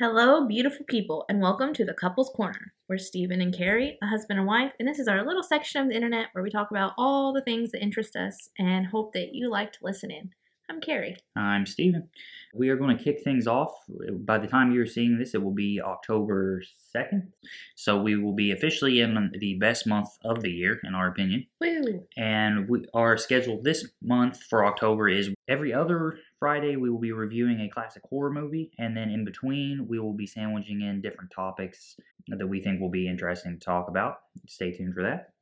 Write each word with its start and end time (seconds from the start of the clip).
Hello, 0.00 0.46
beautiful 0.46 0.86
people, 0.86 1.26
and 1.28 1.42
welcome 1.42 1.74
to 1.74 1.84
the 1.84 1.92
Couples 1.92 2.30
Corner. 2.34 2.72
We're 2.88 2.96
Stephen 2.96 3.42
and 3.42 3.54
Carrie, 3.54 3.98
a 4.02 4.06
husband 4.06 4.38
and 4.38 4.48
wife, 4.48 4.72
and 4.78 4.88
this 4.88 4.98
is 4.98 5.08
our 5.08 5.26
little 5.26 5.42
section 5.42 5.82
of 5.82 5.88
the 5.88 5.94
internet 5.94 6.28
where 6.32 6.42
we 6.42 6.48
talk 6.48 6.70
about 6.70 6.94
all 6.96 7.34
the 7.34 7.42
things 7.42 7.70
that 7.72 7.82
interest 7.82 8.16
us 8.16 8.48
and 8.58 8.86
hope 8.86 9.12
that 9.12 9.34
you 9.34 9.50
like 9.50 9.74
to 9.74 9.78
listen 9.82 10.10
in. 10.10 10.30
I'm 10.70 10.80
Carrie. 10.80 11.16
I'm 11.36 11.66
Steven. 11.66 12.08
We 12.54 12.70
are 12.70 12.76
going 12.76 12.96
to 12.96 13.04
kick 13.04 13.22
things 13.22 13.46
off. 13.46 13.72
By 14.10 14.38
the 14.38 14.46
time 14.46 14.72
you're 14.72 14.86
seeing 14.86 15.18
this, 15.18 15.34
it 15.34 15.42
will 15.42 15.52
be 15.52 15.82
October 15.84 16.62
2nd. 16.96 17.26
So 17.74 18.00
we 18.00 18.16
will 18.16 18.32
be 18.32 18.52
officially 18.52 19.00
in 19.00 19.32
the 19.38 19.58
best 19.60 19.86
month 19.86 20.08
of 20.24 20.40
the 20.40 20.50
year, 20.50 20.80
in 20.82 20.94
our 20.94 21.08
opinion. 21.08 21.46
Woo! 21.60 22.06
And 22.16 22.70
we, 22.70 22.86
our 22.94 23.18
schedule 23.18 23.60
this 23.62 23.86
month 24.00 24.42
for 24.44 24.64
October 24.64 25.10
is 25.10 25.28
every 25.46 25.74
other 25.74 26.20
Friday, 26.40 26.76
we 26.76 26.90
will 26.90 26.98
be 26.98 27.12
reviewing 27.12 27.60
a 27.60 27.68
classic 27.68 28.02
horror 28.08 28.32
movie. 28.32 28.72
And 28.78 28.96
then 28.96 29.10
in 29.10 29.24
between, 29.24 29.86
we 29.88 30.00
will 30.00 30.14
be 30.14 30.26
sandwiching 30.26 30.80
in 30.80 31.00
different 31.00 31.30
topics 31.30 31.96
that 32.28 32.46
we 32.46 32.60
think 32.60 32.80
will 32.80 32.90
be 32.90 33.06
interesting 33.06 33.58
to 33.58 33.64
talk 33.64 33.88
about. 33.88 34.16
Stay 34.48 34.72
tuned 34.72 34.94
for 34.94 35.02
that. 35.02 35.34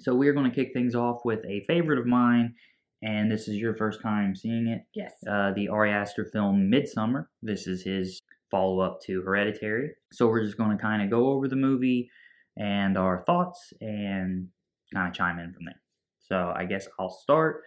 So 0.00 0.14
we 0.14 0.28
are 0.28 0.32
going 0.34 0.48
to 0.48 0.54
kick 0.54 0.72
things 0.72 0.94
off 0.94 1.24
with 1.24 1.44
a 1.44 1.64
favorite 1.66 1.98
of 1.98 2.06
mine 2.06 2.54
and 3.02 3.30
this 3.30 3.46
is 3.48 3.56
your 3.56 3.74
first 3.76 4.02
time 4.02 4.34
seeing 4.34 4.68
it. 4.68 4.84
Yes. 4.94 5.12
Uh, 5.28 5.52
the 5.54 5.68
Ari 5.68 5.92
Aster 5.92 6.24
film 6.24 6.70
Midsommar. 6.70 7.26
This 7.42 7.66
is 7.66 7.82
his 7.82 8.20
follow 8.50 8.80
up 8.80 9.00
to 9.02 9.22
Hereditary. 9.22 9.90
So 10.12 10.26
we're 10.26 10.44
just 10.44 10.58
going 10.58 10.76
to 10.76 10.82
kind 10.82 11.02
of 11.02 11.10
go 11.10 11.28
over 11.28 11.48
the 11.48 11.56
movie 11.56 12.10
and 12.56 12.98
our 12.98 13.22
thoughts 13.24 13.72
and 13.80 14.48
kind 14.92 15.08
of 15.08 15.14
chime 15.14 15.38
in 15.38 15.52
from 15.52 15.66
there. 15.66 15.80
So 16.18 16.52
I 16.54 16.64
guess 16.64 16.88
I'll 16.98 17.10
start. 17.10 17.62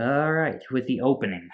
All 0.00 0.32
right, 0.32 0.62
with 0.70 0.86
the 0.86 1.00
opening. 1.00 1.48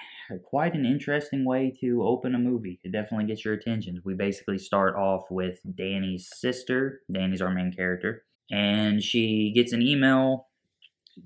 Quite 0.44 0.74
an 0.74 0.84
interesting 0.84 1.46
way 1.46 1.72
to 1.80 2.02
open 2.02 2.34
a 2.34 2.38
movie. 2.38 2.78
It 2.84 2.92
definitely 2.92 3.24
gets 3.24 3.42
your 3.42 3.54
attention. 3.54 4.02
We 4.04 4.12
basically 4.12 4.58
start 4.58 4.96
off 4.96 5.22
with 5.30 5.60
Danny's 5.74 6.28
sister. 6.30 7.00
Danny's 7.10 7.40
our 7.40 7.54
main 7.54 7.72
character. 7.72 8.24
And 8.50 9.02
she 9.02 9.50
gets 9.54 9.72
an 9.72 9.80
email 9.80 10.48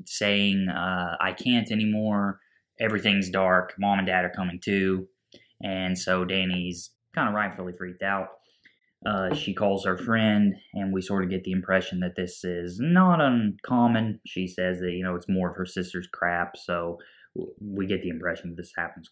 saying, 0.05 0.69
uh, 0.69 1.16
I 1.20 1.33
can't 1.33 1.72
anymore. 1.72 2.38
Everything's 2.78 3.30
dark. 3.30 3.75
Mom 3.80 3.98
and 3.98 4.06
dad 4.06 4.25
are 4.25 4.30
coming 4.30 4.60
too. 4.60 5.08
And 5.60 5.98
so 5.98 6.25
Danny's 6.25 6.91
kind 7.16 7.28
of 7.28 7.34
rightfully 7.34 7.72
freaked 7.77 8.03
out. 8.05 8.28
Uh, 9.06 9.32
she 9.32 9.54
calls 9.54 9.84
her 9.84 9.96
friend, 9.96 10.54
and 10.74 10.92
we 10.92 11.00
sort 11.00 11.22
of 11.22 11.30
get 11.30 11.44
the 11.44 11.52
impression 11.52 12.00
that 12.00 12.16
this 12.16 12.44
is 12.44 12.78
not 12.80 13.20
uncommon. 13.20 14.20
She 14.27 14.48
says 14.48 14.80
that, 14.80 14.92
you 14.92 15.04
know, 15.04 15.14
it's 15.14 15.28
more 15.28 15.50
of 15.50 15.56
her 15.56 15.66
sister's 15.66 16.08
crap. 16.12 16.56
So 16.56 16.98
we 17.60 17.86
get 17.86 18.02
the 18.02 18.08
impression 18.08 18.50
that 18.50 18.56
this 18.56 18.72
happens 18.76 19.08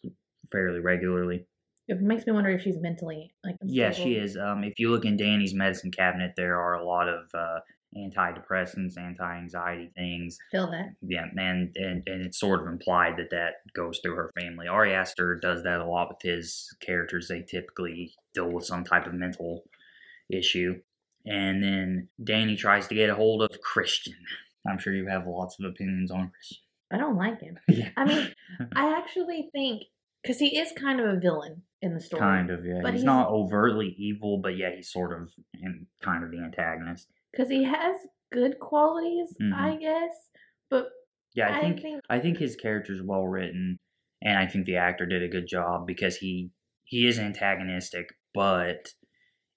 fairly 0.50 0.80
regularly. 0.80 1.46
It 1.88 2.00
makes 2.00 2.26
me 2.26 2.32
wonder 2.32 2.50
if 2.50 2.62
she's 2.62 2.80
mentally 2.80 3.32
like. 3.44 3.54
Unstable. 3.60 3.76
Yeah, 3.76 3.92
she 3.92 4.14
is. 4.14 4.36
Um, 4.36 4.64
if 4.64 4.80
you 4.80 4.90
look 4.90 5.04
in 5.04 5.16
Danny's 5.16 5.54
medicine 5.54 5.92
cabinet, 5.92 6.32
there 6.36 6.60
are 6.60 6.74
a 6.74 6.84
lot 6.84 7.08
of 7.08 7.30
uh, 7.32 7.60
antidepressants, 7.96 8.98
anti-anxiety 8.98 9.92
things. 9.96 10.36
Feel 10.50 10.68
that. 10.72 10.94
Yeah, 11.00 11.26
and, 11.36 11.70
and 11.76 12.02
and 12.06 12.26
it's 12.26 12.40
sort 12.40 12.62
of 12.62 12.66
implied 12.66 13.18
that 13.18 13.30
that 13.30 13.52
goes 13.72 14.00
through 14.02 14.16
her 14.16 14.32
family. 14.36 14.66
Ari 14.66 14.94
Aster 14.94 15.38
does 15.40 15.62
that 15.62 15.78
a 15.78 15.86
lot 15.86 16.08
with 16.08 16.22
his 16.22 16.74
characters. 16.80 17.28
They 17.28 17.42
typically 17.42 18.12
deal 18.34 18.50
with 18.50 18.66
some 18.66 18.82
type 18.82 19.06
of 19.06 19.14
mental 19.14 19.62
issue. 20.30 20.80
And 21.24 21.62
then 21.62 22.08
Danny 22.22 22.56
tries 22.56 22.86
to 22.88 22.94
get 22.94 23.10
a 23.10 23.14
hold 23.14 23.42
of 23.42 23.60
Christian. 23.60 24.14
I'm 24.68 24.78
sure 24.78 24.94
you 24.94 25.08
have 25.08 25.26
lots 25.26 25.56
of 25.58 25.66
opinions 25.66 26.10
on 26.10 26.30
Christian. 26.30 26.58
I 26.92 26.98
don't 26.98 27.16
like 27.16 27.40
him. 27.40 27.58
yeah. 27.68 27.90
I 27.96 28.04
mean, 28.04 28.32
I 28.76 28.96
actually 28.98 29.48
think 29.52 29.82
because 30.22 30.38
he 30.38 30.58
is 30.58 30.72
kind 30.72 31.00
of 31.00 31.06
a 31.06 31.20
villain 31.20 31.62
in 31.82 31.94
the 31.94 32.00
story. 32.00 32.20
Kind 32.20 32.50
of, 32.50 32.64
yeah. 32.64 32.80
But 32.82 32.92
he's, 32.92 33.00
he's 33.00 33.04
not 33.04 33.28
overtly 33.28 33.94
evil, 33.98 34.38
but 34.38 34.56
yeah, 34.56 34.70
he's 34.74 34.90
sort 34.90 35.12
of 35.12 35.28
in, 35.54 35.86
kind 36.02 36.24
of 36.24 36.30
the 36.30 36.38
antagonist 36.38 37.08
because 37.32 37.48
he 37.48 37.64
has 37.64 37.96
good 38.32 38.58
qualities, 38.60 39.34
mm-hmm. 39.40 39.54
I 39.54 39.76
guess. 39.76 40.30
But 40.70 40.88
yeah, 41.34 41.48
I, 41.48 41.58
I 41.58 41.60
think, 41.60 41.82
think 41.82 42.00
I 42.08 42.18
think 42.18 42.38
his 42.38 42.56
character 42.56 42.92
is 42.92 43.02
well 43.02 43.26
written, 43.26 43.78
and 44.22 44.38
I 44.38 44.46
think 44.46 44.66
the 44.66 44.76
actor 44.76 45.06
did 45.06 45.22
a 45.22 45.28
good 45.28 45.46
job 45.46 45.86
because 45.86 46.16
he 46.16 46.50
he 46.84 47.06
is 47.06 47.18
antagonistic, 47.18 48.08
but 48.32 48.92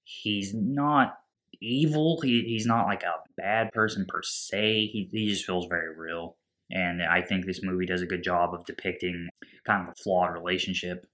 he's 0.09 0.53
not 0.53 1.17
evil. 1.61 2.19
He 2.21 2.43
he's 2.47 2.65
not 2.65 2.87
like 2.87 3.03
a 3.03 3.15
bad 3.37 3.71
person 3.71 4.05
per 4.07 4.21
se. 4.23 4.87
He 4.87 5.09
he 5.11 5.29
just 5.29 5.45
feels 5.45 5.67
very 5.67 5.95
real. 5.95 6.37
And 6.71 7.01
I 7.01 7.21
think 7.21 7.45
this 7.45 7.63
movie 7.63 7.85
does 7.85 8.01
a 8.01 8.07
good 8.07 8.23
job 8.23 8.53
of 8.53 8.65
depicting 8.65 9.27
kind 9.65 9.87
of 9.87 9.93
a 9.93 10.03
flawed 10.03 10.33
relationship 10.33 11.05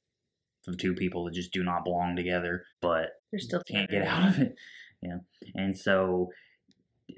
of 0.68 0.78
two 0.78 0.94
people 0.94 1.26
that 1.26 1.34
just 1.34 1.54
do 1.54 1.64
not 1.64 1.86
belong 1.86 2.16
together, 2.16 2.66
but 2.82 3.10
they're 3.32 3.40
still 3.40 3.62
can't 3.70 3.90
get 3.90 4.06
out 4.08 4.30
of 4.30 4.40
it. 4.40 4.56
Yeah. 5.02 5.18
And 5.54 5.78
so 5.78 6.32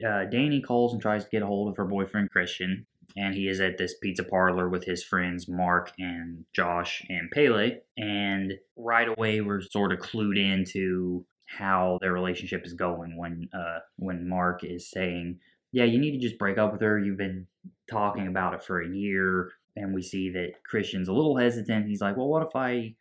uh, 0.06 0.26
Danny 0.26 0.59
calls 0.62 0.92
and 0.92 1.02
tries 1.02 1.24
to 1.24 1.30
get 1.30 1.42
a 1.42 1.46
hold 1.46 1.70
of 1.70 1.78
her 1.78 1.86
boyfriend 1.86 2.32
Christian, 2.32 2.86
and 3.16 3.34
he 3.34 3.48
is 3.48 3.62
at 3.62 3.78
this 3.78 3.96
pizza 4.02 4.26
parlor 4.26 4.68
with 4.68 4.84
his 4.84 5.06
friends 5.06 5.48
Mark 5.48 5.94
and 5.98 6.44
Josh 6.54 7.02
and 7.08 7.32
Pelle. 7.32 7.70
And 7.96 8.56
right 8.76 9.08
away, 9.08 9.40
we're 9.40 9.62
sort 9.62 9.94
of 9.94 10.00
clued 10.00 10.38
into 10.38 11.26
how 11.47 11.97
their 12.02 12.13
relationship 12.13 12.66
is 12.66 12.74
going 12.74 13.18
when 13.18 13.50
uh, 13.53 13.80
when 13.97 14.28
Mark 14.28 14.63
is 14.63 14.90
saying, 14.90 15.40
"Yeah, 15.72 15.85
you 15.85 16.00
need 16.00 16.12
to 16.12 16.19
just 16.19 16.38
break 16.38 16.58
up 16.58 16.72
with 16.72 16.81
her. 16.81 17.00
You've 17.00 17.18
been 17.18 17.47
talking 17.90 18.28
about 18.28 18.53
it 18.53 18.63
for 18.63 18.81
a 18.81 18.88
year." 18.88 19.52
And 19.75 19.94
we 19.94 20.02
see 20.02 20.31
that 20.31 20.63
Christian's 20.63 21.08
a 21.08 21.13
little 21.13 21.38
hesitant. 21.38 21.88
He's 21.88 22.02
like, 22.02 22.18
"Well, 22.18 22.28
what 22.28 22.46
if 22.47 22.56
I 22.56 22.96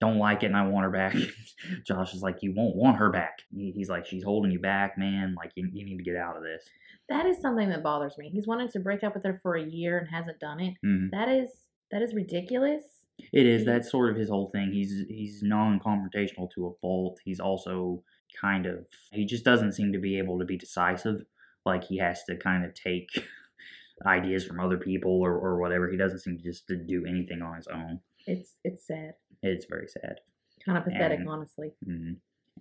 don't 0.00 0.18
like 0.18 0.42
it 0.42 0.46
and 0.46 0.56
I 0.56 0.66
want 0.66 0.84
her 0.84 0.90
back. 0.90 1.14
Josh 1.86 2.14
is 2.14 2.22
like, 2.22 2.38
you 2.42 2.52
won't 2.54 2.76
want 2.76 2.96
her 2.96 3.10
back. 3.10 3.38
He's 3.54 3.88
like, 3.88 4.06
she's 4.06 4.24
holding 4.24 4.50
you 4.50 4.58
back, 4.58 4.98
man. 4.98 5.34
Like, 5.36 5.52
you, 5.54 5.68
you 5.72 5.84
need 5.84 5.98
to 5.98 6.02
get 6.02 6.16
out 6.16 6.36
of 6.36 6.42
this. 6.42 6.64
That 7.08 7.26
is 7.26 7.40
something 7.40 7.68
that 7.70 7.82
bothers 7.82 8.16
me. 8.18 8.30
He's 8.30 8.46
wanted 8.46 8.70
to 8.70 8.80
break 8.80 9.04
up 9.04 9.14
with 9.14 9.24
her 9.24 9.38
for 9.42 9.54
a 9.54 9.62
year 9.62 9.98
and 9.98 10.08
hasn't 10.08 10.40
done 10.40 10.60
it. 10.60 10.74
Mm-hmm. 10.84 11.08
That 11.12 11.28
is 11.28 11.50
that 11.90 12.00
is 12.02 12.14
ridiculous. 12.14 12.84
It 13.32 13.46
is. 13.46 13.64
That's 13.64 13.90
sort 13.90 14.10
of 14.10 14.16
his 14.16 14.28
whole 14.28 14.50
thing. 14.50 14.70
He's 14.72 15.04
he's 15.08 15.42
non-confrontational 15.42 16.50
to 16.54 16.66
a 16.66 16.74
fault. 16.80 17.18
He's 17.24 17.40
also 17.40 18.02
kind 18.40 18.66
of 18.66 18.86
he 19.12 19.24
just 19.24 19.44
doesn't 19.44 19.72
seem 19.72 19.92
to 19.92 19.98
be 19.98 20.18
able 20.18 20.38
to 20.38 20.44
be 20.44 20.56
decisive. 20.56 21.22
Like 21.64 21.84
he 21.84 21.98
has 21.98 22.24
to 22.24 22.36
kind 22.36 22.64
of 22.64 22.74
take 22.74 23.08
ideas 24.06 24.44
from 24.44 24.60
other 24.60 24.78
people 24.78 25.20
or, 25.20 25.32
or 25.32 25.60
whatever. 25.60 25.90
He 25.90 25.96
doesn't 25.96 26.20
seem 26.20 26.38
to 26.38 26.42
just 26.42 26.66
to 26.68 26.76
do 26.76 27.04
anything 27.06 27.42
on 27.42 27.56
his 27.56 27.68
own. 27.68 28.00
It's 28.26 28.56
it's 28.64 28.86
sad. 28.86 29.14
It's 29.42 29.66
very 29.66 29.88
sad. 29.88 30.20
Kind 30.64 30.78
of 30.78 30.84
pathetic, 30.84 31.20
and, 31.20 31.28
honestly. 31.28 31.72
Mm-hmm. 31.86 32.12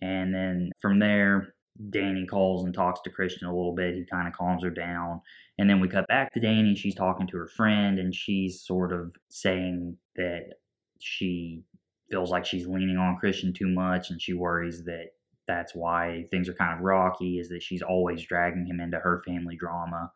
And 0.01 0.33
then 0.33 0.71
from 0.81 0.99
there, 0.99 1.53
Danny 1.89 2.25
calls 2.25 2.65
and 2.65 2.73
talks 2.73 3.01
to 3.01 3.09
Christian 3.09 3.47
a 3.47 3.55
little 3.55 3.73
bit. 3.73 3.95
He 3.95 4.05
kind 4.05 4.27
of 4.27 4.33
calms 4.33 4.63
her 4.63 4.69
down. 4.69 5.21
And 5.57 5.69
then 5.69 5.79
we 5.79 5.87
cut 5.87 6.07
back 6.07 6.33
to 6.33 6.39
Danny. 6.39 6.75
She's 6.75 6.95
talking 6.95 7.27
to 7.27 7.37
her 7.37 7.47
friend, 7.47 7.99
and 7.99 8.13
she's 8.13 8.61
sort 8.61 8.91
of 8.93 9.15
saying 9.29 9.97
that 10.15 10.55
she 10.99 11.63
feels 12.09 12.29
like 12.29 12.45
she's 12.45 12.67
leaning 12.67 12.97
on 12.97 13.17
Christian 13.17 13.53
too 13.53 13.67
much, 13.67 14.09
and 14.09 14.21
she 14.21 14.33
worries 14.33 14.83
that 14.85 15.07
that's 15.47 15.73
why 15.73 16.25
things 16.31 16.47
are 16.49 16.53
kind 16.53 16.73
of 16.73 16.83
rocky, 16.83 17.39
is 17.39 17.49
that 17.49 17.63
she's 17.63 17.81
always 17.81 18.23
dragging 18.23 18.65
him 18.65 18.79
into 18.79 18.99
her 18.99 19.21
family 19.25 19.55
drama 19.55 20.11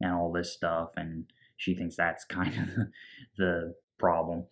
and 0.00 0.12
all 0.12 0.32
this 0.32 0.52
stuff. 0.52 0.90
And 0.96 1.24
she 1.56 1.74
thinks 1.74 1.96
that's 1.96 2.24
kind 2.28 2.54
of 2.58 2.86
the 3.38 3.74
problem. 3.98 4.44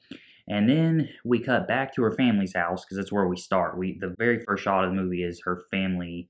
And 0.48 0.68
then 0.68 1.08
we 1.24 1.40
cut 1.40 1.66
back 1.66 1.94
to 1.94 2.02
her 2.02 2.12
family's 2.12 2.54
house 2.54 2.84
because 2.84 2.98
that's 2.98 3.12
where 3.12 3.26
we 3.26 3.36
start. 3.36 3.78
We 3.78 3.98
the 3.98 4.14
very 4.18 4.40
first 4.40 4.62
shot 4.62 4.84
of 4.84 4.90
the 4.90 5.00
movie 5.00 5.22
is 5.22 5.40
her 5.44 5.62
family, 5.70 6.28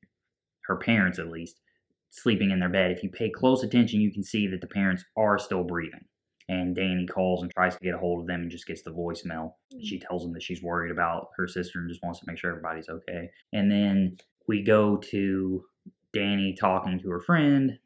her 0.67 0.77
parents 0.77 1.19
at 1.19 1.31
least, 1.31 1.61
sleeping 2.11 2.51
in 2.51 2.61
their 2.61 2.69
bed. 2.69 2.91
If 2.91 3.03
you 3.03 3.11
pay 3.11 3.31
close 3.31 3.63
attention, 3.63 4.01
you 4.01 4.13
can 4.13 4.23
see 4.23 4.47
that 4.49 4.61
the 4.61 4.67
parents 4.67 5.05
are 5.17 5.39
still 5.39 5.65
breathing. 5.65 6.05
And 6.49 6.77
Danny 6.77 7.07
calls 7.07 7.43
and 7.43 7.51
tries 7.53 7.75
to 7.75 7.83
get 7.83 7.95
a 7.95 7.99
hold 7.99 8.21
of 8.21 8.27
them 8.27 8.43
and 8.43 8.51
just 8.51 8.67
gets 8.67 8.83
the 8.83 8.91
voicemail. 8.91 9.55
She 9.83 9.99
tells 9.99 10.23
them 10.23 10.33
that 10.35 10.43
she's 10.43 10.63
worried 10.63 10.93
about 10.93 11.29
her 11.37 11.49
sister 11.49 11.79
and 11.79 11.89
just 11.89 12.03
wants 12.03 12.21
to 12.21 12.27
make 12.29 12.39
sure 12.39 12.51
everybody's 12.51 12.89
okay. 12.89 13.31
And 13.55 13.71
then 13.71 14.19
we 14.47 14.63
go 14.63 14.99
to 14.99 15.65
Danny 16.13 16.55
talking 16.59 17.01
to 17.01 17.11
her 17.11 17.21
friend 17.21 17.79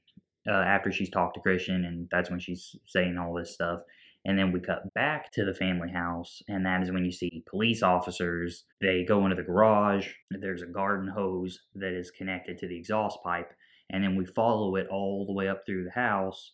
uh, 0.49 0.53
after 0.53 0.91
she's 0.91 1.11
talked 1.11 1.35
to 1.35 1.41
Christian, 1.41 1.85
and 1.85 2.09
that's 2.11 2.31
when 2.31 2.41
she's 2.41 2.75
saying 2.87 3.17
all 3.17 3.33
this 3.33 3.55
stuff. 3.55 3.81
And 4.25 4.39
then 4.39 4.53
we 4.53 4.61
cut 4.61 4.93
back 4.95 5.33
to 5.33 5.45
the 5.45 5.55
family 5.55 5.91
house, 5.91 6.43
and 6.49 6.67
that 6.67 6.83
is 6.83 6.91
when 6.91 7.05
you 7.05 7.13
see 7.13 7.45
police 7.49 7.83
officers. 7.83 8.65
They 8.81 9.05
go 9.05 9.25
into 9.25 9.37
the 9.37 9.43
garage. 9.43 10.09
There's 10.31 10.63
a 10.63 10.67
garden 10.67 11.09
hose 11.09 11.59
that 11.77 11.93
is 11.93 12.11
connected 12.11 12.59
to 12.59 12.69
the 12.69 12.77
exhaust 12.77 13.19
pipe, 13.25 13.53
and 13.91 14.03
then 14.03 14.17
we 14.17 14.27
follow 14.27 14.77
it 14.77 14.89
all 14.91 15.25
the 15.27 15.33
way 15.33 15.49
up 15.49 15.63
through 15.65 15.85
the 15.85 15.91
house 15.91 16.53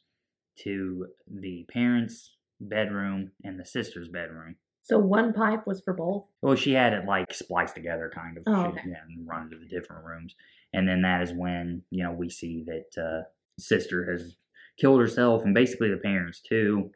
to 0.61 1.07
the 1.27 1.67
parents' 1.73 2.37
bedroom 2.61 3.33
and 3.43 3.59
the 3.59 3.65
sister's 3.65 4.09
bedroom. 4.09 4.57
So 4.83 4.99
one 4.99 5.33
pipe 5.33 5.67
was 5.67 5.81
for 5.81 5.95
both. 5.95 6.27
Well, 6.43 6.57
she 6.57 6.73
had 6.73 6.93
it 6.93 7.07
like 7.07 7.33
spliced 7.33 7.75
together, 7.75 8.13
kind 8.15 8.37
of. 8.37 8.43
Oh, 8.47 8.67
okay. 8.67 8.83
run 9.25 9.49
to 9.51 9.57
the 9.57 9.67
different 9.67 10.05
rooms, 10.05 10.35
and 10.75 10.87
then 10.87 11.03
that 11.03 11.23
is 11.23 11.33
when 11.33 11.83
you 11.91 12.05
know 12.05 12.13
we 12.13 12.29
see 12.29 12.65
that 12.67 13.03
uh, 13.03 13.23
sister 13.59 14.13
has 14.13 14.37
killed 14.79 15.01
herself, 15.01 15.43
and 15.45 15.55
basically 15.55 15.89
the 15.89 15.97
parents 15.97 16.43
too 16.47 16.91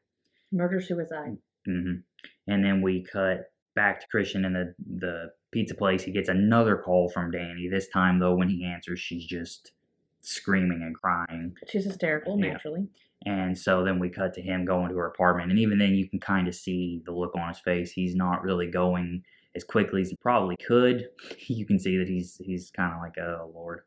murder 0.52 0.80
suicide. 0.80 1.36
Mm-hmm. 1.68 1.94
And 2.46 2.64
then 2.64 2.82
we 2.82 3.04
cut 3.04 3.50
back 3.74 4.00
to 4.00 4.06
Christian 4.08 4.44
in 4.44 4.52
the 4.52 4.74
the 4.98 5.30
pizza 5.50 5.74
place. 5.74 6.02
He 6.02 6.12
gets 6.12 6.28
another 6.28 6.76
call 6.76 7.08
from 7.08 7.30
Danny. 7.30 7.68
This 7.68 7.88
time, 7.88 8.18
though, 8.18 8.34
when 8.34 8.48
he 8.48 8.64
answers, 8.64 9.00
she's 9.00 9.24
just 9.24 9.72
screaming 10.20 10.82
and 10.82 10.94
crying. 10.94 11.54
She's 11.68 11.84
hysterical, 11.84 12.38
Yeah. 12.38 12.52
naturally. 12.52 12.88
And 13.26 13.56
so 13.58 13.82
then 13.84 13.98
we 13.98 14.10
cut 14.10 14.34
to 14.34 14.42
him 14.42 14.64
going 14.64 14.90
to 14.90 14.96
her 14.96 15.06
apartment. 15.06 15.50
And 15.50 15.58
even 15.58 15.78
then, 15.78 15.94
you 15.94 16.08
can 16.08 16.20
kind 16.20 16.46
of 16.48 16.54
see 16.54 17.02
the 17.04 17.12
look 17.12 17.34
on 17.34 17.48
his 17.48 17.58
face. 17.60 17.90
He's 17.90 18.14
not 18.14 18.42
really 18.42 18.70
going 18.70 19.24
as 19.56 19.64
quickly 19.64 20.02
as 20.02 20.10
he 20.10 20.16
probably 20.16 20.56
could. 20.66 21.08
You 21.48 21.64
can 21.66 21.78
see 21.78 21.96
that 21.98 22.08
he's 22.08 22.36
he's 22.44 22.70
kind 22.70 22.92
of 22.94 23.00
like, 23.00 23.16
oh, 23.18 23.50
Lord. 23.54 23.80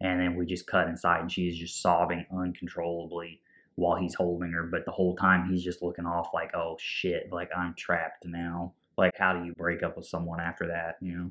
And 0.00 0.20
then 0.20 0.36
we 0.36 0.44
just 0.44 0.66
cut 0.66 0.88
inside, 0.88 1.20
and 1.22 1.32
she's 1.32 1.56
just 1.56 1.80
sobbing 1.80 2.26
uncontrollably 2.30 3.40
while 3.76 3.96
he's 3.96 4.14
holding 4.14 4.50
her. 4.52 4.64
But 4.64 4.84
the 4.84 4.90
whole 4.90 5.14
time, 5.16 5.48
he's 5.48 5.62
just 5.62 5.82
looking 5.82 6.06
off 6.06 6.30
like, 6.34 6.54
oh, 6.54 6.76
shit, 6.80 7.30
like 7.32 7.50
I'm 7.56 7.74
trapped 7.74 8.26
now. 8.26 8.72
Like, 8.98 9.12
how 9.16 9.32
do 9.34 9.44
you 9.44 9.54
break 9.54 9.82
up 9.82 9.96
with 9.96 10.06
someone 10.06 10.40
after 10.40 10.66
that, 10.68 10.96
you 11.00 11.16
know? 11.16 11.30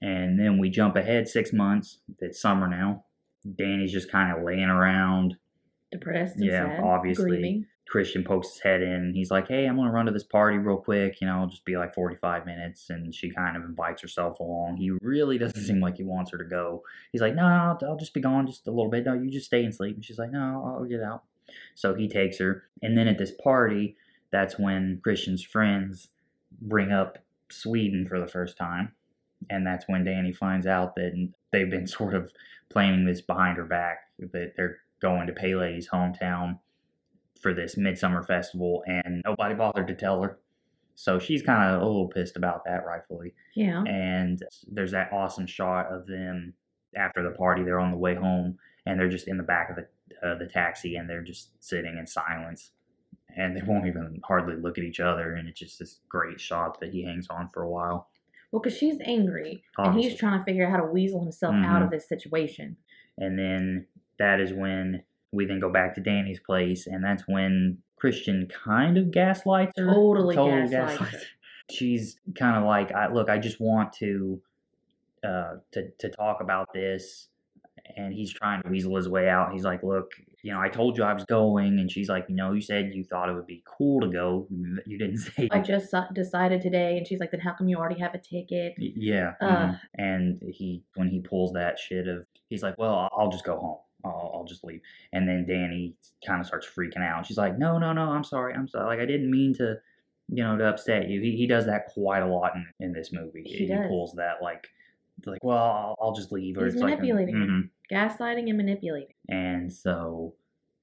And 0.00 0.38
then 0.38 0.58
we 0.58 0.70
jump 0.70 0.96
ahead 0.96 1.28
six 1.28 1.52
months. 1.52 1.98
It's 2.20 2.40
summer 2.40 2.68
now. 2.68 3.04
Danny's 3.56 3.92
just 3.92 4.10
kind 4.10 4.36
of 4.36 4.44
laying 4.44 4.64
around. 4.70 5.36
Depressed 5.92 6.36
and 6.36 6.44
Yeah, 6.46 6.76
sad. 6.76 6.84
obviously. 6.84 7.24
Grieving. 7.30 7.66
Christian 7.86 8.24
pokes 8.24 8.48
his 8.54 8.60
head 8.60 8.82
in. 8.82 9.12
He's 9.14 9.30
like, 9.30 9.46
"Hey, 9.46 9.66
I'm 9.66 9.76
gonna 9.76 9.92
run 9.92 10.06
to 10.06 10.12
this 10.12 10.24
party 10.24 10.56
real 10.56 10.78
quick. 10.78 11.20
You 11.20 11.26
know, 11.26 11.36
it'll 11.36 11.48
just 11.48 11.66
be 11.66 11.76
like 11.76 11.94
45 11.94 12.46
minutes." 12.46 12.88
And 12.88 13.14
she 13.14 13.30
kind 13.30 13.56
of 13.58 13.62
invites 13.64 14.00
herself 14.00 14.40
along. 14.40 14.78
He 14.78 14.90
really 15.02 15.36
doesn't 15.38 15.62
seem 15.62 15.80
like 15.80 15.98
he 15.98 16.02
wants 16.02 16.30
her 16.32 16.38
to 16.38 16.44
go. 16.44 16.82
He's 17.12 17.20
like, 17.20 17.34
"No, 17.34 17.42
no 17.42 17.54
I'll, 17.54 17.78
I'll 17.90 17.96
just 17.96 18.14
be 18.14 18.20
gone 18.20 18.46
just 18.46 18.66
a 18.66 18.70
little 18.70 18.90
bit. 18.90 19.04
No, 19.04 19.12
you 19.12 19.30
just 19.30 19.46
stay 19.46 19.64
and 19.64 19.74
sleep." 19.74 19.96
And 19.96 20.04
she's 20.04 20.18
like, 20.18 20.32
"No, 20.32 20.64
I'll 20.78 20.84
get 20.86 21.02
out." 21.02 21.24
So 21.74 21.94
he 21.94 22.08
takes 22.08 22.38
her, 22.38 22.64
and 22.82 22.96
then 22.96 23.08
at 23.08 23.18
this 23.18 23.32
party, 23.42 23.96
that's 24.30 24.58
when 24.58 25.00
Christian's 25.02 25.42
friends 25.44 26.08
bring 26.60 26.90
up 26.92 27.18
Sweden 27.50 28.06
for 28.08 28.18
the 28.20 28.26
first 28.28 28.56
time, 28.56 28.92
and 29.50 29.66
that's 29.66 29.84
when 29.88 30.04
Danny 30.04 30.32
finds 30.32 30.66
out 30.66 30.94
that 30.96 31.30
they've 31.52 31.70
been 31.70 31.86
sort 31.98 32.14
of 32.14 32.30
planning 32.70 33.04
this 33.06 33.20
behind 33.20 33.56
her 33.58 33.64
back. 33.64 33.98
That 34.18 34.52
they're 34.56 34.78
going 35.00 35.26
to 35.26 35.32
Pelle's 35.32 35.88
hometown 35.88 36.58
for 37.42 37.52
this 37.52 37.76
midsummer 37.76 38.22
festival 38.22 38.82
and 38.86 39.20
nobody 39.26 39.54
bothered 39.54 39.86
to 39.88 39.94
tell 39.94 40.22
her 40.22 40.38
so 40.94 41.18
she's 41.18 41.42
kind 41.42 41.74
of 41.74 41.82
a 41.82 41.84
little 41.84 42.08
pissed 42.08 42.36
about 42.36 42.64
that 42.64 42.86
rightfully 42.86 43.34
Yeah. 43.54 43.82
and 43.82 44.40
there's 44.68 44.92
that 44.92 45.12
awesome 45.12 45.46
shot 45.46 45.92
of 45.92 46.06
them 46.06 46.54
after 46.96 47.22
the 47.22 47.36
party 47.36 47.62
they're 47.62 47.80
on 47.80 47.90
the 47.90 47.98
way 47.98 48.14
home 48.14 48.56
and 48.86 48.98
they're 48.98 49.10
just 49.10 49.28
in 49.28 49.36
the 49.36 49.42
back 49.42 49.68
of 49.68 49.76
the 49.76 49.86
uh, 50.22 50.34
the 50.36 50.46
taxi 50.46 50.96
and 50.96 51.08
they're 51.08 51.22
just 51.22 51.50
sitting 51.62 51.96
in 51.98 52.06
silence 52.06 52.72
and 53.36 53.56
they 53.56 53.62
won't 53.62 53.86
even 53.86 54.20
hardly 54.24 54.54
look 54.56 54.78
at 54.78 54.84
each 54.84 55.00
other 55.00 55.34
and 55.34 55.48
it's 55.48 55.58
just 55.58 55.78
this 55.78 56.00
great 56.08 56.40
shot 56.40 56.78
that 56.80 56.90
he 56.92 57.02
hangs 57.04 57.26
on 57.30 57.48
for 57.52 57.62
a 57.62 57.68
while 57.70 58.08
Well, 58.52 58.60
because 58.62 58.78
she's 58.78 58.98
angry 59.04 59.64
and 59.78 59.94
he's 59.98 60.16
trying 60.16 60.38
to 60.38 60.44
figure 60.44 60.66
out 60.66 60.70
how 60.72 60.76
to 60.86 60.92
weasel 60.92 61.20
himself 61.22 61.54
out 61.54 61.80
Mhm. 61.82 61.84
of 61.86 61.90
this 61.90 62.08
situation. 62.08 62.76
And 63.18 63.38
then 63.38 63.86
that 64.18 64.40
is 64.40 64.52
when 64.52 65.02
we 65.32 65.46
then 65.46 65.58
go 65.60 65.70
back 65.72 65.94
to 65.96 66.00
Danny's 66.00 66.38
place, 66.40 66.86
and 66.86 67.02
that's 67.02 67.26
when 67.26 67.78
Christian 67.96 68.46
kind 68.48 68.96
of 68.98 69.10
gaslights 69.10 69.72
her. 69.78 69.86
Totally 69.86 70.36
gaslights 70.36 70.98
her. 70.98 71.18
She's 71.70 72.20
kind 72.36 72.56
of 72.56 72.64
like, 72.64 72.92
I, 72.92 73.08
"Look, 73.12 73.28
I 73.30 73.38
just 73.38 73.60
want 73.60 73.92
to, 73.94 74.40
uh, 75.24 75.56
to 75.72 75.90
to 75.90 76.08
talk 76.10 76.40
about 76.40 76.72
this," 76.72 77.28
and 77.96 78.12
he's 78.14 78.32
trying 78.32 78.62
to 78.62 78.68
weasel 78.68 78.96
his 78.96 79.08
way 79.08 79.28
out. 79.28 79.52
He's 79.52 79.64
like, 79.64 79.82
"Look, 79.82 80.10
you 80.42 80.52
know, 80.52 80.60
I 80.60 80.68
told 80.68 80.96
you 80.96 81.04
I 81.04 81.12
was 81.12 81.24
going," 81.24 81.78
and 81.78 81.90
she's 81.90 82.08
like, 82.08 82.28
"No, 82.30 82.52
you 82.52 82.60
said 82.60 82.92
you 82.94 83.04
thought 83.04 83.28
it 83.28 83.34
would 83.34 83.46
be 83.46 83.62
cool 83.66 84.00
to 84.00 84.08
go. 84.08 84.46
You 84.86 84.98
didn't 84.98 85.18
say." 85.36 85.48
I 85.50 85.60
just 85.60 85.94
decided 86.12 86.60
today, 86.62 86.96
and 86.98 87.06
she's 87.06 87.20
like, 87.20 87.30
"Then 87.30 87.40
how 87.40 87.54
come 87.54 87.68
you 87.68 87.76
already 87.76 88.00
have 88.00 88.14
a 88.14 88.18
ticket?" 88.18 88.74
Yeah. 88.78 89.32
Uh. 89.40 89.46
mhm. 89.46 89.80
And 89.98 90.42
he, 90.48 90.82
when 90.94 91.08
he 91.08 91.20
pulls 91.20 91.52
that 91.52 91.78
shit 91.78 92.08
of, 92.08 92.26
he's 92.48 92.62
like, 92.62 92.76
well, 92.78 93.08
I'll- 93.16 93.30
just 93.30 93.44
go 93.44 93.58
home. 93.58 93.78
I'll, 94.04 94.32
I'll 94.34 94.44
just 94.44 94.64
leave. 94.64 94.80
And 95.14 95.26
then 95.26 95.46
Danny 95.46 95.94
kind 96.26 96.40
of 96.40 96.46
starts 96.46 96.66
freaking 96.66 97.02
out. 97.02 97.24
She's 97.26 97.38
like, 97.38 97.58
no, 97.58 97.78
no, 97.78 97.92
no, 97.94 98.10
I'm 98.10 98.22
sorry. 98.24 98.52
I'm 98.54 98.68
sorry. 98.68 98.86
Like, 98.86 99.00
I 99.00 99.06
didn't 99.06 99.30
mean 99.30 99.54
to, 99.54 99.76
you 100.28 100.42
know, 100.44 100.58
to 100.58 100.64
upset 100.68 101.08
you. 101.08 101.22
He, 101.22 101.36
he 101.36 101.46
does 101.46 101.64
that 101.66 101.86
quite 101.86 102.22
a 102.22 102.26
lot 102.26 102.52
in, 102.54 102.66
in 102.80 102.92
this 102.92 103.12
movie. 103.14 103.44
He 103.44 103.66
does. 103.66 103.86
pulls 103.88 104.12
that, 104.16 104.42
like, 104.42 104.66
like, 105.26 105.42
well, 105.44 105.96
I'll, 106.00 106.12
just 106.14 106.32
leave. 106.32 106.56
He's 106.56 106.74
it's 106.74 106.76
like, 106.76 106.98
manipulating 107.00 107.34
her. 107.36 107.46
mhm. 107.46 107.70
Gaslighting 107.90 108.48
and 108.48 108.56
manipulating. 108.56 109.14
And 109.28 109.72
so 109.72 110.34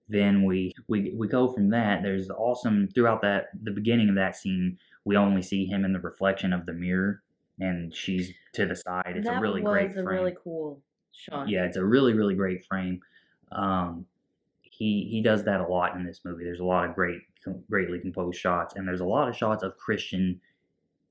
then 0.09 0.43
we, 0.43 0.73
we 0.88 1.13
we 1.17 1.27
go 1.27 1.51
from 1.51 1.69
that. 1.71 2.03
There's 2.03 2.29
awesome 2.29 2.88
throughout 2.93 3.21
that 3.23 3.49
the 3.63 3.71
beginning 3.71 4.09
of 4.09 4.15
that 4.15 4.35
scene. 4.35 4.77
We 5.05 5.17
only 5.17 5.41
see 5.41 5.65
him 5.65 5.85
in 5.85 5.93
the 5.93 5.99
reflection 5.99 6.53
of 6.53 6.65
the 6.65 6.73
mirror, 6.73 7.23
and 7.59 7.95
she's 7.95 8.31
to 8.53 8.65
the 8.65 8.75
side. 8.75 9.13
It's 9.15 9.27
that 9.27 9.38
a 9.38 9.41
really 9.41 9.61
was 9.61 9.71
great 9.71 9.91
a 9.91 9.93
frame. 9.93 10.05
really 10.05 10.35
cool 10.43 10.81
shot. 11.13 11.49
Yeah, 11.49 11.65
it's 11.65 11.77
a 11.77 11.83
really 11.83 12.13
really 12.13 12.35
great 12.35 12.65
frame. 12.65 12.99
Um, 13.51 14.05
he 14.61 15.07
he 15.09 15.21
does 15.21 15.43
that 15.45 15.61
a 15.61 15.67
lot 15.67 15.95
in 15.95 16.05
this 16.05 16.21
movie. 16.23 16.43
There's 16.43 16.59
a 16.59 16.65
lot 16.65 16.88
of 16.88 16.95
great 16.95 17.21
greatly 17.69 17.99
composed 17.99 18.39
shots, 18.39 18.75
and 18.75 18.88
there's 18.88 19.01
a 19.01 19.05
lot 19.05 19.27
of 19.27 19.35
shots 19.35 19.63
of 19.63 19.77
Christian 19.77 20.39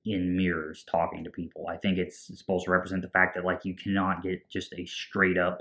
in 0.04 0.36
mirrors 0.36 0.84
talking 0.90 1.24
to 1.24 1.30
people. 1.30 1.66
I 1.68 1.76
think 1.76 1.98
it's 1.98 2.30
supposed 2.38 2.64
to 2.64 2.70
represent 2.70 3.02
the 3.02 3.08
fact 3.08 3.34
that 3.34 3.44
like 3.44 3.64
you 3.64 3.74
cannot 3.74 4.22
get 4.22 4.48
just 4.48 4.72
a 4.78 4.86
straight 4.86 5.36
up 5.36 5.60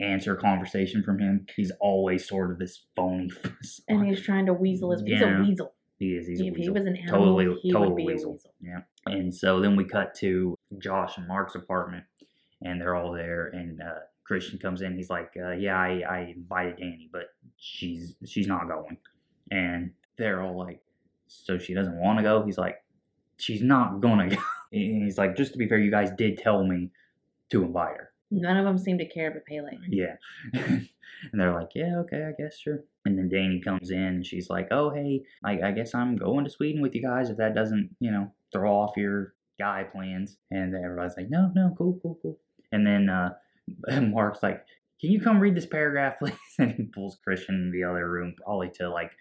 answer 0.00 0.34
conversation 0.34 1.02
from 1.02 1.18
him. 1.18 1.46
He's 1.56 1.72
always 1.80 2.26
sort 2.26 2.50
of 2.50 2.58
this 2.58 2.84
phony. 2.96 3.30
And 3.88 4.06
he's 4.06 4.22
trying 4.22 4.46
to 4.46 4.52
weasel 4.52 4.90
his. 4.90 5.02
He's 5.02 5.22
a 5.22 5.38
weasel. 5.40 5.74
he 5.98 6.16
is. 6.16 6.26
He's 6.26 6.40
a 6.40 6.46
if 6.46 6.56
he 6.56 6.68
was 6.68 6.86
an 6.86 6.96
animal, 6.96 7.18
totally, 7.18 7.60
he 7.62 7.72
total 7.72 7.88
would 7.90 7.96
be 7.96 8.06
weasel. 8.06 8.30
a 8.30 8.32
weasel. 8.34 8.54
Yeah. 8.60 8.80
And 9.06 9.34
so 9.34 9.60
then 9.60 9.76
we 9.76 9.84
cut 9.84 10.14
to 10.16 10.58
Josh 10.78 11.16
and 11.18 11.28
Mark's 11.28 11.54
apartment, 11.54 12.04
and 12.62 12.80
they're 12.80 12.94
all 12.94 13.12
there. 13.12 13.48
And 13.48 13.80
uh, 13.80 14.00
Christian 14.24 14.58
comes 14.58 14.82
in. 14.82 14.96
He's 14.96 15.10
like, 15.10 15.32
uh, 15.42 15.52
"Yeah, 15.52 15.78
I, 15.78 16.02
I 16.08 16.18
invited 16.34 16.78
Danny, 16.78 17.08
but 17.12 17.34
she's 17.56 18.16
she's 18.26 18.46
not 18.46 18.68
going." 18.68 18.96
And 19.50 19.92
they're 20.16 20.42
all 20.42 20.58
like, 20.58 20.80
"So 21.26 21.58
she 21.58 21.74
doesn't 21.74 21.96
want 21.96 22.18
to 22.18 22.22
go?" 22.22 22.42
He's 22.42 22.58
like, 22.58 22.83
"She's 23.38 23.62
not 23.62 24.00
gonna 24.00 24.28
go." 24.28 24.36
And 24.72 25.04
he's 25.04 25.18
like, 25.18 25.36
"Just 25.36 25.52
to 25.52 25.58
be 25.58 25.68
fair, 25.68 25.78
you 25.78 25.90
guys 25.92 26.10
did 26.18 26.38
tell 26.38 26.64
me 26.64 26.90
to 27.50 27.62
invite 27.62 27.96
her." 27.96 28.10
None 28.30 28.56
of 28.56 28.64
them 28.64 28.78
seem 28.78 28.98
to 28.98 29.06
care 29.06 29.30
but 29.30 29.46
Pelle. 29.46 29.68
Yeah. 29.88 30.16
and 30.54 30.88
they're 31.32 31.54
like, 31.54 31.70
yeah, 31.74 31.98
okay, 31.98 32.24
I 32.24 32.32
guess, 32.42 32.58
sure. 32.58 32.84
And 33.04 33.18
then 33.18 33.28
Danny 33.28 33.60
comes 33.60 33.90
in 33.90 34.02
and 34.02 34.26
she's 34.26 34.50
like, 34.50 34.68
oh, 34.70 34.90
hey, 34.90 35.22
I, 35.44 35.60
I 35.60 35.72
guess 35.72 35.94
I'm 35.94 36.16
going 36.16 36.44
to 36.44 36.50
Sweden 36.50 36.82
with 36.82 36.94
you 36.94 37.02
guys 37.02 37.30
if 37.30 37.36
that 37.36 37.54
doesn't, 37.54 37.94
you 38.00 38.10
know, 38.10 38.32
throw 38.52 38.72
off 38.72 38.96
your 38.96 39.34
guy 39.58 39.84
plans. 39.84 40.36
And 40.50 40.74
then 40.74 40.82
everybody's 40.84 41.16
like, 41.16 41.30
no, 41.30 41.50
no, 41.54 41.74
cool, 41.76 41.98
cool, 42.02 42.18
cool. 42.22 42.38
And 42.72 42.86
then 42.86 43.08
uh, 43.08 43.34
Mark's 44.00 44.42
like, 44.42 44.64
can 45.00 45.10
you 45.10 45.20
come 45.20 45.38
read 45.38 45.54
this 45.54 45.66
paragraph, 45.66 46.14
please? 46.18 46.34
And 46.58 46.72
he 46.72 46.84
pulls 46.84 47.18
Christian 47.22 47.56
in 47.56 47.70
the 47.70 47.84
other 47.84 48.08
room, 48.08 48.34
probably 48.42 48.70
to 48.76 48.88
like 48.88 49.12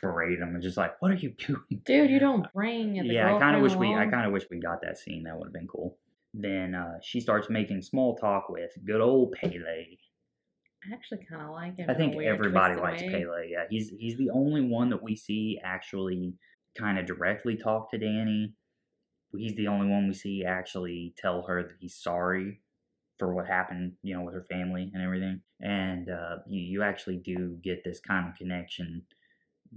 berate 0.00 0.38
him 0.38 0.54
and 0.54 0.62
just 0.62 0.76
like, 0.76 1.00
what 1.00 1.10
are 1.10 1.16
you 1.16 1.30
doing? 1.46 1.82
Dude, 1.84 2.10
you 2.10 2.18
don't 2.18 2.46
bring 2.52 2.94
the 2.94 3.14
yeah, 3.14 3.34
I 3.34 3.38
kind 3.38 3.56
of 3.56 3.62
wish 3.62 3.74
we, 3.74 3.94
I 3.94 4.06
kind 4.06 4.26
of 4.26 4.32
wish 4.32 4.44
we 4.50 4.58
got 4.58 4.82
that 4.82 4.98
scene. 4.98 5.24
That 5.24 5.38
would 5.38 5.46
have 5.46 5.52
been 5.52 5.68
cool. 5.68 5.98
Then 6.32 6.74
uh, 6.74 6.98
she 7.02 7.20
starts 7.20 7.50
making 7.50 7.82
small 7.82 8.16
talk 8.16 8.48
with 8.48 8.70
good 8.84 9.00
old 9.00 9.32
Pelle. 9.32 9.52
I 9.52 10.94
actually 10.94 11.26
kind 11.28 11.42
of 11.42 11.50
like 11.50 11.76
him. 11.76 11.90
I 11.90 11.94
think 11.94 12.20
everybody 12.22 12.76
likes 12.76 13.02
way. 13.02 13.10
Pelle. 13.10 13.44
Yeah, 13.44 13.64
he's 13.68 13.90
he's 13.98 14.16
the 14.16 14.30
only 14.30 14.62
one 14.62 14.90
that 14.90 15.02
we 15.02 15.16
see 15.16 15.58
actually 15.62 16.34
kind 16.78 16.98
of 16.98 17.06
directly 17.06 17.56
talk 17.56 17.90
to 17.90 17.98
Danny. 17.98 18.54
He's 19.36 19.54
the 19.56 19.68
only 19.68 19.88
one 19.88 20.08
we 20.08 20.14
see 20.14 20.44
actually 20.44 21.14
tell 21.18 21.42
her 21.42 21.62
that 21.62 21.76
he's 21.80 21.94
sorry 21.94 22.60
for 23.18 23.34
what 23.34 23.46
happened, 23.46 23.92
you 24.02 24.16
know, 24.16 24.22
with 24.22 24.34
her 24.34 24.46
family 24.50 24.90
and 24.94 25.02
everything. 25.02 25.40
And 25.60 26.08
uh, 26.08 26.36
you 26.46 26.60
you 26.60 26.82
actually 26.82 27.18
do 27.18 27.58
get 27.62 27.84
this 27.84 28.00
kind 28.00 28.28
of 28.28 28.36
connection 28.36 29.02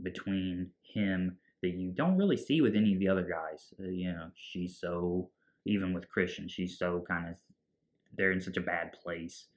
between 0.02 0.70
him 0.82 1.38
that 1.62 1.76
you 1.76 1.92
don't 1.92 2.18
really 2.18 2.38
see 2.38 2.62
with 2.62 2.76
any 2.76 2.94
of 2.94 3.00
the 3.00 3.08
other 3.08 3.24
guys. 3.24 3.74
Uh, 3.80 3.90
you 3.90 4.12
know, 4.12 4.30
she's 4.36 4.80
so 4.80 5.30
even 5.66 5.94
with 5.94 6.10
Christian, 6.10 6.48
she's 6.50 6.78
so 6.78 7.04
kind 7.08 7.30
of 7.30 7.36
they're 8.18 8.32
in 8.32 8.42
such 8.42 8.58
a 8.58 8.62
bad 8.62 8.94
place 9.02 9.48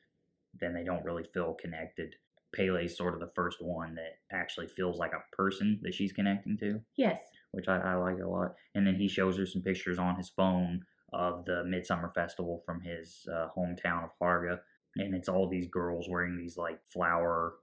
then 0.58 0.72
they 0.72 0.84
don't 0.84 1.04
really 1.04 1.24
feel 1.34 1.54
connected. 1.60 2.14
Pelle's 2.54 2.96
sort 2.96 3.14
of 3.14 3.20
the 3.20 3.30
first 3.34 3.58
one 3.60 3.94
that 3.96 4.18
actually 4.32 4.66
feels 4.68 4.98
like 4.98 5.12
a 5.12 5.36
person 5.36 5.78
that 5.82 5.94
she's 5.94 6.12
connecting 6.12 6.56
to, 6.58 6.80
Yes. 6.96 7.20
which 7.52 7.68
I, 7.68 7.76
I 7.78 7.94
like 7.96 8.18
a 8.20 8.26
lot. 8.26 8.54
And 8.74 8.86
then 8.86 8.94
he 8.94 9.08
shows 9.08 9.36
her 9.36 9.46
some 9.46 9.62
pictures 9.62 9.98
on 9.98 10.16
his 10.16 10.30
phone 10.30 10.82
of 11.12 11.44
the 11.44 11.64
Midsummer 11.64 12.10
Festival 12.14 12.62
from 12.64 12.80
his 12.80 13.26
uh, 13.30 13.48
hometown 13.56 14.04
of 14.04 14.10
Harga. 14.20 14.60
And 14.96 15.14
it's 15.14 15.28
all 15.28 15.48
these 15.48 15.68
girls 15.68 16.08
wearing 16.08 16.38
these 16.38 16.56
like 16.56 16.78
flower 16.90 17.56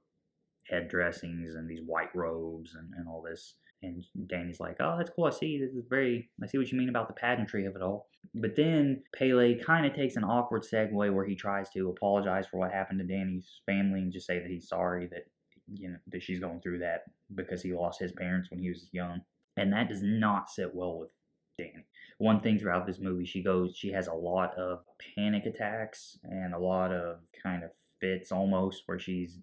head 0.70 0.88
dressings 0.88 1.56
and 1.56 1.70
these 1.70 1.82
white 1.86 2.14
robes 2.16 2.76
and, 2.76 2.94
and 2.98 3.08
all 3.08 3.22
this. 3.22 3.56
And 3.82 4.06
Danny's 4.28 4.62
like, 4.62 4.78
oh, 4.80 4.96
that's 4.98 5.12
cool. 5.14 5.26
I 5.26 5.32
see. 5.32 5.60
This 5.60 5.74
is 5.74 5.84
very, 5.90 6.30
I 6.42 6.48
see 6.48 6.58
what 6.58 6.72
you 6.72 6.78
mean 6.78 6.90
about 6.90 7.10
the 7.10 7.14
pageantry 7.14 7.66
of 7.66 7.76
it 7.76 7.82
all. 7.82 8.08
But 8.34 8.56
then 8.56 9.04
Pelle 9.14 9.56
kind 9.66 9.86
of 9.86 9.94
takes 9.94 10.16
an 10.16 10.24
awkward 10.24 10.64
segue 10.64 11.14
where 11.14 11.26
he 11.26 11.36
tries 11.36 11.70
to 11.72 11.90
apologize 11.90 12.48
for 12.48 12.58
what 12.58 12.72
happened 12.72 13.00
to 13.00 13.06
Danny's 13.06 13.60
family 13.66 14.00
and 14.00 14.14
just 14.14 14.26
say 14.26 14.40
that 14.40 14.50
he's 14.50 14.70
sorry 14.70 15.08
that, 15.08 15.26
you 15.74 15.90
know, 15.90 15.98
that 16.08 16.24
she's 16.24 16.40
going 16.40 16.62
through 16.62 16.80
that 16.80 17.04
because 17.36 17.62
he 17.62 17.74
lost 17.74 18.00
his 18.00 18.14
parents 18.14 18.50
when 18.50 18.60
he 18.60 18.70
was 18.70 18.88
young. 18.94 19.22
And 19.58 19.74
that 19.74 19.90
does 19.90 20.02
not 20.02 20.50
sit 20.50 20.74
well 20.74 20.98
with 21.00 21.10
Danny. 21.58 21.86
one 22.18 22.40
thing 22.40 22.58
throughout 22.58 22.88
this 22.88 23.00
movie, 23.00 23.26
she 23.26 23.44
goes, 23.44 23.76
she 23.76 23.92
has 23.92 24.08
a 24.08 24.14
lot 24.14 24.58
of 24.58 24.80
panic 25.16 25.46
attacks 25.46 26.18
and 26.24 26.54
a 26.54 26.60
lot 26.60 26.92
of 26.92 27.18
kind 27.42 27.64
of 27.64 27.72
fits 28.00 28.32
almost 28.32 28.84
where 28.86 29.00
she's 29.00 29.40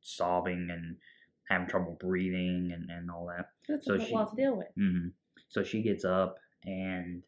sobbing 0.00 0.68
and 0.70 0.96
having 1.48 1.66
trouble 1.68 1.96
breathing 2.00 2.70
and, 2.74 2.90
and 2.90 3.10
all 3.10 3.26
that. 3.26 3.50
That's 3.68 3.86
So 3.86 3.94
a 3.94 4.00
she- 4.00 4.14
lot 4.14 4.30
to 4.30 4.36
deal 4.36 4.56
with. 4.56 4.68
hmm 4.76 5.08
So 5.48 5.62
she 5.62 5.82
gets 5.82 6.04
up 6.04 6.36
and 6.64 7.22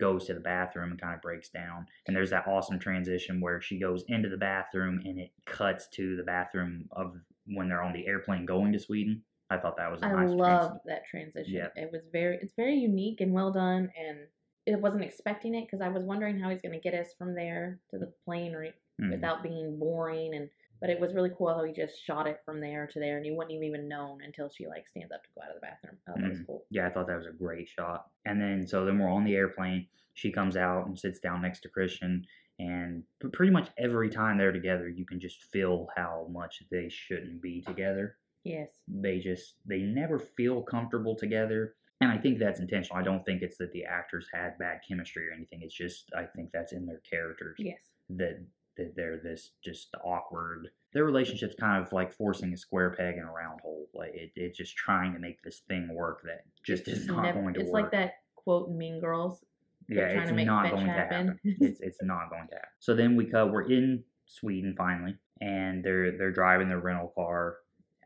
goes 0.00 0.26
to 0.26 0.34
the 0.34 0.40
bathroom 0.40 0.90
and 0.90 1.00
kind 1.00 1.14
of 1.14 1.22
breaks 1.22 1.48
down. 1.48 1.86
And 2.06 2.16
there's 2.16 2.30
that 2.30 2.46
awesome 2.48 2.78
transition 2.78 3.40
where 3.40 3.60
she 3.60 3.78
goes 3.78 4.04
into 4.08 4.28
the 4.28 4.36
bathroom 4.36 5.00
and 5.04 5.18
it 5.18 5.30
cuts 5.46 5.88
to 5.94 6.16
the 6.16 6.22
bathroom 6.24 6.88
of 6.92 7.14
when 7.46 7.68
they're 7.68 7.82
on 7.82 7.92
the 7.92 8.06
airplane 8.06 8.44
going 8.44 8.72
to 8.72 8.78
Sweden. 8.78 9.22
I 9.50 9.58
thought 9.58 9.76
that 9.76 9.90
was 9.90 10.02
a 10.02 10.06
I 10.06 10.24
nice 10.24 10.30
loved 10.30 10.80
that 10.86 11.06
transition. 11.06 11.52
Yeah. 11.54 11.68
It 11.76 11.90
was 11.92 12.02
very, 12.10 12.38
it's 12.42 12.54
very 12.56 12.74
unique 12.74 13.20
and 13.20 13.32
well 13.32 13.52
done, 13.52 13.90
and 13.98 14.18
it 14.64 14.80
wasn't 14.80 15.04
expecting 15.04 15.54
it 15.54 15.66
because 15.66 15.82
I 15.82 15.88
was 15.88 16.04
wondering 16.04 16.38
how 16.40 16.48
he's 16.48 16.62
going 16.62 16.72
to 16.72 16.80
get 16.80 16.94
us 16.94 17.12
from 17.18 17.34
there 17.34 17.78
to 17.90 17.98
the 17.98 18.12
plane 18.24 18.54
or 18.54 18.66
Mhm. 19.00 19.10
without 19.10 19.42
being 19.42 19.78
boring 19.78 20.34
and. 20.34 20.48
But 20.82 20.90
it 20.90 20.98
was 21.00 21.14
really 21.14 21.30
cool 21.38 21.54
how 21.54 21.62
he 21.62 21.72
just 21.72 22.02
shot 22.04 22.26
it 22.26 22.40
from 22.44 22.60
there 22.60 22.88
to 22.88 22.98
there, 22.98 23.16
and 23.16 23.24
you 23.24 23.34
wouldn't 23.36 23.62
even 23.64 23.86
known 23.88 24.20
until 24.22 24.50
she 24.50 24.66
like 24.66 24.88
stands 24.88 25.12
up 25.12 25.22
to 25.22 25.28
go 25.36 25.42
out 25.42 25.50
of 25.50 25.54
the 25.54 25.60
bathroom. 25.60 25.96
Oh, 26.08 26.14
that 26.20 26.28
was 26.28 26.40
Mhm. 26.40 26.46
cool. 26.46 26.66
Yeah, 26.70 26.88
I 26.88 26.90
thought 26.90 27.06
that 27.06 27.16
was 27.16 27.26
a 27.28 27.32
great 27.32 27.68
shot. 27.68 28.10
And 28.26 28.40
then 28.40 28.66
so 28.66 28.84
then 28.84 28.98
we're 28.98 29.08
on 29.08 29.22
the 29.24 29.36
airplane. 29.36 29.86
She 30.14 30.32
comes 30.32 30.56
out 30.56 30.86
and 30.88 30.98
sits 30.98 31.20
down 31.20 31.40
next 31.40 31.60
to 31.60 31.68
Christian, 31.68 32.26
and 32.58 33.04
pretty 33.32 33.52
much 33.52 33.70
every 33.78 34.10
time 34.10 34.36
they're 34.38 34.50
together, 34.52 34.88
you 34.88 35.06
can 35.06 35.20
just 35.20 35.44
feel 35.52 35.88
how 35.96 36.26
much 36.30 36.64
they 36.70 36.88
shouldn't 36.88 37.40
be 37.40 37.62
together. 37.62 38.18
Yes. 38.42 38.82
They 38.88 39.20
just 39.20 39.58
they 39.64 39.82
never 39.82 40.18
feel 40.18 40.62
comfortable 40.64 41.14
together. 41.14 41.76
And 42.00 42.10
I 42.10 42.18
think 42.18 42.40
that's 42.40 42.58
intentional. 42.58 42.98
I 42.98 43.04
don't 43.04 43.24
think 43.24 43.42
it's 43.42 43.56
that 43.58 43.70
the 43.70 43.84
actors 43.84 44.28
had 44.34 44.58
bad 44.58 44.80
chemistry 44.86 45.28
or 45.28 45.32
anything. 45.32 45.62
It's 45.62 45.76
just 45.76 46.12
I 46.12 46.24
think 46.26 46.50
that's 46.50 46.72
in 46.72 46.86
their 46.86 46.98
characters 47.08 47.54
Yes. 47.60 47.92
that 48.08 48.44
that 48.76 48.94
they're 48.96 49.18
this 49.22 49.50
just 49.64 49.94
awkward. 50.04 50.68
Their 50.94 51.04
relationship's 51.04 51.54
kind 51.58 51.82
of 51.84 51.92
like 51.92 52.12
forcing 52.12 52.52
a 52.52 52.56
square 52.56 52.94
peg 52.96 53.16
in 53.16 53.22
a 53.24 53.32
round 53.32 53.60
hole. 53.60 53.86
Like 53.94 54.12
it, 54.14 54.32
it's 54.36 54.56
just 54.58 54.76
trying 54.76 55.12
to 55.14 55.18
make 55.18 55.42
this 55.42 55.60
thing 55.68 55.94
work 55.94 56.22
that 56.24 56.44
just 56.64 56.88
is 56.88 56.98
It's 57.00 57.06
not 57.06 57.22
never- 57.22 57.40
going 57.40 57.54
to 57.54 57.60
It's 57.60 57.70
work. 57.70 57.84
It's 57.86 57.92
like 57.94 58.00
that 58.00 58.12
quote 58.36 58.68
in 58.68 58.78
Mean 58.78 59.00
Girls. 59.00 59.44
They're 59.88 59.98
yeah, 60.08 60.12
trying 60.14 60.18
it's 60.22 60.30
to 60.30 60.36
make 60.36 60.46
not 60.46 60.70
going 60.70 60.86
to 60.86 60.92
happen. 60.92 61.26
happen. 61.28 61.38
it's 61.60 61.80
it's 61.80 61.98
not 62.02 62.30
going 62.30 62.46
to 62.48 62.54
happen. 62.54 62.68
So 62.78 62.94
then 62.94 63.16
we 63.16 63.26
cut. 63.26 63.50
We're 63.52 63.70
in 63.70 64.04
Sweden 64.26 64.74
finally, 64.78 65.16
and 65.40 65.82
they're 65.84 66.16
they're 66.16 66.32
driving 66.32 66.68
their 66.68 66.78
rental 66.80 67.12
car. 67.14 67.56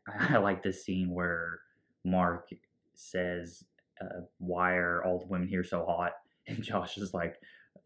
I 0.20 0.38
like 0.38 0.62
this 0.62 0.85
scene 0.85 1.11
where 1.12 1.61
Mark 2.04 2.49
says, 2.94 3.64
uh, 4.00 4.23
"Why 4.38 4.73
are 4.76 5.02
all 5.04 5.18
the 5.20 5.26
women 5.26 5.49
here 5.49 5.64
so 5.64 5.85
hot?" 5.85 6.12
And 6.49 6.62
Josh 6.62 6.96
is 6.96 7.12
like, 7.12 7.35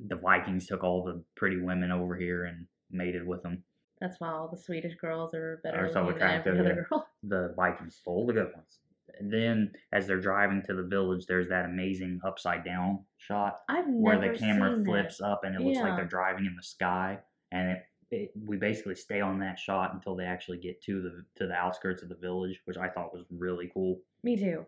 "The 0.08 0.16
Vikings 0.16 0.66
took 0.66 0.82
all 0.84 1.04
the 1.04 1.24
pretty 1.36 1.58
women 1.60 1.90
over 1.90 2.16
here 2.16 2.44
and 2.44 2.66
mated 2.90 3.26
with 3.26 3.42
them. 3.42 3.64
That's 4.00 4.18
why 4.20 4.28
all 4.30 4.48
the 4.48 4.56
Swedish 4.56 4.94
girls 4.96 5.34
are 5.34 5.60
better 5.62 5.86
Are 5.86 5.92
so 5.92 6.02
looking 6.04 6.20
than 6.20 6.28
every 6.30 6.52
attractive, 6.52 6.60
other 6.66 6.86
girl. 6.90 7.06
The 7.22 7.52
Vikings 7.56 7.96
stole 7.96 8.26
the 8.26 8.32
good 8.32 8.52
ones." 8.54 8.80
And 9.18 9.30
then, 9.32 9.72
as 9.92 10.06
they're 10.06 10.20
driving 10.20 10.62
to 10.62 10.74
the 10.74 10.84
village, 10.84 11.26
there's 11.26 11.48
that 11.48 11.66
amazing 11.66 12.20
upside 12.24 12.64
down 12.64 13.04
shot 13.18 13.60
I've 13.68 13.86
where 13.88 14.18
the 14.18 14.38
camera 14.38 14.70
seen 14.70 14.78
that. 14.84 14.84
flips 14.86 15.20
up 15.20 15.44
and 15.44 15.54
it 15.54 15.60
looks 15.60 15.78
like 15.80 15.96
they're 15.96 16.06
driving 16.06 16.46
in 16.46 16.56
the 16.56 16.62
sky 16.62 17.18
and 17.52 17.70
it, 17.72 17.82
it 18.12 18.30
we 18.46 18.56
basically 18.56 18.94
stay 18.94 19.20
on 19.20 19.38
that 19.40 19.58
shot 19.58 19.92
until 19.94 20.14
they 20.16 20.24
actually 20.24 20.58
get 20.58 20.80
to 20.84 21.02
the 21.02 21.24
to 21.36 21.46
the 21.46 21.52
outskirts 21.54 22.02
of 22.02 22.08
the 22.08 22.14
village 22.14 22.60
which 22.64 22.76
i 22.78 22.88
thought 22.88 23.12
was 23.12 23.24
really 23.30 23.70
cool 23.74 24.00
Me 24.22 24.36
too. 24.36 24.64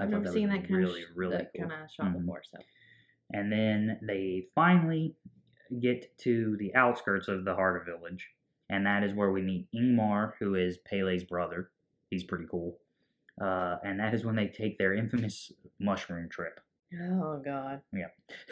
i 0.00 0.04
I've 0.04 0.10
never 0.10 0.24
that 0.24 0.32
seen 0.32 0.48
that 0.48 0.60
kind 0.66 0.70
really 0.74 1.02
of 1.02 1.08
really 1.14 1.36
that 1.36 1.50
cool 1.56 1.68
kind 1.68 1.82
of 1.84 1.90
shot 1.90 2.06
Mhm. 2.06 2.20
before. 2.20 2.42
So 2.42 2.58
and 3.32 3.50
then 3.50 3.98
they 4.02 4.46
finally 4.54 5.14
get 5.80 6.16
to 6.18 6.56
the 6.58 6.74
outskirts 6.74 7.28
of 7.28 7.44
the 7.44 7.54
Harga 7.54 7.84
village 7.84 8.28
and 8.68 8.86
that 8.86 9.02
is 9.02 9.14
where 9.14 9.32
we 9.32 9.42
meet 9.42 9.66
ingmar 9.74 10.32
who 10.38 10.54
is 10.54 10.78
pelle's 10.78 11.24
brother 11.24 11.70
he's 12.10 12.24
pretty 12.24 12.46
cool 12.50 12.78
uh, 13.40 13.76
and 13.84 13.98
that 13.98 14.14
is 14.14 14.24
when 14.24 14.36
they 14.36 14.46
take 14.46 14.76
their 14.78 14.94
infamous 14.94 15.50
mushroom 15.80 16.28
trip 16.28 16.60
oh 17.00 17.40
god, 17.44 17.80
Yeah, 17.92 18.08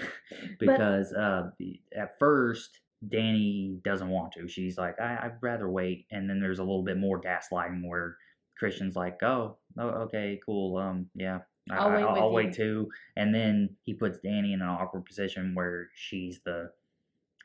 because 0.59 1.13
uh, 1.13 1.51
at 1.97 2.19
first 2.19 2.81
Danny 3.07 3.79
doesn't 3.85 4.09
want 4.09 4.33
to. 4.33 4.49
She's 4.49 4.79
like, 4.79 5.01
I, 5.01 5.19
I'd 5.23 5.39
rather 5.41 5.69
wait. 5.69 6.07
And 6.11 6.29
then 6.29 6.41
there's 6.41 6.59
a 6.59 6.65
little 6.65 6.83
bit 6.83 6.99
more 6.99 7.21
gaslighting 7.21 7.87
where 7.87 8.17
Christian's 8.59 8.97
like, 8.97 9.23
oh, 9.23 9.57
oh 9.79 9.89
okay, 9.89 10.41
cool. 10.45 10.77
Um, 10.77 11.07
yeah, 11.15 11.41
I, 11.71 11.77
I'll 11.77 11.91
wait 11.91 12.03
I'll, 12.03 12.13
with 12.13 12.19
I'll 12.23 12.29
you." 12.29 12.35
wait 12.35 12.53
too. 12.53 12.89
And 13.17 13.35
then 13.35 13.77
he 13.85 13.95
puts 13.95 14.19
Danny 14.19 14.53
in 14.53 14.63
an 14.63 14.69
awkward 14.69 15.05
position 15.05 15.55
where 15.55 15.89
she's 15.95 16.41
the 16.45 16.71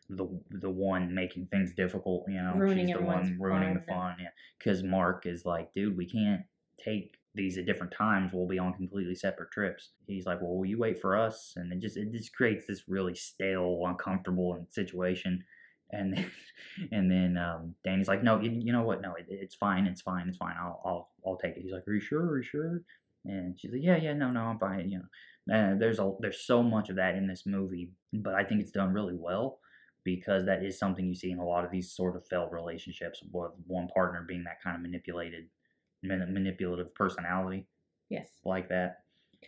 the 0.09 0.27
the 0.51 0.69
one 0.69 1.13
making 1.13 1.47
things 1.47 1.73
difficult. 1.73 2.25
You 2.27 2.41
know, 2.41 2.53
Ruining 2.55 2.87
she's 2.87 2.95
the 2.95 3.01
one 3.01 3.37
ruining 3.39 3.73
the 3.73 3.81
fun. 3.81 3.97
fun. 3.97 4.15
Yeah, 4.21 4.29
because 4.57 4.83
Mark 4.83 5.25
is 5.25 5.45
like, 5.45 5.73
dude, 5.73 5.97
we 5.97 6.05
can't 6.05 6.41
take 6.83 7.17
these 7.33 7.57
at 7.57 7.65
different 7.65 7.93
times. 7.93 8.31
We'll 8.33 8.47
be 8.47 8.59
on 8.59 8.73
completely 8.73 9.15
separate 9.15 9.51
trips. 9.51 9.89
He's 10.07 10.25
like, 10.25 10.41
well, 10.41 10.55
will 10.55 10.65
you 10.65 10.77
wait 10.77 11.01
for 11.01 11.17
us? 11.17 11.53
And 11.55 11.71
it 11.73 11.79
just 11.79 11.97
it 11.97 12.11
just 12.11 12.33
creates 12.35 12.65
this 12.67 12.83
really 12.87 13.15
stale, 13.15 13.81
uncomfortable 13.85 14.65
situation. 14.69 15.43
And 15.91 16.13
then, 16.13 16.31
and 16.91 17.11
then 17.11 17.37
um, 17.37 17.75
Danny's 17.83 18.07
like, 18.07 18.23
no, 18.23 18.39
you, 18.39 18.51
you 18.51 18.71
know 18.71 18.83
what? 18.83 19.01
No, 19.01 19.13
it, 19.15 19.25
it's 19.27 19.55
fine. 19.55 19.85
It's 19.85 20.01
fine. 20.01 20.27
It's 20.27 20.37
fine. 20.37 20.55
I'll, 20.59 20.81
I'll 20.85 21.09
I'll 21.25 21.37
take 21.37 21.57
it. 21.57 21.63
He's 21.63 21.71
like, 21.73 21.87
are 21.87 21.93
you 21.93 21.99
sure? 21.99 22.25
Are 22.25 22.37
you 22.37 22.43
sure? 22.43 22.81
And 23.25 23.59
she's 23.59 23.71
like, 23.71 23.81
yeah, 23.83 23.97
yeah, 23.97 24.13
no, 24.13 24.31
no, 24.31 24.41
I'm 24.41 24.59
fine. 24.59 24.89
You 24.89 24.99
know, 25.47 25.55
uh, 25.55 25.77
there's 25.77 25.99
a 25.99 26.11
there's 26.19 26.45
so 26.45 26.61
much 26.63 26.89
of 26.89 26.97
that 26.97 27.15
in 27.15 27.27
this 27.27 27.45
movie, 27.45 27.91
but 28.13 28.35
I 28.35 28.43
think 28.43 28.61
it's 28.61 28.71
done 28.71 28.93
really 28.93 29.15
well 29.15 29.59
because 30.03 30.45
that 30.45 30.63
is 30.63 30.77
something 30.77 31.05
you 31.07 31.15
see 31.15 31.31
in 31.31 31.39
a 31.39 31.45
lot 31.45 31.65
of 31.65 31.71
these 31.71 31.91
sort 31.91 32.15
of 32.15 32.27
failed 32.27 32.51
relationships, 32.51 33.23
with 33.31 33.51
one 33.65 33.87
partner 33.87 34.23
being 34.27 34.43
that 34.43 34.61
kind 34.63 34.75
of 34.75 34.81
manipulated, 34.83 35.49
manipulative 36.03 36.93
personality 36.93 37.67
yes, 38.09 38.29
like 38.45 38.69
that. 38.69 38.97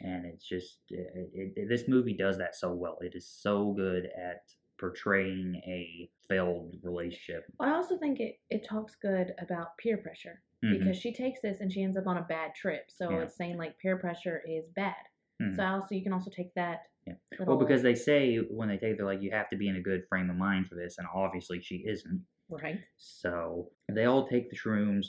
And 0.01 0.25
it's 0.25 0.47
just 0.47 0.79
it, 0.89 1.53
it- 1.55 1.69
this 1.69 1.87
movie 1.87 2.13
does 2.13 2.37
that 2.39 2.55
so 2.55 2.73
well. 2.73 2.97
It 3.01 3.13
is 3.15 3.27
so 3.29 3.73
good 3.73 4.05
at 4.05 4.41
portraying 4.79 5.55
a 5.65 6.09
failed 6.29 6.75
relationship. 6.83 7.45
I 7.59 7.71
also 7.71 7.97
think 7.97 8.19
it 8.19 8.39
it 8.49 8.65
talks 8.67 8.95
good 8.95 9.33
about 9.39 9.77
peer 9.77 9.97
pressure 9.97 10.41
Mhm. 10.63 10.79
because 10.79 10.97
she 10.97 11.13
takes 11.13 11.41
this 11.41 11.61
and 11.61 11.71
she 11.71 11.83
ends 11.83 11.97
up 11.97 12.07
on 12.07 12.17
a 12.17 12.23
bad 12.23 12.55
trip. 12.55 12.89
So 12.89 13.09
Yeah. 13.09 13.21
it's 13.23 13.35
saying 13.35 13.57
like 13.57 13.77
peer 13.79 13.97
pressure 13.97 14.41
is 14.47 14.67
bad. 14.69 14.95
Mhm. 15.41 15.55
So 15.55 15.63
also 15.63 15.95
you 15.95 16.03
can 16.03 16.13
also 16.13 16.31
take 16.31 16.53
that. 16.55 16.87
Yeah. 17.05 17.13
Well, 17.45 17.57
because 17.57 17.81
they 17.83 17.95
say 17.95 18.37
when 18.37 18.67
they 18.67 18.77
take, 18.77 18.97
they're 18.97 19.05
like, 19.05 19.21
you 19.21 19.31
have 19.31 19.49
to 19.49 19.55
be 19.55 19.69
in 19.69 19.77
a 19.77 19.81
good 19.81 20.05
frame 20.09 20.29
of 20.29 20.35
mind 20.35 20.67
for 20.67 20.75
this, 20.75 20.97
and 20.97 21.07
obviously 21.13 21.61
she 21.61 21.85
isn't. 21.87 22.25
right. 22.49 22.79
So 22.95 23.71
they 23.89 24.05
all 24.05 24.25
take 24.27 24.49
the 24.49 24.55
shrooms. 24.55 25.07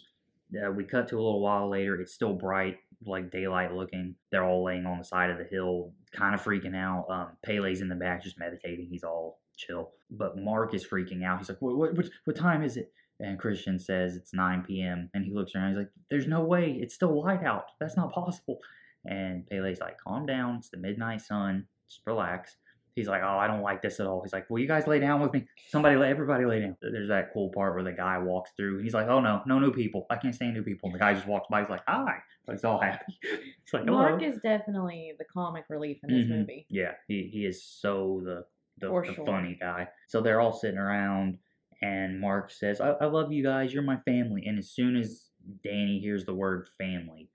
Uh, 0.60 0.72
we 0.72 0.82
cut 0.84 1.06
to 1.08 1.14
a 1.16 1.22
little 1.22 1.40
while 1.40 1.68
later. 1.68 2.00
It's 2.00 2.12
still 2.12 2.34
bright, 2.34 2.78
like 3.04 3.30
daylight 3.30 3.72
looking. 3.74 4.16
They're 4.30 4.42
all 4.44 4.64
laying 4.64 4.86
on 4.86 4.98
the 4.98 5.04
side 5.04 5.30
of 5.30 5.38
the 5.38 5.44
hill, 5.44 5.94
kind 6.12 6.34
of 6.34 6.42
freaking 6.42 6.74
out. 6.74 7.06
Um, 7.10 7.36
Pelle's 7.44 7.80
in 7.80 7.88
the 7.88 7.94
back, 7.94 8.22
just 8.22 8.38
meditating. 8.40 8.88
He's 8.90 9.04
all 9.04 9.40
chill. 9.58 9.90
But 10.10 10.38
Mark 10.38 10.72
is 10.74 10.86
freaking 10.86 11.24
out. 11.24 11.38
He's 11.38 11.48
like, 11.50 11.60
what, 11.60 11.76
what, 11.76 11.94
what, 11.96 12.06
what 12.24 12.36
time 12.36 12.62
is 12.62 12.76
it? 12.78 12.90
And 13.20 13.38
Christian 13.38 13.78
says 13.78 14.16
it's 14.16 14.32
9 14.32 14.64
p.m. 14.66 15.10
And 15.12 15.24
he 15.24 15.32
looks 15.34 15.54
around. 15.54 15.70
He's 15.70 15.78
like, 15.78 15.90
there's 16.10 16.26
no 16.28 16.42
way. 16.44 16.78
It's 16.80 16.94
still 16.94 17.20
light 17.22 17.42
out. 17.44 17.64
That's 17.80 17.96
not 17.96 18.12
possible. 18.12 18.60
And 19.04 19.46
Pelle's 19.48 19.80
like, 19.80 19.98
calm 19.98 20.24
down. 20.24 20.56
It's 20.56 20.70
the 20.70 20.76
midnight 20.78 21.20
sun. 21.20 21.66
Just 21.88 22.00
relax. 22.06 22.56
He's 22.94 23.06
like, 23.08 23.22
oh, 23.24 23.38
I 23.38 23.46
don't 23.46 23.62
like 23.62 23.80
this 23.80 24.00
at 24.00 24.06
all. 24.06 24.22
He's 24.22 24.32
like, 24.32 24.50
will 24.50 24.58
you 24.58 24.66
guys 24.66 24.86
lay 24.88 24.98
down 24.98 25.20
with 25.20 25.32
me? 25.32 25.46
Somebody, 25.68 25.94
lay, 25.96 26.10
everybody 26.10 26.44
lay 26.46 26.60
down. 26.60 26.76
There's 26.82 27.08
that 27.08 27.32
cool 27.32 27.50
part 27.50 27.74
where 27.74 27.84
the 27.84 27.92
guy 27.92 28.18
walks 28.18 28.50
through. 28.56 28.82
He's 28.82 28.92
like, 28.94 29.06
oh 29.06 29.20
no, 29.20 29.40
no 29.46 29.60
new 29.60 29.70
people. 29.72 30.06
I 30.10 30.16
can't 30.16 30.34
stand 30.34 30.54
new 30.54 30.64
people. 30.64 30.88
And 30.88 30.94
the 30.96 30.98
guy 30.98 31.14
just 31.14 31.26
walks 31.26 31.46
by. 31.48 31.60
He's 31.60 31.70
like, 31.70 31.82
hi. 31.86 32.16
So 32.46 32.52
he's 32.52 32.64
all 32.64 32.80
happy. 32.80 33.04
It's 33.62 33.72
like, 33.74 33.84
hello. 33.84 33.98
Mark 33.98 34.22
is 34.22 34.38
definitely 34.42 35.12
the 35.18 35.26
comic 35.26 35.64
relief 35.68 35.98
in 36.02 36.08
this 36.14 36.26
Mhm. 36.26 36.38
movie. 36.40 36.66
Yeah, 36.70 36.92
he, 37.06 37.28
he 37.32 37.44
is 37.44 37.62
so 37.62 38.20
the 38.24 38.44
the, 38.80 38.88
the 38.88 39.14
sure. 39.14 39.26
funny 39.26 39.56
guy. 39.60 39.88
So 40.06 40.20
they're 40.20 40.40
all 40.40 40.52
sitting 40.52 40.78
around, 40.78 41.38
and 41.82 42.20
Mark 42.20 42.50
says, 42.50 42.80
I, 42.80 42.90
"I 42.92 43.06
love 43.06 43.32
you 43.32 43.42
guys. 43.42 43.72
You're 43.72 43.82
my 43.82 43.98
family." 43.98 44.44
And 44.46 44.58
as 44.58 44.70
soon 44.70 44.96
as 44.96 45.26
Danny 45.62 45.98
hears 45.98 46.24
the 46.24 46.34
word 46.34 46.68
family, 46.78 47.28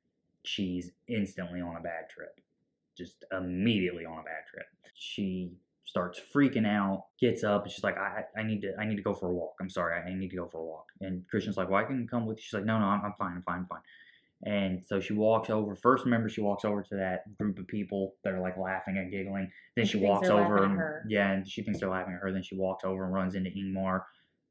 she's 0.44 0.92
instantly 1.08 1.62
on 1.62 1.78
a 1.78 1.82
bad 1.82 2.10
trip. 2.10 2.40
Just 2.98 3.26
immediately 3.32 4.06
on 4.06 4.20
a 4.20 4.24
bad 4.24 4.46
trip. 4.52 4.66
She 4.94 5.54
starts 5.86 6.20
freaking 6.34 6.68
out, 6.68 7.06
gets 7.20 7.44
up, 7.44 7.64
and 7.64 7.72
she's 7.72 7.84
like, 7.84 7.98
I, 7.98 8.24
I 8.38 8.44
need 8.44 8.62
to 8.62 8.74
I 8.80 8.86
need 8.86 8.96
to 8.96 9.02
go 9.02 9.14
for 9.14 9.30
a 9.30 9.34
walk. 9.34 9.56
I'm 9.62 9.70
sorry, 9.70 10.00
I 10.00 10.14
need 10.14 10.30
to 10.30 10.36
go 10.36 10.48
for 10.48 10.60
a 10.60 10.66
walk. 10.66 10.88
And 11.02 11.28
Christian's 11.30 11.58
like, 11.58 11.70
Well, 11.70 11.82
I 11.82 11.86
can 11.86 12.08
come 12.08 12.26
with 12.26 12.38
you. 12.38 12.44
She's 12.44 12.54
like, 12.54 12.66
No, 12.66 12.80
no, 12.80 12.86
I'm, 12.86 13.02
I'm 13.06 13.14
fine, 13.14 13.34
I'm 13.36 13.42
fine, 13.42 13.60
I'm 13.60 13.66
fine. 13.66 13.82
And 14.46 14.82
so 14.86 15.00
she 15.00 15.14
walks 15.14 15.50
over. 15.50 15.76
First, 15.76 16.04
remember, 16.04 16.28
she 16.28 16.42
walks 16.42 16.66
over 16.66 16.82
to 16.84 16.96
that 16.96 17.38
group 17.38 17.60
of 17.60 17.68
people 17.68 18.16
that 18.24 18.34
are 18.34 18.42
like 18.42 18.58
laughing 18.58 18.98
and 18.98 19.10
giggling. 19.10 19.50
Then 19.76 19.86
she 19.86 20.00
she 20.00 20.06
walks 20.06 20.28
over 20.28 20.64
and 20.66 21.10
yeah, 21.10 21.32
and 21.32 21.48
she 21.48 21.64
thinks 21.64 21.80
they're 21.80 21.90
laughing 21.90 22.14
at 22.14 22.20
her. 22.22 22.32
Then 22.32 22.44
she 22.44 22.56
walks 22.56 22.84
over 22.84 23.06
and 23.06 23.14
runs 23.14 23.36
into 23.36 23.50
Ingmar, 23.52 24.04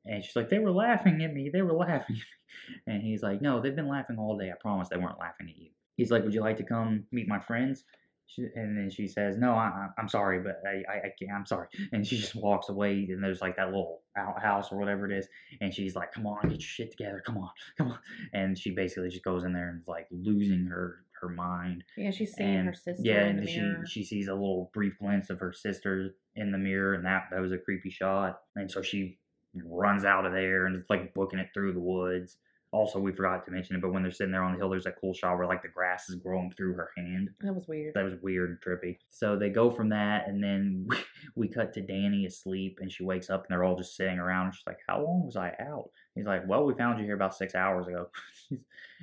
and 0.07 0.25
she's 0.25 0.35
like, 0.35 0.49
"They 0.49 0.61
were 0.61 0.71
laughing 0.71 1.23
at 1.23 1.35
me. 1.35 1.51
They 1.51 1.63
were 1.63 1.75
laughing." 1.75 2.17
at 2.17 2.21
me." 2.21 2.23
And 2.87 3.03
he's 3.03 3.23
like, 3.23 3.41
"No, 3.41 3.61
they've 3.61 3.75
been 3.75 3.89
laughing 3.89 4.19
all 4.19 4.37
day. 4.37 4.51
I 4.51 4.55
promise 4.61 4.89
they 4.89 4.99
weren't 4.99 5.19
laughing 5.19 5.49
at 5.49 5.57
you." 5.57 5.71
He's 5.97 6.11
like, 6.11 6.23
"Would 6.25 6.35
you 6.35 6.41
like 6.41 6.59
to 6.59 6.65
come 6.65 7.05
meet 7.11 7.29
my 7.29 7.41
friends?" 7.41 7.85
She, 8.27 8.47
and 8.55 8.79
then 8.79 8.89
she 8.91 9.07
says, 9.09 9.37
"No, 9.37 9.53
I, 9.53 9.67
I- 9.67 9.89
I'm 9.99 10.09
sorry, 10.09 10.41
but 10.41 10.63
I, 10.67 10.83
I, 10.91 10.97
I 10.99 11.13
can't. 11.19 11.33
I'm 11.37 11.47
sorry." 11.47 11.69
And 11.93 12.07
she 12.07 12.17
just 12.19 12.35
walks 12.35 12.69
away. 12.71 13.07
And 13.11 13.23
there's 13.23 13.41
like 13.43 13.57
that 13.57 13.67
little 13.67 14.03
outhouse 14.17 14.73
or 14.73 14.79
whatever 14.79 15.11
it 15.11 15.17
is, 15.17 15.27
and 15.61 15.73
she's 15.75 15.95
like, 15.95 16.13
"Come 16.13 16.27
on, 16.27 16.41
get 16.45 16.53
your 16.53 16.61
shit 16.61 16.91
together. 16.91 17.23
Come 17.25 17.39
on, 17.39 17.51
come 17.79 17.89
on." 17.89 17.99
And 18.33 18.59
she 18.59 18.71
basically 18.71 19.11
just 19.11 19.25
goes 19.25 19.45
in 19.45 19.53
there 19.53 19.69
and 19.69 19.81
is 19.81 19.89
like 19.89 20.07
losing 20.11 20.65
her 20.67 21.05
her 21.21 21.29
mind. 21.29 21.85
Yeah, 21.97 22.11
she's 22.11 22.35
seeing 22.35 22.49
And 22.57 22.67
her 22.69 22.75
sister 22.75 23.03
yeah, 23.05 23.25
and 23.25 23.49
she 23.49 23.61
mirror. 23.61 23.85
she 23.87 24.03
sees 24.03 24.29
a 24.29 24.33
little 24.35 24.71
brief 24.75 24.95
glimpse 24.99 25.29
of 25.31 25.39
her 25.41 25.53
sister 25.53 26.15
in 26.35 26.51
the 26.53 26.59
mirror, 26.59 26.95
and 26.95 27.05
that 27.05 27.25
that 27.33 27.41
was 27.41 27.53
a 27.53 27.59
creepy 27.59 27.91
shot. 27.91 28.41
And 28.57 28.71
so 28.71 28.81
she 28.83 29.19
runs 29.55 30.05
out 30.07 30.25
of 30.25 30.33
there 30.33 30.65
and 30.65 30.75
it's 30.77 30.89
like 30.89 31.13
booking 31.13 31.39
it 31.39 31.49
through 31.53 31.75
the 31.75 31.81
woods. 31.81 32.39
Also, 32.73 32.99
we 32.99 33.13
forgot 33.13 33.45
to 33.45 33.51
mention 33.51 33.77
it, 33.77 33.83
but 33.83 33.93
when 33.93 34.03
they're 34.03 34.11
sitting 34.11 34.33
there 34.33 34.43
on 34.43 34.53
the 34.53 34.59
hill, 34.59 34.71
there's 34.71 34.85
that 34.85 34.99
cool 34.99 35.13
shot 35.13 35.37
where 35.37 35.47
like 35.47 35.61
the 35.61 35.69
grass 35.69 36.09
is 36.09 36.17
growing 36.17 36.51
through 36.57 36.73
her 36.73 36.91
hand. 36.97 37.29
that 37.41 37.55
was 37.55 37.69
weird. 37.69 37.93
That 37.95 38.05
was 38.05 38.15
weird 38.23 38.49
and 38.49 38.59
trippy. 38.61 38.97
So 39.11 39.37
they 39.37 39.51
go 39.51 39.71
from 39.71 39.91
that, 39.91 40.27
and 40.27 40.43
then 40.43 40.87
we, 40.89 40.97
we 41.37 41.49
cut 41.49 41.75
to 41.75 41.83
Danny 41.83 42.25
asleep, 42.25 42.79
and 42.81 42.91
she 42.91 43.05
wakes 43.05 43.29
up, 43.29 43.43
and 43.45 43.49
they're 43.51 43.63
all 43.63 43.77
just 43.77 43.95
sitting 43.95 44.19
around. 44.19 44.47
And 44.47 44.55
she's 44.55 44.67
like, 44.67 44.79
"How 44.89 45.03
long 45.05 45.27
was 45.27 45.37
I 45.37 45.55
out?" 45.61 45.91
He's 46.15 46.25
like, 46.27 46.49
"Well, 46.49 46.65
we 46.65 46.75
found 46.75 46.99
you 46.99 47.05
here 47.05 47.15
about 47.15 47.37
six 47.37 47.55
hours 47.55 47.89
ago." 47.89 48.09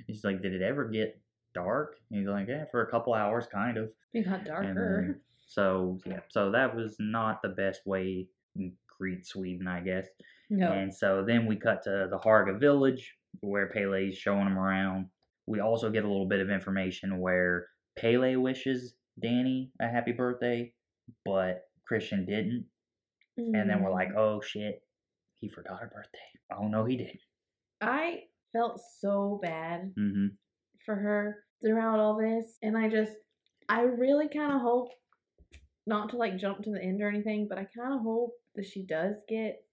she's 0.08 0.24
like, 0.24 0.42
"Did 0.42 0.54
it 0.54 0.62
ever 0.64 0.86
get 0.86 1.22
dark?" 1.54 1.98
And 2.10 2.20
he's 2.20 2.28
like, 2.30 2.48
"Yeah, 2.48 2.66
for 2.72 2.82
a 2.82 2.90
couple 2.90 3.14
hours, 3.14 3.46
kind 3.52 3.78
of." 3.78 3.92
It 4.14 4.26
got 4.26 4.46
darker. 4.46 4.74
then- 4.74 5.22
so 5.48 6.00
yeah, 6.06 6.20
so 6.30 6.52
that 6.52 6.76
was 6.76 6.96
not 7.00 7.42
the 7.42 7.50
best 7.50 7.86
way 7.86 8.28
mm, 8.58 8.62
in 8.62 8.74
Crete, 8.88 9.26
Sweden, 9.26 9.68
I 9.68 9.80
guess. 9.80 10.08
no. 10.50 10.72
And 10.72 10.94
so 10.94 11.24
then 11.26 11.46
we 11.48 11.56
cut 11.56 11.82
to 11.84 12.08
the 12.10 12.20
Harga 12.20 12.60
village 12.60 13.16
where 13.42 13.68
Pelle's 13.70 14.16
showing 14.18 14.46
them 14.46 14.58
around. 14.58 15.08
We 15.48 15.60
also 15.60 15.90
get 15.90 16.04
a 16.04 16.08
little 16.08 16.28
bit 16.28 16.40
of 16.42 16.50
information 16.50 17.20
where 17.20 17.68
Pelle 17.98 18.40
wishes 18.40 18.96
Danny 19.22 19.72
a 19.82 19.88
happy 19.88 20.12
birthday, 20.12 20.74
but 21.26 21.62
Christian 21.88 22.26
didn't. 22.26 22.66
And 23.38 23.70
then 23.70 23.82
we're 23.82 23.92
like, 23.92 24.10
Mm. 24.10 24.18
oh 24.18 24.42
shit, 24.42 24.82
he 25.40 25.48
forgot 25.50 25.80
her 25.80 25.88
birthday. 25.94 26.20
Oh 26.54 26.68
no, 26.68 26.84
he 26.86 26.98
didn't. 26.98 27.22
I 27.82 28.24
felt 28.52 28.82
so 29.00 29.40
bad 29.42 29.94
hmm 29.96 30.28
for 30.86 30.96
her 30.96 31.44
throughout 31.64 32.00
all 32.00 32.18
this, 32.18 32.58
and 32.62 32.78
I 32.78 32.90
just, 32.90 33.12
I 33.70 33.82
really 33.82 34.28
kind 34.28 34.54
of 34.54 34.62
hope 34.62 34.90
not 35.88 36.10
to 36.10 36.18
like 36.18 36.38
jump 36.38 36.64
to 36.64 36.72
the 36.72 36.82
end 36.84 37.02
or 37.02 37.08
anything, 37.08 37.48
but 37.50 37.58
I 37.58 37.66
kind 37.78 37.94
of 37.94 38.02
hope 38.02 38.32
that 38.56 38.66
she 38.66 38.86
does 38.86 39.16
get 39.28 39.64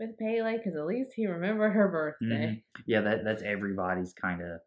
with 0.00 0.18
Pelle 0.18 0.56
because 0.56 0.74
at 0.74 0.86
least 0.86 1.12
he 1.14 1.26
remembered 1.26 1.70
her 1.70 1.88
birthday. 1.88 2.46
Mm-hmm. 2.46 2.82
Yeah, 2.86 3.02
that 3.02 3.24
that's 3.24 3.42
everybody's 3.42 4.14
kind 4.14 4.40
of 4.40 4.60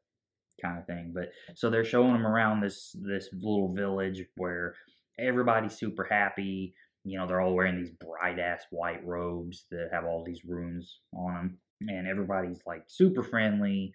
kind 0.61 0.77
of 0.77 0.85
thing. 0.85 1.11
But 1.13 1.29
so 1.55 1.69
they're 1.69 1.83
showing 1.83 2.15
him 2.15 2.27
around 2.27 2.61
this 2.61 2.95
this 3.01 3.29
little 3.33 3.73
village 3.73 4.23
where 4.37 4.75
everybody's 5.19 5.73
super 5.73 6.07
happy. 6.09 6.75
You 7.03 7.17
know, 7.17 7.27
they're 7.27 7.41
all 7.41 7.55
wearing 7.55 7.77
these 7.77 7.91
bright 7.91 8.39
ass 8.39 8.61
white 8.69 9.05
robes 9.05 9.65
that 9.71 9.89
have 9.91 10.05
all 10.05 10.23
these 10.23 10.45
runes 10.45 10.99
on 11.13 11.33
them, 11.33 11.57
and 11.89 12.07
everybody's 12.07 12.61
like 12.65 12.83
super 12.87 13.23
friendly 13.23 13.91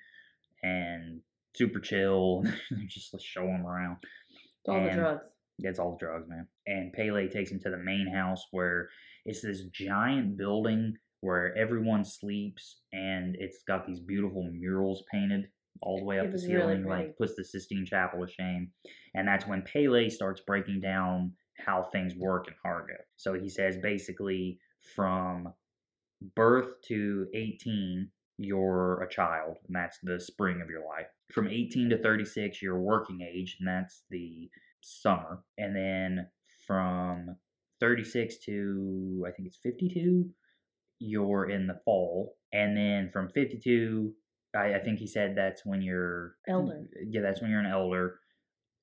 and 0.62 1.21
super 1.54 1.80
chill. 1.80 2.42
They're 2.71 2.87
just 2.88 3.14
showing 3.23 3.62
them 3.62 3.66
around. 3.66 3.97
It's 4.33 4.68
all 4.68 4.85
the 4.85 4.90
drugs. 4.90 5.23
Gets 5.61 5.78
all 5.78 5.92
the 5.92 6.04
drugs, 6.04 6.28
man. 6.28 6.47
And 6.66 6.92
Pelle 6.92 7.28
takes 7.28 7.50
him 7.50 7.61
to 7.61 7.71
the 7.71 7.78
main 7.78 8.07
house 8.12 8.47
where 8.50 8.90
it's 9.25 9.40
this 9.40 9.62
giant 9.73 10.37
building 10.37 10.95
where 11.20 11.56
everyone 11.56 12.04
sleeps, 12.04 12.80
and 12.92 13.37
it's 13.38 13.62
got 13.66 13.87
these 13.87 14.00
beautiful 14.00 14.48
murals 14.52 15.02
painted 15.10 15.48
all 15.80 15.98
the 15.98 16.04
way 16.04 16.18
up 16.18 16.26
the 16.26 16.32
was 16.32 16.46
really 16.46 16.75
ceiling, 16.75 16.84
like 16.84 17.16
puts 17.16 17.34
the 17.37 17.44
Sistine 17.44 17.87
Chapel 17.87 18.25
to 18.25 18.32
shame. 18.32 18.70
And 19.14 19.26
that's 19.26 19.46
when 19.46 19.62
Pelle 19.62 20.10
starts 20.10 20.40
breaking 20.40 20.80
down 20.80 21.32
how 21.64 21.88
things 21.92 22.14
work 22.16 22.48
in 22.48 22.54
Harga. 22.64 22.96
So 23.16 23.34
he 23.34 23.48
says 23.48 23.76
basically 23.82 24.58
from 24.94 25.52
birth 26.34 26.80
to 26.88 27.26
18, 27.34 28.08
you're 28.38 29.02
a 29.02 29.08
child, 29.08 29.56
and 29.66 29.75
that's 29.75 29.99
the 30.02 30.21
spring 30.21 30.60
of 30.62 30.71
your 30.71 30.84
life. 30.86 31.06
From 31.32 31.49
18 31.49 31.90
to 31.90 31.99
36, 31.99 32.62
you're 32.62 32.78
working 32.78 33.21
age, 33.21 33.56
and 33.58 33.69
that's 33.69 34.04
the 34.10 34.49
summer. 34.80 35.43
And 35.58 35.75
then 35.75 36.28
from 36.66 37.36
36 37.80 38.38
to, 38.47 39.25
I 39.26 39.32
think 39.32 39.49
it's 39.49 39.58
52, 39.62 40.28
you're 40.99 41.49
in 41.50 41.67
the 41.67 41.80
fall. 41.84 42.37
And 42.52 42.76
then 42.76 43.11
from 43.13 43.28
52, 43.30 44.13
I, 44.56 44.75
I 44.75 44.78
think 44.80 44.99
he 44.99 45.06
said 45.06 45.34
that's 45.37 45.65
when 45.67 45.82
you're 45.82 46.34
Elder. 46.49 46.87
Yeah, 47.08 47.21
that's 47.21 47.41
when 47.43 47.50
you're 47.50 47.61
an 47.61 47.67
elder, 47.67 48.19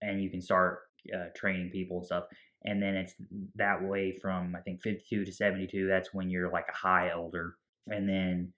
and 0.01 0.21
you 0.21 0.29
can 0.29 0.41
start 0.41 0.79
uh, 1.15 1.25
training 1.35 1.71
people 1.71 1.97
and 1.97 2.05
stuff. 2.05 2.25
And 2.63 2.81
then 2.81 2.95
it's 2.95 3.13
that 3.55 3.83
way 3.83 4.17
from 4.21 4.55
I 4.55 4.61
think 4.61 4.81
52 4.81 5.25
to 5.25 5.31
72. 5.31 5.87
That's 5.87 6.13
when 6.13 6.29
you're 6.29 6.51
like 6.51 6.65
a 6.69 6.75
high 6.77 7.09
elder. 7.11 7.55
And 7.87 8.07
then 8.09 8.53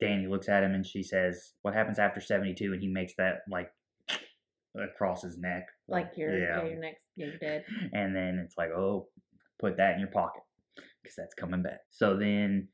Danny 0.00 0.26
looks 0.28 0.48
at 0.48 0.62
him 0.62 0.74
and 0.74 0.86
she 0.86 1.02
says, 1.02 1.54
"What 1.62 1.74
happens 1.74 1.98
after 1.98 2.20
72?" 2.20 2.72
And 2.72 2.80
he 2.80 2.88
makes 2.88 3.14
that 3.18 3.40
like 3.50 3.70
across 4.76 5.22
his 5.22 5.38
neck, 5.38 5.66
Like 5.88 6.12
your 6.16 6.38
yeah. 6.38 6.62
Yeah. 6.62 6.68
your 6.68 6.78
next 6.80 7.00
yeah, 7.16 7.26
you're 7.26 7.38
dead. 7.38 7.64
and 7.92 8.14
then 8.14 8.40
it's 8.44 8.56
like, 8.56 8.70
"Oh, 8.70 9.08
put 9.58 9.76
that 9.78 9.94
in 9.94 10.00
your 10.00 10.10
pocket 10.10 10.42
because 11.02 11.16
that's 11.16 11.34
coming 11.34 11.62
back." 11.62 11.80
So 11.90 12.16
then 12.16 12.68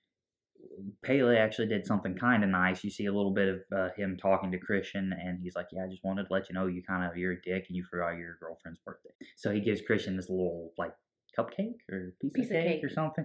Pelle 1.04 1.36
actually 1.36 1.68
did 1.68 1.86
something 1.86 2.14
kind 2.16 2.42
of 2.44 2.50
nice. 2.50 2.84
You 2.84 2.90
see 2.90 3.06
a 3.06 3.12
little 3.12 3.32
bit 3.32 3.48
of 3.48 3.60
uh, 3.76 3.88
him 3.96 4.16
talking 4.20 4.50
to 4.52 4.58
Christian, 4.58 5.12
and 5.12 5.38
he's 5.42 5.54
like, 5.56 5.66
"Yeah, 5.72 5.84
I 5.84 5.88
just 5.88 6.04
wanted 6.04 6.24
to 6.24 6.32
let 6.32 6.48
you 6.48 6.54
know 6.54 6.66
you 6.66 6.82
kind 6.82 7.04
of 7.04 7.16
you're 7.16 7.32
a 7.32 7.42
dick 7.42 7.66
and 7.68 7.76
you 7.76 7.84
forgot 7.90 8.16
your 8.16 8.36
girlfriend's 8.40 8.80
birthday." 8.84 9.10
So 9.36 9.52
he 9.52 9.60
gives 9.60 9.80
Christian 9.82 10.16
this 10.16 10.28
little 10.28 10.72
like 10.78 10.92
cupcake 11.38 11.76
or 11.90 12.14
piece, 12.20 12.32
Piece 12.32 12.50
of, 12.50 12.56
of 12.56 12.62
cake 12.62 12.80
cake. 12.80 12.84
or 12.84 12.90
something. 12.90 13.24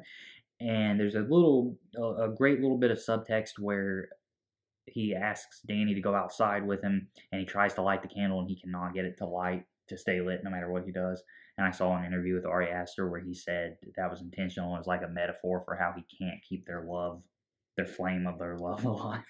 And 0.61 0.99
there's 0.99 1.15
a 1.15 1.21
little, 1.21 1.77
a, 1.95 2.23
a 2.23 2.35
great 2.35 2.59
little 2.59 2.77
bit 2.77 2.91
of 2.91 2.97
subtext 2.97 3.51
where 3.59 4.09
he 4.85 5.15
asks 5.15 5.61
Danny 5.67 5.93
to 5.93 6.01
go 6.01 6.13
outside 6.15 6.65
with 6.65 6.81
him, 6.81 7.07
and 7.31 7.39
he 7.39 7.45
tries 7.45 7.73
to 7.75 7.81
light 7.81 8.01
the 8.01 8.09
candle, 8.09 8.39
and 8.39 8.49
he 8.49 8.59
cannot 8.59 8.93
get 8.93 9.05
it 9.05 9.17
to 9.19 9.25
light 9.25 9.63
to 9.87 9.97
stay 9.97 10.21
lit 10.21 10.43
no 10.43 10.49
matter 10.49 10.71
what 10.71 10.85
he 10.85 10.91
does. 10.91 11.23
And 11.59 11.67
I 11.67 11.71
saw 11.71 11.93
an 11.97 12.05
interview 12.05 12.35
with 12.35 12.45
Ari 12.45 12.69
Aster 12.69 13.09
where 13.09 13.19
he 13.19 13.33
said 13.33 13.75
that 13.97 14.09
was 14.09 14.21
intentional. 14.21 14.73
It 14.75 14.77
was 14.77 14.87
like 14.87 15.01
a 15.03 15.09
metaphor 15.09 15.61
for 15.65 15.75
how 15.75 15.93
he 15.93 16.05
can't 16.17 16.39
keep 16.47 16.65
their 16.65 16.85
love, 16.87 17.21
their 17.75 17.85
flame 17.85 18.27
of 18.27 18.39
their 18.39 18.57
love 18.61 18.85
alive. 18.85 19.25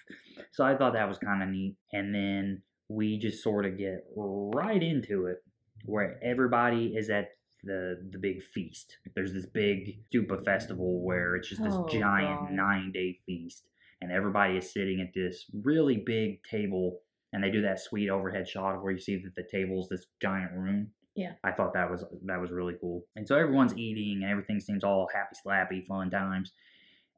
So 0.52 0.64
I 0.64 0.76
thought 0.76 0.92
that 0.92 1.08
was 1.08 1.18
kind 1.18 1.42
of 1.42 1.48
neat. 1.48 1.74
And 1.92 2.14
then 2.14 2.62
we 2.88 3.18
just 3.18 3.42
sort 3.42 3.66
of 3.66 3.76
get 3.76 4.04
right 4.14 4.80
into 4.80 5.26
it 5.26 5.38
where 5.86 6.20
everybody 6.22 6.94
is 6.96 7.10
at 7.10 7.30
the 7.64 7.96
the 8.12 8.18
big 8.18 8.44
feast. 8.54 8.96
There's 9.16 9.32
this 9.32 9.46
big 9.46 9.98
stupa 10.14 10.44
festival 10.44 11.02
where 11.02 11.34
it's 11.34 11.48
just 11.48 11.64
this 11.64 11.74
Oh, 11.74 11.88
giant 11.88 12.40
God. 12.42 12.52
nine 12.52 12.92
day 12.92 13.18
feast, 13.26 13.64
and 14.00 14.12
everybody 14.12 14.56
is 14.56 14.72
sitting 14.72 15.00
at 15.00 15.12
this 15.14 15.46
really 15.64 15.96
big 15.96 16.44
table, 16.44 17.00
and 17.32 17.42
they 17.42 17.50
do 17.50 17.62
that 17.62 17.80
sweet 17.80 18.08
overhead 18.08 18.48
shot 18.48 18.80
where 18.82 18.92
you 18.92 19.00
see 19.00 19.16
that 19.16 19.34
the 19.34 19.42
table's 19.50 19.88
this 19.88 20.06
giant 20.22 20.52
room. 20.52 20.92
Yeah. 21.16 21.32
I 21.44 21.52
thought 21.52 21.74
that 21.74 21.90
was 21.90 22.04
that 22.26 22.40
was 22.40 22.50
really 22.50 22.74
cool. 22.80 23.04
And 23.16 23.26
so 23.26 23.36
everyone's 23.36 23.76
eating, 23.76 24.22
and 24.22 24.30
everything 24.30 24.60
seems 24.60 24.84
all 24.84 25.08
happy, 25.12 25.36
slappy, 25.46 25.86
fun 25.86 26.10
times. 26.10 26.52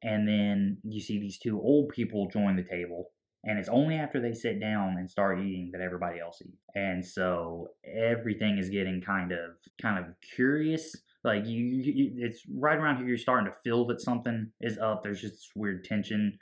And 0.02 0.26
then 0.26 0.78
you 0.82 1.00
see 1.00 1.20
these 1.20 1.38
two 1.38 1.60
old 1.60 1.90
people 1.90 2.28
join 2.32 2.56
the 2.56 2.64
table, 2.64 3.10
and 3.44 3.58
it's 3.58 3.68
only 3.68 3.96
after 3.96 4.20
they 4.20 4.32
sit 4.32 4.60
down 4.60 4.96
and 4.98 5.10
start 5.10 5.40
eating 5.40 5.70
that 5.72 5.80
everybody 5.80 6.20
else 6.20 6.40
eats. 6.44 6.64
And 6.74 7.04
so 7.04 7.68
everything 7.84 8.58
is 8.58 8.70
getting 8.70 9.00
kind 9.00 9.32
of 9.32 9.38
kind 9.80 9.98
of 9.98 10.06
curious. 10.34 10.94
Like 11.24 11.46
you, 11.46 11.64
you, 11.64 12.12
it's 12.16 12.42
right 12.52 12.76
around 12.76 12.96
here. 12.96 13.06
You're 13.06 13.18
starting 13.18 13.52
to 13.52 13.56
feel 13.62 13.86
that 13.86 14.00
something 14.00 14.50
is 14.60 14.78
up. 14.78 15.02
There's 15.04 15.20
just 15.20 15.34
this 15.34 15.50
weird 15.54 15.84
tension 15.84 16.36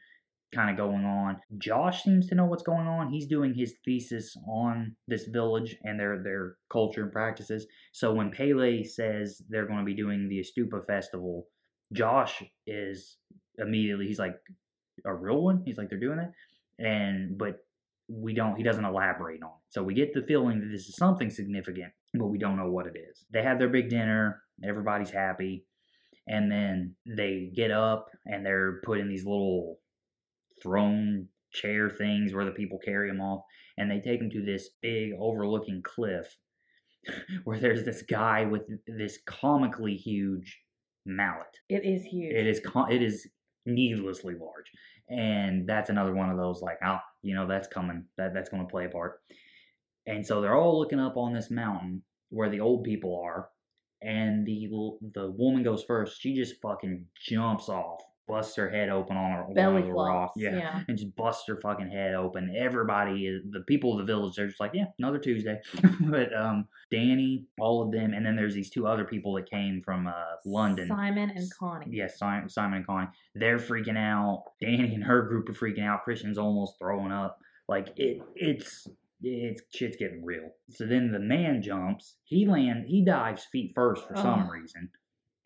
kind 0.54 0.70
of 0.70 0.76
going 0.76 1.04
on. 1.04 1.38
Josh 1.58 2.02
seems 2.02 2.26
to 2.28 2.34
know 2.34 2.46
what's 2.46 2.62
going 2.62 2.86
on. 2.86 3.10
He's 3.10 3.26
doing 3.26 3.54
his 3.54 3.74
thesis 3.84 4.36
on 4.48 4.96
this 5.06 5.26
village 5.26 5.76
and 5.84 5.98
their 5.98 6.22
their 6.22 6.56
culture 6.70 7.02
and 7.02 7.12
practices. 7.12 7.66
So 7.92 8.12
when 8.12 8.30
Pelle 8.30 8.84
says 8.84 9.42
they're 9.48 9.66
going 9.66 9.78
to 9.78 9.84
be 9.84 9.94
doing 9.94 10.28
the 10.28 10.40
Estupa 10.40 10.84
festival, 10.86 11.46
Josh 11.92 12.42
is 12.66 13.16
immediately 13.58 14.06
he's 14.06 14.18
like 14.18 14.36
a 15.04 15.14
real 15.14 15.42
one. 15.42 15.62
He's 15.64 15.78
like 15.78 15.88
they're 15.88 16.00
doing 16.00 16.18
it, 16.18 16.84
and 16.84 17.38
but 17.38 17.58
we 18.08 18.34
don't. 18.34 18.56
He 18.56 18.62
doesn't 18.62 18.84
elaborate 18.84 19.42
on 19.42 19.50
it. 19.50 19.70
So 19.70 19.82
we 19.82 19.94
get 19.94 20.14
the 20.14 20.22
feeling 20.22 20.60
that 20.60 20.68
this 20.70 20.88
is 20.88 20.96
something 20.96 21.30
significant, 21.30 21.92
but 22.14 22.26
we 22.26 22.38
don't 22.38 22.56
know 22.56 22.70
what 22.70 22.86
it 22.86 22.96
is. 22.96 23.24
They 23.32 23.42
have 23.42 23.58
their 23.58 23.68
big 23.68 23.88
dinner. 23.88 24.42
Everybody's 24.64 25.10
happy. 25.10 25.64
And 26.26 26.50
then 26.50 26.94
they 27.06 27.50
get 27.54 27.70
up 27.70 28.08
and 28.26 28.44
they're 28.44 28.80
put 28.84 28.98
in 28.98 29.08
these 29.08 29.24
little 29.24 29.78
throne 30.62 31.28
chair 31.52 31.90
things 31.90 32.32
where 32.32 32.44
the 32.44 32.50
people 32.52 32.78
carry 32.78 33.08
them 33.08 33.20
off. 33.20 33.42
And 33.78 33.90
they 33.90 34.00
take 34.00 34.20
them 34.20 34.30
to 34.30 34.42
this 34.42 34.70
big 34.82 35.12
overlooking 35.18 35.82
cliff 35.82 36.36
where 37.44 37.58
there's 37.58 37.84
this 37.84 38.02
guy 38.02 38.44
with 38.44 38.62
this 38.86 39.18
comically 39.26 39.96
huge 39.96 40.60
mallet. 41.06 41.58
It 41.68 41.84
is 41.84 42.04
huge. 42.04 42.34
It 42.34 42.46
is 42.46 42.60
co- 42.60 42.86
it 42.90 43.02
is 43.02 43.28
needlessly 43.66 44.34
large, 44.34 44.70
and 45.08 45.68
that's 45.68 45.90
another 45.90 46.14
one 46.14 46.30
of 46.30 46.36
those 46.36 46.62
like, 46.62 46.78
oh, 46.84 46.98
you 47.22 47.34
know, 47.34 47.46
that's 47.46 47.68
coming. 47.68 48.04
That 48.16 48.34
that's 48.34 48.50
going 48.50 48.62
to 48.66 48.70
play 48.70 48.86
a 48.86 48.90
part. 48.90 49.20
And 50.06 50.26
so 50.26 50.40
they're 50.40 50.56
all 50.56 50.78
looking 50.78 51.00
up 51.00 51.16
on 51.16 51.32
this 51.32 51.50
mountain, 51.50 52.02
where 52.30 52.48
the 52.50 52.60
old 52.60 52.84
people 52.84 53.20
are, 53.24 53.48
and 54.02 54.46
the 54.46 54.68
the 55.14 55.30
woman 55.30 55.62
goes 55.62 55.84
first. 55.84 56.20
She 56.20 56.34
just 56.34 56.60
fucking 56.62 57.06
jumps 57.26 57.68
off, 57.68 58.02
busts 58.26 58.56
her 58.56 58.70
head 58.70 58.88
open 58.88 59.16
on 59.16 59.33
her 59.33 59.54
Belly 59.54 59.83
the 59.83 59.88
flops. 59.88 60.09
rocks. 60.09 60.33
Yeah. 60.37 60.83
And 60.87 60.96
just 60.96 61.14
busts 61.16 61.44
her 61.48 61.61
fucking 61.61 61.90
head 61.90 62.14
open. 62.14 62.54
Everybody, 62.56 63.26
is 63.26 63.42
the 63.50 63.61
people 63.61 63.92
of 63.92 63.98
the 63.98 64.12
village, 64.12 64.37
they're 64.37 64.46
just 64.46 64.61
like, 64.61 64.72
yeah, 64.74 64.87
another 64.98 65.18
Tuesday. 65.18 65.61
but 66.00 66.35
um, 66.37 66.66
Danny, 66.90 67.46
all 67.59 67.83
of 67.83 67.92
them, 67.92 68.12
and 68.14 68.24
then 68.24 68.37
there's 68.37 68.54
these 68.54 68.70
two 68.70 68.87
other 68.87 69.04
people 69.04 69.35
that 69.35 69.50
came 69.50 69.83
from 69.85 70.06
uh, 70.06 70.12
London. 70.44 70.88
Simon 70.88 71.30
and 71.30 71.50
Connie. 71.59 71.87
Yes, 71.90 72.18
Simon, 72.18 72.48
Simon 72.48 72.78
and 72.78 72.87
Connie. 72.87 73.09
They're 73.35 73.59
freaking 73.59 73.98
out. 73.98 74.44
Danny 74.61 74.94
and 74.94 75.04
her 75.04 75.22
group 75.22 75.48
are 75.48 75.52
freaking 75.52 75.85
out. 75.85 76.04
Christian's 76.04 76.38
almost 76.38 76.78
throwing 76.78 77.12
up. 77.12 77.38
Like 77.68 77.92
it, 77.96 78.20
it's 78.35 78.88
it's 79.22 79.62
shit's 79.74 79.96
getting 79.96 80.24
real. 80.24 80.50
So 80.70 80.87
then 80.87 81.12
the 81.12 81.18
man 81.18 81.62
jumps. 81.62 82.16
He 82.24 82.46
land. 82.46 82.87
He 82.88 83.04
dives 83.04 83.44
feet 83.44 83.72
first 83.74 84.06
for 84.06 84.16
some 84.16 84.48
reason, 84.50 84.90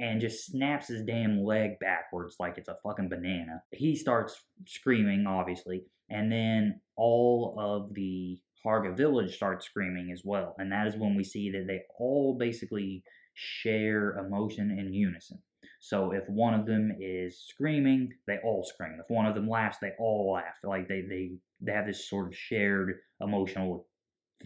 and 0.00 0.20
just 0.20 0.46
snaps 0.46 0.88
his 0.88 1.02
damn 1.04 1.42
leg 1.44 1.78
backwards 1.80 2.36
like 2.40 2.58
it's 2.58 2.68
a 2.68 2.76
fucking 2.82 3.08
banana. 3.08 3.62
He 3.70 3.94
starts 3.94 4.42
screaming, 4.66 5.26
obviously, 5.26 5.84
and 6.10 6.30
then 6.30 6.80
all 6.96 7.56
of 7.58 7.94
the 7.94 8.38
Harga 8.64 8.96
village 8.96 9.34
starts 9.36 9.66
screaming 9.66 10.10
as 10.12 10.22
well. 10.24 10.54
And 10.58 10.72
that 10.72 10.86
is 10.86 10.96
when 10.96 11.14
we 11.14 11.24
see 11.24 11.50
that 11.50 11.66
they 11.66 11.82
all 11.98 12.36
basically 12.38 13.04
share 13.34 14.16
emotion 14.18 14.70
in 14.70 14.92
unison. 14.92 15.38
So 15.80 16.12
if 16.12 16.26
one 16.28 16.54
of 16.54 16.64
them 16.64 16.96
is 16.98 17.44
screaming, 17.46 18.10
they 18.26 18.38
all 18.42 18.64
scream. 18.64 18.98
If 19.00 19.10
one 19.10 19.26
of 19.26 19.34
them 19.34 19.48
laughs, 19.48 19.78
they 19.82 19.92
all 19.98 20.32
laugh. 20.32 20.56
Like 20.62 20.88
they 20.88 21.02
they 21.02 21.32
they 21.60 21.72
have 21.72 21.86
this 21.86 22.08
sort 22.08 22.28
of 22.28 22.36
shared 22.36 22.94
emotional 23.20 23.86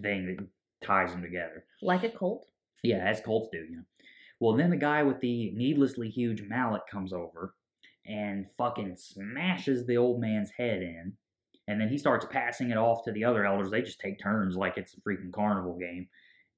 thing 0.03 0.27
that 0.27 0.47
ties 0.85 1.13
them 1.13 1.23
together. 1.23 1.65
Like 1.81 2.03
a 2.03 2.11
cult. 2.11 2.47
Yeah, 2.83 2.99
as 2.99 3.21
cults 3.21 3.51
do, 3.53 3.59
you 3.59 3.77
know. 3.77 3.83
Well, 4.40 4.57
then 4.57 4.70
the 4.70 4.77
guy 4.77 5.03
with 5.03 5.20
the 5.20 5.51
needlessly 5.53 6.09
huge 6.09 6.42
mallet 6.42 6.83
comes 6.90 7.12
over 7.12 7.55
and 8.07 8.46
fucking 8.57 8.96
smashes 8.96 9.87
the 9.87 9.96
old 9.96 10.20
man's 10.20 10.51
head 10.57 10.83
in. 10.83 11.12
And 11.66 11.81
then 11.81 11.88
he 11.88 11.98
starts 11.98 12.27
passing 12.31 12.70
it 12.70 12.79
off 12.79 13.05
to 13.05 13.12
the 13.12 13.24
other 13.24 13.44
elders. 13.44 13.70
They 13.70 13.83
just 13.83 14.01
take 14.01 14.18
turns 14.18 14.57
like 14.57 14.79
it's 14.79 14.94
a 14.94 15.01
freaking 15.01 15.33
carnival 15.33 15.77
game. 15.79 16.09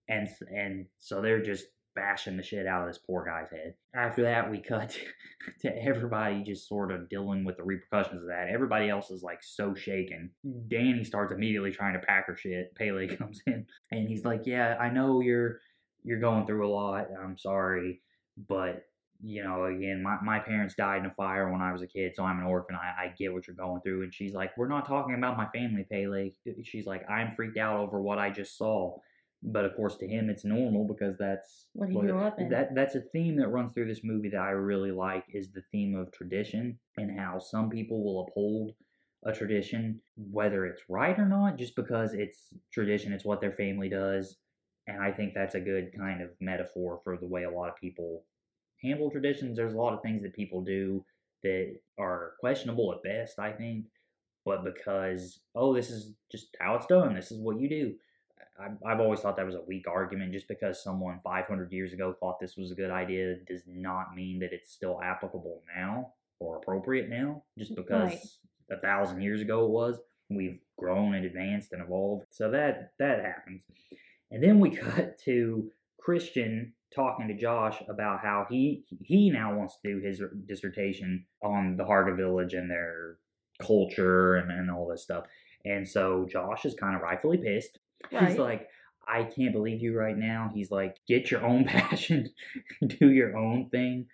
And 0.09 0.29
and 0.55 0.87
so 0.99 1.21
they're 1.21 1.43
just 1.43 1.67
bashing 1.97 2.37
the 2.37 2.43
shit 2.43 2.67
out 2.67 2.83
of 2.83 2.89
this 2.89 2.99
poor 2.99 3.25
guy's 3.25 3.51
head. 3.51 3.75
After 3.95 4.23
that, 4.23 4.49
we 4.49 4.61
cut 4.61 4.97
to 5.63 5.83
everybody 5.83 6.45
just 6.45 6.69
sort 6.69 6.93
of 6.93 7.09
dealing 7.09 7.45
with 7.45 7.57
the 7.57 7.65
repercussions 7.65 8.23
of 8.23 8.29
that. 8.29 8.49
Everybody 8.53 8.89
else 8.89 9.11
is 9.11 9.23
like 9.23 9.43
so 9.43 9.75
shaken. 9.75 10.31
Danny 10.69 11.03
starts 11.03 11.33
immediately 11.33 11.73
trying 11.73 11.95
to 11.95 12.07
pack 12.07 12.27
her 12.29 12.37
shit. 12.37 12.75
Pelle 12.77 13.07
comes 13.19 13.43
in 13.47 13.67
and 13.91 14.09
he's 14.09 14.25
like, 14.25 14.43
"Yeah, 14.47 14.77
I 14.81 14.91
know 14.91 15.21
you're 15.21 15.59
you're 16.05 16.21
going 16.21 16.47
through 16.47 16.67
a 16.67 16.73
lot. 16.73 17.09
I'm 17.23 17.39
sorry, 17.39 18.01
but 18.49 18.85
you 19.23 19.45
know, 19.45 19.65
again, 19.65 20.03
my, 20.03 20.17
my 20.23 20.39
parents 20.39 20.75
died 20.75 21.01
in 21.01 21.07
a 21.07 21.15
fire 21.15 21.51
when 21.53 21.61
I 21.61 21.73
was 21.73 21.83
a 21.83 21.87
kid, 21.87 22.13
so 22.15 22.25
I'm 22.25 22.39
an 22.39 22.47
orphan. 22.47 22.77
I, 22.77 23.05
I 23.05 23.15
get 23.19 23.33
what 23.33 23.47
you're 23.47 23.57
going 23.57 23.83
through. 23.83 24.03
And 24.03 24.15
she's 24.15 24.33
like, 24.33 24.57
We're 24.57 24.69
not 24.69 24.87
talking 24.87 25.15
about 25.15 25.37
my 25.37 25.47
family, 25.49 25.85
Pelle. 25.91 26.31
She's 26.65 26.87
like, 26.87 27.09
I'm 27.09 27.35
freaked 27.35 27.59
out 27.59 27.81
over 27.81 28.01
what 28.01 28.19
I 28.19 28.31
just 28.31 28.57
saw. 28.57 28.97
But 29.43 29.65
of 29.65 29.75
course, 29.75 29.97
to 29.97 30.07
him, 30.07 30.29
it's 30.29 30.45
normal 30.45 30.87
because 30.87 31.17
that's 31.19 31.67
What 31.73 31.89
he 31.89 31.99
grew 31.99 32.19
up 32.19 32.39
in. 32.39 32.51
That 32.51 32.75
that's 32.75 32.95
a 32.95 33.01
theme 33.01 33.37
that 33.37 33.49
runs 33.49 33.73
through 33.73 33.89
this 33.89 34.05
movie 34.05 34.29
that 34.31 34.41
I 34.41 34.51
really 34.51 34.91
like 34.91 35.25
is 35.33 35.51
the 35.51 35.63
theme 35.73 35.97
of 35.97 36.13
tradition 36.13 36.79
and 36.99 37.19
how 37.19 37.39
some 37.39 37.71
people 37.71 38.05
will 38.05 38.27
uphold 38.27 38.75
a 39.25 39.33
tradition, 39.33 40.01
whether 40.17 40.67
it's 40.67 40.83
right 40.89 41.19
or 41.19 41.27
not, 41.27 41.57
just 41.57 41.77
because 41.77 42.15
it's 42.15 42.55
tradition, 42.73 43.13
it's 43.13 43.25
what 43.25 43.41
their 43.41 43.53
family 43.53 43.89
does. 43.89 44.37
And 44.91 45.03
I 45.03 45.13
think 45.13 45.35
that's 45.35 45.55
a 45.55 45.61
good 45.61 45.93
kind 45.97 46.21
of 46.21 46.31
metaphor 46.41 47.01
for 47.05 47.17
the 47.17 47.27
way 47.27 47.45
a 47.45 47.51
lot 47.51 47.69
of 47.69 47.77
people 47.77 48.25
handle 48.83 49.11
traditions. 49.11 49.57
There's 49.57 49.75
a 49.75 49.79
lot 49.79 49.95
of 49.95 50.03
things 50.03 50.23
that 50.23 50.35
people 50.35 50.63
do 50.63 51.05
that 51.43 51.77
are 51.99 52.33
questionable 52.41 52.93
at 52.93 53.03
best, 53.03 53.39
I 53.39 53.53
think, 53.53 53.87
but 54.45 54.65
because, 54.65 55.41
oh, 55.55 55.75
this 55.75 55.91
is 55.91 56.13
just 56.31 56.57
how 56.61 56.75
it's 56.75 56.87
done, 56.87 57.15
this 57.15 57.31
is 57.31 57.39
what 57.41 57.59
you 57.61 57.69
do. 57.69 57.95
I- 58.59 58.91
I've 58.91 59.01
always 59.01 59.21
thought 59.21 59.37
that 59.37 59.47
was 59.47 59.55
a 59.55 59.63
weak 59.63 59.87
argument. 59.89 60.33
Just 60.33 60.49
because 60.49 60.83
someone 60.83 61.21
500 61.23 61.73
years 61.73 61.93
ago 61.93 62.13
thought 62.21 62.41
this 62.41 62.57
was 62.57 62.71
a 62.73 62.75
good 62.75 62.91
idea 62.91 63.37
does 63.47 63.63
not 63.67 64.15
mean 64.15 64.39
that 64.41 64.53
it's 64.53 64.71
still 64.71 65.01
applicable 65.03 65.63
now 65.75 66.13
or 66.41 66.57
appropriate 66.57 67.09
now. 67.09 67.43
Just 67.57 67.75
because 67.75 68.11
Right. 68.69 68.79
a 68.79 68.81
thousand 68.81 69.23
years 69.23 69.41
ago 69.41 69.65
it 69.65 69.71
was, 69.71 70.01
we've 70.29 70.61
grown 70.77 71.15
and 71.15 71.25
advanced 71.25 71.73
and 71.73 71.81
evolved. 71.83 72.27
So 72.31 72.51
that 72.51 72.93
that 72.99 73.25
happens. 73.25 73.63
And 74.31 74.43
then 74.43 74.61
we 74.61 74.71
cut 74.77 75.19
to 75.25 75.71
Christian 75.99 76.73
talking 76.95 77.29
to 77.29 77.35
Josh 77.35 77.77
about 77.89 78.21
how 78.21 78.47
he 78.51 78.85
he 79.01 79.31
now 79.31 79.57
wants 79.57 79.77
to 79.77 79.95
do 79.95 80.01
his 80.05 80.21
dissertation 80.47 81.25
on 81.43 81.77
the 81.77 81.85
Harga 81.85 82.17
village 82.17 82.55
and 82.55 82.71
their 82.71 83.19
culture 83.61 84.37
and, 84.37 84.51
and 84.51 84.71
all 84.71 84.89
this 84.89 85.03
stuff. 85.03 85.25
And 85.65 85.87
so 85.87 86.27
Josh 86.31 86.65
is 86.65 86.75
kind 86.75 86.97
of 86.97 87.03
rightfully 87.03 87.39
pissed. 87.39 87.79
Right. 88.11 88.29
He's 88.29 88.39
like, 88.39 88.69
I 89.07 89.25
can't 89.25 89.53
believe 89.53 89.83
you 89.83 89.97
right 89.97 90.17
now. 90.17 90.51
He's 90.55 90.71
like, 90.71 90.97
get 91.07 91.31
your 91.31 91.45
own 91.45 91.65
passion, 91.67 92.31
do 92.87 93.11
your 93.11 93.37
own 93.37 93.69
thing, 93.71 94.07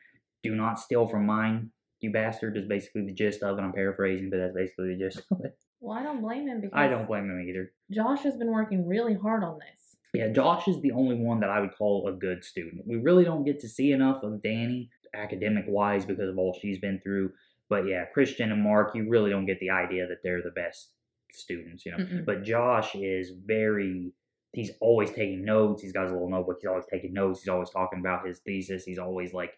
do 0.42 0.54
not 0.54 0.80
steal 0.80 1.06
from 1.06 1.26
mine, 1.26 1.70
you 2.00 2.12
bastard. 2.12 2.56
Is 2.56 2.66
basically 2.66 3.06
the 3.06 3.12
gist 3.12 3.42
of 3.42 3.58
it. 3.58 3.62
I'm 3.62 3.72
paraphrasing, 3.72 4.30
but 4.30 4.38
that's 4.38 4.54
basically 4.54 4.94
the 4.94 4.98
gist 4.98 5.22
of 5.30 5.40
it. 5.44 5.56
Well, 5.80 5.96
I 5.96 6.02
don't 6.02 6.20
blame 6.20 6.48
him 6.48 6.60
because 6.60 6.76
I 6.76 6.88
don't 6.88 7.06
blame 7.06 7.24
him 7.24 7.46
either. 7.48 7.72
Josh 7.90 8.22
has 8.22 8.36
been 8.36 8.50
working 8.50 8.86
really 8.86 9.14
hard 9.14 9.44
on 9.44 9.58
this. 9.58 9.85
Yeah, 10.16 10.28
Josh 10.28 10.68
is 10.68 10.80
the 10.80 10.92
only 10.92 11.16
one 11.16 11.40
that 11.40 11.50
I 11.50 11.60
would 11.60 11.74
call 11.76 12.08
a 12.08 12.12
good 12.12 12.44
student. 12.44 12.86
We 12.86 12.96
really 12.96 13.24
don't 13.24 13.44
get 13.44 13.60
to 13.60 13.68
see 13.68 13.92
enough 13.92 14.22
of 14.22 14.42
Danny 14.42 14.90
academic 15.14 15.64
wise 15.68 16.04
because 16.04 16.28
of 16.28 16.38
all 16.38 16.58
she's 16.60 16.78
been 16.78 17.00
through. 17.02 17.32
But 17.68 17.86
yeah, 17.86 18.04
Christian 18.06 18.52
and 18.52 18.62
Mark, 18.62 18.94
you 18.94 19.08
really 19.08 19.30
don't 19.30 19.46
get 19.46 19.60
the 19.60 19.70
idea 19.70 20.06
that 20.06 20.18
they're 20.22 20.42
the 20.42 20.50
best 20.50 20.92
students, 21.32 21.84
you 21.84 21.92
know. 21.92 21.98
Mm-mm. 21.98 22.24
But 22.24 22.44
Josh 22.44 22.94
is 22.94 23.32
very 23.44 24.12
he's 24.52 24.70
always 24.80 25.10
taking 25.10 25.44
notes. 25.44 25.82
He's 25.82 25.92
got 25.92 26.04
his 26.04 26.12
little 26.12 26.30
notebook. 26.30 26.58
He's 26.60 26.68
always 26.68 26.86
taking 26.90 27.12
notes. 27.12 27.42
He's 27.42 27.48
always 27.48 27.70
talking 27.70 28.00
about 28.00 28.26
his 28.26 28.38
thesis. 28.40 28.84
He's 28.84 28.98
always 28.98 29.34
like 29.34 29.52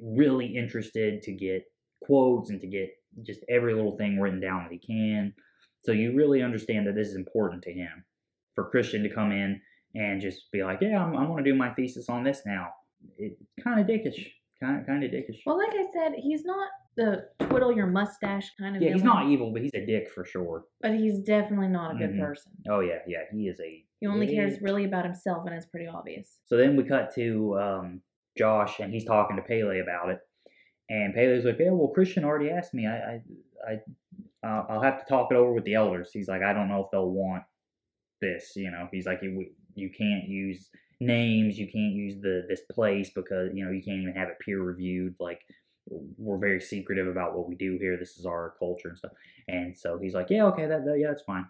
really 0.00 0.46
interested 0.46 1.22
to 1.22 1.32
get 1.32 1.64
quotes 2.04 2.50
and 2.50 2.60
to 2.60 2.66
get 2.66 2.90
just 3.22 3.40
every 3.48 3.74
little 3.74 3.96
thing 3.96 4.20
written 4.20 4.40
down 4.40 4.62
that 4.62 4.72
he 4.72 4.78
can. 4.78 5.34
So 5.84 5.92
you 5.92 6.14
really 6.14 6.42
understand 6.42 6.86
that 6.86 6.94
this 6.94 7.08
is 7.08 7.16
important 7.16 7.62
to 7.62 7.72
him. 7.72 8.04
For 8.54 8.70
Christian 8.70 9.02
to 9.02 9.08
come 9.08 9.32
in 9.32 9.60
and 9.96 10.20
just 10.20 10.50
be 10.52 10.62
like, 10.62 10.78
"Yeah, 10.80 11.02
I'm, 11.02 11.16
I'm 11.16 11.26
going 11.28 11.42
to 11.42 11.50
do 11.50 11.56
my 11.56 11.70
thesis 11.74 12.08
on 12.08 12.22
this 12.24 12.42
now." 12.46 12.68
It's 13.18 13.40
kind 13.62 13.80
of 13.80 13.86
dickish, 13.86 14.26
kind 14.60 14.80
of 14.80 14.86
kind 14.86 15.02
of 15.04 15.10
dickish. 15.10 15.38
Well, 15.46 15.58
like 15.58 15.72
I 15.74 15.84
said, 15.92 16.12
he's 16.16 16.44
not 16.44 16.68
the 16.96 17.28
twiddle 17.40 17.74
your 17.74 17.86
mustache 17.86 18.50
kind 18.58 18.74
of 18.76 18.82
yeah, 18.82 18.92
he's 18.92 19.02
not 19.02 19.26
evil, 19.28 19.52
but 19.52 19.60
he's 19.62 19.70
a 19.74 19.84
dick 19.84 20.08
for 20.14 20.24
sure. 20.24 20.64
but 20.80 20.92
he's 20.92 21.20
definitely 21.20 21.68
not 21.68 21.94
a 21.94 21.98
good 21.98 22.10
Mhm. 22.12 22.20
person. 22.20 22.52
Oh 22.68 22.80
yeah, 22.80 22.98
yeah, 23.06 23.24
he 23.32 23.48
is 23.48 23.60
a. 23.60 23.84
He 24.00 24.06
only 24.06 24.26
cares 24.26 24.60
really 24.60 24.84
about 24.84 25.04
himself, 25.04 25.46
and 25.46 25.54
it's 25.54 25.66
pretty 25.66 25.86
obvious. 25.86 26.38
So 26.46 26.56
then 26.58 26.76
we 26.76 26.84
cut 26.84 27.14
to 27.14 27.58
um, 27.58 28.02
Josh, 28.36 28.80
and 28.80 28.92
he's 28.92 29.04
talking 29.06 29.36
to 29.36 29.42
Pelle 29.42 29.70
about 29.80 30.10
it. 30.10 30.18
And 30.90 31.14
Pelle's 31.14 31.44
like, 31.44 31.58
"Yeah, 31.58 31.70
well, 31.70 31.88
Christian 31.88 32.24
already 32.24 32.50
asked 32.50 32.74
me. 32.74 32.86
I, 32.86 32.96
I, 32.96 33.20
I, 33.68 34.46
uh, 34.46 34.66
I'll 34.68 34.82
have 34.82 34.98
to 35.00 35.06
talk 35.08 35.32
it 35.32 35.36
over 35.36 35.52
with 35.52 35.64
the 35.64 35.74
elders." 35.74 36.10
He's 36.12 36.28
like, 36.28 36.42
"I 36.42 36.52
don't 36.52 36.68
know 36.68 36.80
if 36.84 36.90
they'll 36.92 37.10
want 37.10 37.44
this." 38.20 38.52
You 38.56 38.70
know, 38.70 38.88
he's 38.92 39.06
like, 39.06 39.20
"You, 39.76 39.90
can't 39.90 40.28
use 40.28 40.70
names. 41.00 41.58
You 41.58 41.66
can't 41.66 41.94
use 41.94 42.20
the 42.20 42.44
this 42.48 42.62
place 42.72 43.10
because 43.14 43.50
you 43.54 43.64
know 43.64 43.70
you 43.70 43.82
can't 43.82 44.00
even 44.00 44.14
have 44.14 44.28
it 44.28 44.38
peer 44.40 44.60
reviewed. 44.62 45.14
Like, 45.20 45.40
we're 45.88 46.38
very 46.38 46.60
secretive 46.60 47.06
about 47.06 47.36
what 47.36 47.48
we 47.48 47.54
do 47.54 47.78
here. 47.80 47.96
This 47.96 48.16
is 48.18 48.26
our 48.26 48.54
culture 48.58 48.88
and 48.88 48.98
stuff." 48.98 49.12
And 49.48 49.76
so 49.76 49.98
he's 49.98 50.14
like, 50.14 50.30
"Yeah, 50.30 50.46
okay, 50.46 50.66
that, 50.66 50.84
that 50.84 50.98
yeah, 50.98 51.08
that's 51.08 51.22
fine." 51.22 51.46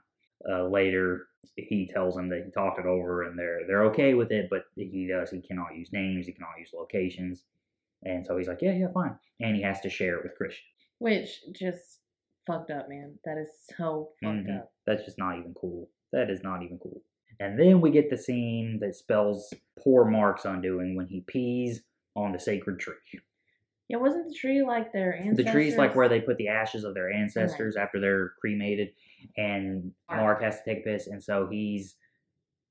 Uh, 0.49 0.69
later, 0.69 1.29
he 1.57 1.89
tells 1.93 2.15
them 2.15 2.29
that 2.29 2.45
he 2.45 2.51
talked 2.51 2.79
it 2.79 2.87
over 2.87 3.23
and 3.23 3.39
they're 3.39 3.61
they're 3.67 3.85
okay 3.85 4.15
with 4.15 4.31
it, 4.31 4.49
but 4.51 4.65
he 4.77 5.07
does 5.07 5.31
he 5.31 5.41
cannot 5.41 5.75
use 5.75 5.91
names, 5.93 6.27
he 6.27 6.33
cannot 6.33 6.59
use 6.59 6.73
locations, 6.75 7.45
and 8.05 8.27
so 8.27 8.37
he's 8.37 8.49
like, 8.49 8.61
yeah, 8.61 8.73
yeah, 8.73 8.89
fine, 8.93 9.17
and 9.41 9.57
he 9.57 9.63
has 9.63 9.81
to 9.81 9.89
share 9.91 10.17
it 10.19 10.23
with 10.25 10.37
Christian. 10.37 10.65
Which 10.99 11.41
just 11.53 12.01
fucked 12.47 12.71
up, 12.71 12.89
man. 12.89 13.19
That 13.25 13.39
is 13.39 13.49
so 13.77 14.13
fucked 14.23 14.47
Mhm. 14.47 14.59
up. 14.59 14.73
That's 14.87 15.05
just 15.05 15.19
not 15.19 15.39
even 15.39 15.55
cool. 15.55 15.89
That 16.13 16.31
is 16.31 16.43
not 16.43 16.63
even 16.63 16.79
cool. 16.79 17.03
And 17.41 17.59
then 17.59 17.81
we 17.81 17.91
get 17.91 18.11
the 18.11 18.17
scene 18.19 18.79
that 18.81 18.95
spells 18.95 19.53
poor 19.79 20.05
Mark's 20.05 20.45
undoing 20.45 20.97
when 20.97 21.07
he 21.07 21.21
pees 21.23 21.83
on 22.15 22.33
the 22.33 22.39
sacred 22.39 22.79
tree. 22.81 22.95
Yeah, 23.89 23.99
wasn't 23.99 24.29
the 24.29 24.35
tree 24.35 24.63
like 24.65 24.93
their 24.93 25.15
ancestors? 25.15 25.45
The 25.45 25.51
tree's 25.53 25.77
like 25.77 25.95
where 25.95 26.09
they 26.09 26.21
put 26.21 26.39
the 26.39 26.49
ashes 26.49 26.83
of 26.83 26.95
their 26.95 27.11
ancestors 27.13 27.77
after 27.77 28.01
they're 28.01 28.31
cremated, 28.41 28.89
and 29.37 29.93
Right. 30.11 30.21
Mark 30.23 30.43
has 30.43 30.59
to 30.59 30.65
take 30.65 30.79
a 30.81 30.89
piss, 30.91 31.07
and 31.07 31.23
so 31.23 31.47
he's 31.47 31.97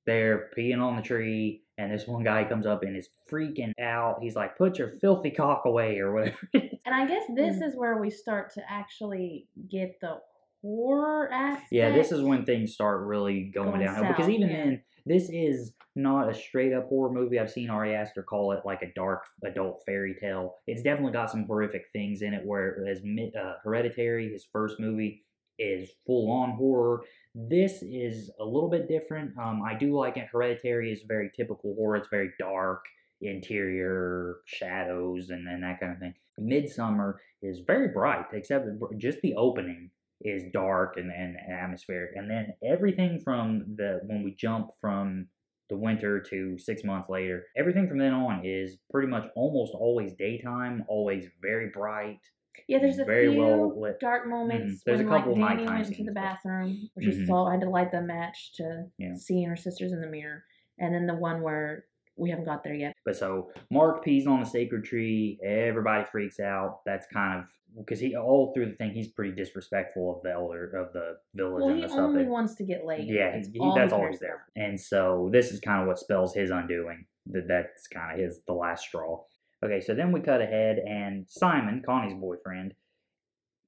there 0.06 0.50
peeing 0.58 0.82
on 0.82 0.96
the 0.98 1.02
tree, 1.02 1.64
and 1.78 1.92
this 1.92 2.06
one 2.08 2.24
guy 2.24 2.44
comes 2.44 2.66
up 2.66 2.84
and 2.84 2.98
is 2.98 3.10
freaking 3.32 3.72
out. 3.80 4.22
He's 4.22 4.36
like, 4.36 4.58
"Put 4.58 4.78
your 4.78 4.90
filthy 5.00 5.32
cock 5.32 5.64
away," 5.66 6.00
or 6.00 6.12
whatever. 6.14 6.38
And 6.54 6.94
I 6.94 7.08
guess 7.08 7.24
this 7.34 7.58
Mm. 7.58 7.68
is 7.68 7.76
where 7.78 7.98
we 7.98 8.10
start 8.10 8.52
to 8.56 8.72
actually 8.72 9.48
get 9.70 10.00
the 10.02 10.20
horror 10.66 11.32
aspect. 11.32 11.68
Yeah, 11.72 11.92
this 11.92 12.12
is 12.12 12.22
when 12.22 12.44
things 12.46 12.74
start 12.74 13.02
really 13.02 13.52
going, 13.54 13.70
Going 13.70 13.86
downhill. 13.86 14.08
Because 14.08 14.30
even 14.30 14.50
yeah. 14.50 14.58
then, 14.58 14.82
this 15.06 15.30
is 15.30 15.74
not 15.96 16.30
a 16.30 16.34
straight 16.34 16.74
up 16.74 16.90
horror 16.90 17.12
movie. 17.12 17.40
I've 17.40 17.52
seen 17.52 17.70
Ari 17.70 17.94
Aster 17.94 18.24
call 18.24 18.52
it 18.52 18.62
like 18.66 18.82
a 18.82 18.92
dark 18.96 19.26
adult 19.44 19.84
fairy 19.86 20.16
tale. 20.20 20.56
It's 20.68 20.82
definitely 20.82 21.14
got 21.14 21.30
some 21.30 21.46
horrific 21.46 21.86
things 21.94 22.22
in 22.22 22.34
it. 22.34 22.42
Where 22.44 22.86
as 22.88 23.00
uh, 23.00 23.54
Hereditary, 23.64 24.32
his 24.32 24.46
first 24.52 24.80
movie, 24.80 25.24
is 25.60 25.90
full 26.06 26.32
on 26.32 26.52
horror. 26.52 27.04
This 27.34 27.82
is 27.82 28.32
a 28.40 28.46
little 28.46 28.70
bit 28.70 28.88
different. 28.88 29.38
Um, 29.38 29.62
I 29.66 29.76
do 29.76 29.96
like 29.96 30.18
it. 30.18 30.28
Hereditary 30.32 30.92
is 30.92 31.04
very 31.08 31.32
typical 31.36 31.76
horror. 31.76 31.98
It's 31.98 32.10
very 32.10 32.32
dark, 32.40 32.84
interior 33.22 34.38
shadows, 34.46 35.30
and, 35.30 35.48
and 35.48 35.64
that 35.64 35.80
kind 35.80 35.94
of 35.94 36.00
thing. 36.00 36.14
Midsommar 36.40 37.16
is 37.42 37.60
very 37.66 37.90
bright, 37.90 38.26
except 38.34 38.68
just 38.98 39.22
the 39.22 39.36
opening 39.36 39.92
is 40.22 40.44
dark 40.54 40.98
and, 40.98 41.12
and 41.12 41.38
atmospheric. 41.38 42.16
And 42.16 42.30
then 42.30 42.54
everything 42.64 43.20
from 43.24 43.76
the 43.78 44.00
when 44.06 44.24
we 44.24 44.34
jump 44.36 44.72
from 44.82 45.28
the 45.70 45.76
winter 45.76 46.20
to 46.22 46.58
six 46.58 46.84
months 46.84 47.10
later, 47.10 47.46
everything 47.58 47.88
from 47.88 47.98
then 47.98 48.14
on 48.14 48.46
is 48.46 48.78
pretty 48.92 49.08
much 49.08 49.26
almost 49.36 49.74
always 49.74 50.14
daytime, 50.14 50.86
always 50.88 51.26
very 51.42 51.70
bright. 51.70 52.20
Yeah, 52.68 52.80
there's 52.80 53.00
a 53.00 53.06
very 53.06 53.30
few 53.32 53.42
well 53.42 53.80
lit. 53.80 54.00
dark 54.00 54.28
moments 54.28 54.82
Mhm. 54.82 54.84
There's 54.86 55.00
a 55.02 55.04
couple 55.04 55.38
like 55.38 55.58
Danny 55.58 55.70
went 55.70 55.96
to 55.96 56.04
the 56.04 56.12
bathroom, 56.12 56.90
which 56.94 57.06
she 57.06 57.12
Mhm. 57.12 57.28
saw 57.28 57.48
I 57.48 57.52
had 57.54 57.62
to 57.62 57.70
light 57.70 57.92
the 57.92 58.02
match 58.02 58.54
to 58.54 58.90
Yeah. 58.98 59.16
seeing 59.16 59.48
her 59.50 59.56
sisters 59.58 59.92
in 59.92 60.00
the 60.02 60.08
mirror, 60.08 60.46
and 60.80 60.94
then 60.94 61.06
the 61.08 61.16
one 61.16 61.42
where 61.42 61.86
we 62.18 62.30
haven't 62.30 62.46
got 62.46 62.64
there 62.64 62.74
yet. 62.74 62.96
But 63.06 63.16
so 63.18 63.52
Mark 63.70 64.04
pees 64.04 64.28
on 64.28 64.40
the 64.40 64.46
sacred 64.46 64.84
tree. 64.86 65.40
Everybody 65.44 66.06
freaks 66.12 66.40
out. 66.40 66.80
That's 66.86 67.06
kind 67.08 67.40
of 67.40 67.46
because 67.78 68.00
he 68.00 68.16
all 68.16 68.54
through 68.54 68.68
the 68.68 68.76
thing 68.76 68.92
he's 68.92 69.10
pretty 69.10 69.34
disrespectful 69.36 70.16
of 70.16 70.24
the 70.24 70.32
elder 70.32 70.66
of 70.78 70.94
the 70.94 71.18
village 71.34 71.62
Well, 71.62 71.68
and 71.70 71.76
he 71.78 71.82
the 71.84 71.90
stuff. 71.90 72.00
only 72.00 72.24
that- 72.24 72.30
wants 72.32 72.56
to 72.56 72.64
get 72.64 72.86
laid. 72.86 73.08
Yeah, 73.08 73.32
That's 73.32 73.50
he, 73.50 73.60
all 73.60 73.76
that's 73.76 73.92
all 73.92 74.10
there. 74.22 74.46
And 74.56 74.80
so 74.80 75.30
this 75.34 75.52
is 75.52 75.60
kind 75.60 75.82
of 75.82 75.88
what 75.88 76.00
spells 76.00 76.34
his 76.34 76.52
undoing. 76.52 77.06
That 77.28 77.48
that's 77.48 77.88
kind 77.88 78.14
of 78.14 78.20
his 78.26 78.42
the 78.48 78.54
last 78.54 78.84
straw. 78.86 79.24
Okay, 79.64 79.82
so 79.82 79.94
then 79.96 80.12
we 80.12 80.20
cut 80.22 80.42
ahead, 80.42 80.78
and 80.78 81.26
Simon, 81.28 81.82
Connie's 81.84 82.14
boyfriend, 82.14 82.76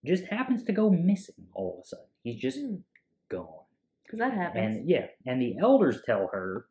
just 0.05 0.25
happens 0.25 0.63
to 0.65 0.71
go 0.71 0.89
missing 0.89 1.47
all 1.53 1.77
of 1.79 1.83
a 1.83 1.87
sudden. 1.87 2.05
He's 2.23 2.35
just 2.39 2.59
Hmm. 2.59 2.75
gone. 3.29 3.63
Because 4.03 4.19
that 4.19 4.33
happens. 4.33 4.77
And 4.77 4.89
yeah, 4.89 5.07
and 5.25 5.41
the 5.41 5.57
elders 5.59 6.01
tell 6.05 6.27
her 6.31 6.67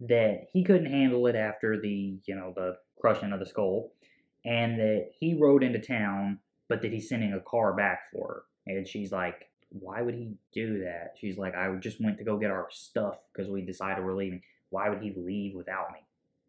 that 0.00 0.48
he 0.52 0.64
couldn't 0.64 0.90
handle 0.90 1.26
it 1.26 1.36
after 1.36 1.80
the 1.80 2.18
you 2.24 2.34
know 2.34 2.52
the 2.54 2.76
crushing 3.00 3.32
of 3.32 3.40
the 3.40 3.46
skull, 3.46 3.92
and 4.44 4.78
that 4.78 5.10
he 5.18 5.34
rode 5.34 5.62
into 5.62 5.78
town, 5.78 6.38
but 6.68 6.82
that 6.82 6.92
he's 6.92 7.08
sending 7.08 7.32
a 7.32 7.40
car 7.40 7.72
back 7.72 8.10
for 8.12 8.28
her. 8.28 8.42
And 8.66 8.86
she's 8.86 9.12
like, 9.12 9.48
"Why 9.70 10.02
would 10.02 10.14
he 10.14 10.34
do 10.52 10.80
that?" 10.84 11.14
She's 11.18 11.38
like, 11.38 11.54
"I 11.54 11.74
just 11.76 12.00
went 12.00 12.18
to 12.18 12.24
go 12.24 12.38
get 12.38 12.50
our 12.50 12.68
stuff 12.70 13.18
because 13.32 13.50
we 13.50 13.62
decided 13.62 14.04
we're 14.04 14.14
leaving. 14.16 14.42
Why 14.70 14.88
would 14.88 15.02
he 15.02 15.14
leave 15.16 15.54
without 15.54 15.92
me?" 15.92 16.00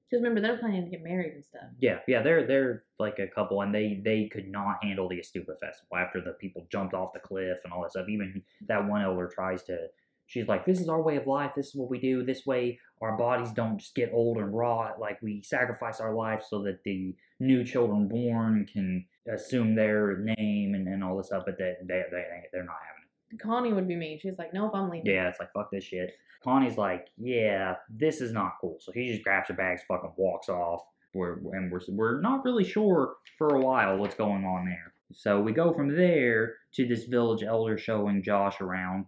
Because 0.10 0.24
remember, 0.24 0.40
they're 0.40 0.58
planning 0.58 0.86
to 0.86 0.90
get 0.90 1.04
married 1.04 1.34
and 1.34 1.44
stuff. 1.44 1.64
Yeah, 1.80 2.00
yeah, 2.08 2.22
they're 2.22 2.48
they're 2.48 2.84
like 2.98 3.20
a 3.20 3.28
couple, 3.28 3.62
and 3.62 3.76
they 3.76 4.02
they 4.04 4.28
could 4.28 4.48
not 4.48 4.84
handle 4.84 5.10
the 5.10 5.20
Astupa 5.20 5.60
festival 5.60 5.98
after 5.98 6.22
the 6.22 6.32
people 6.32 6.66
jumped 6.72 6.94
off 6.94 7.14
the 7.14 7.20
cliff 7.20 7.58
and 7.64 7.74
all 7.74 7.82
that 7.82 7.92
stuff. 7.92 8.08
Even 8.08 8.42
that 8.68 8.88
one 8.88 9.02
elder 9.02 9.28
tries 9.28 9.64
to. 9.64 9.88
She's 10.28 10.48
like, 10.48 10.66
"This 10.66 10.80
is 10.80 10.90
our 10.90 11.02
way 11.02 11.16
of 11.16 11.26
life. 11.26 11.54
This 11.56 11.68
is 11.68 11.76
what 11.76 11.90
we 11.90 12.00
do. 12.00 12.24
This 12.24 12.46
way, 12.46 12.80
our 13.02 13.18
bodies 13.18 13.52
don't 13.52 13.78
just 13.78 13.96
get 13.96 14.12
old 14.14 14.38
and 14.38 14.54
rot. 14.54 15.00
Like 15.00 15.22
we 15.22 15.42
sacrifice 15.42 16.00
our 16.00 16.14
life 16.14 16.44
so 16.48 16.62
that 16.64 16.84
the 16.84 17.16
new 17.40 17.64
children 17.64 18.08
born 18.08 18.68
can 18.72 19.06
assume 19.32 19.76
their 19.76 20.18
name 20.18 20.76
and, 20.76 20.88
and 20.88 21.04
all 21.04 21.18
this 21.18 21.28
stuff." 21.28 21.44
But 21.46 21.58
they 21.58 21.76
they 21.84 22.04
they 22.12 22.24
they're 22.52 22.64
not 22.64 22.76
having 22.88 23.04
it. 23.04 23.40
Connie 23.40 23.74
would 23.74 23.88
be 23.88 23.96
mean. 23.96 24.20
She's 24.20 24.38
like, 24.38 24.54
nope, 24.54 24.72
I'm 24.74 24.90
leaving. 24.90 25.12
Yeah, 25.12 25.28
it's 25.30 25.40
like 25.40 25.52
fuck 25.54 25.72
this 25.72 25.84
shit. 25.84 26.14
Connie's 26.44 26.78
like, 26.78 27.08
yeah, 27.18 27.76
this 27.90 28.22
is 28.22 28.32
not 28.32 28.54
cool. 28.62 28.78
So 28.80 28.92
he 28.92 29.12
just 29.12 29.24
grabs 29.24 29.50
her 29.50 29.54
bags, 29.54 29.82
fucking 29.88 30.14
walks 30.18 30.50
off. 30.50 30.82
We're 31.14 31.34
and 31.54 31.72
we're 31.72 31.82
we're 31.90 32.22
not 32.22 32.46
really 32.46 32.64
sure 32.64 33.16
for 33.38 33.56
a 33.56 33.60
while 33.60 33.98
what's 33.98 34.16
going 34.16 34.46
on 34.46 34.66
there. 34.66 34.94
So 35.14 35.40
we 35.40 35.52
go 35.52 35.74
from 35.74 35.96
there 35.96 36.56
to 36.74 36.86
this 36.86 37.06
village 37.06 37.44
elder 37.44 37.78
showing 37.78 38.22
Josh 38.22 38.62
around, 38.62 39.06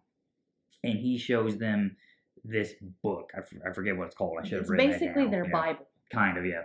and 0.83 0.97
he 0.97 1.17
shows 1.17 1.57
them 1.57 1.95
this 2.43 2.73
book. 3.03 3.31
I, 3.35 3.39
f- 3.39 3.53
I 3.69 3.73
forget 3.73 3.97
what 3.97 4.07
it's 4.07 4.15
called. 4.15 4.37
I 4.41 4.43
should 4.43 4.53
have 4.53 4.61
It's 4.61 4.69
written 4.69 4.91
basically 4.91 5.23
down. 5.23 5.31
their 5.31 5.45
Yeah. 5.45 5.51
Bible. 5.51 5.87
Kind 6.11 6.37
of, 6.37 6.45
yeah. 6.45 6.61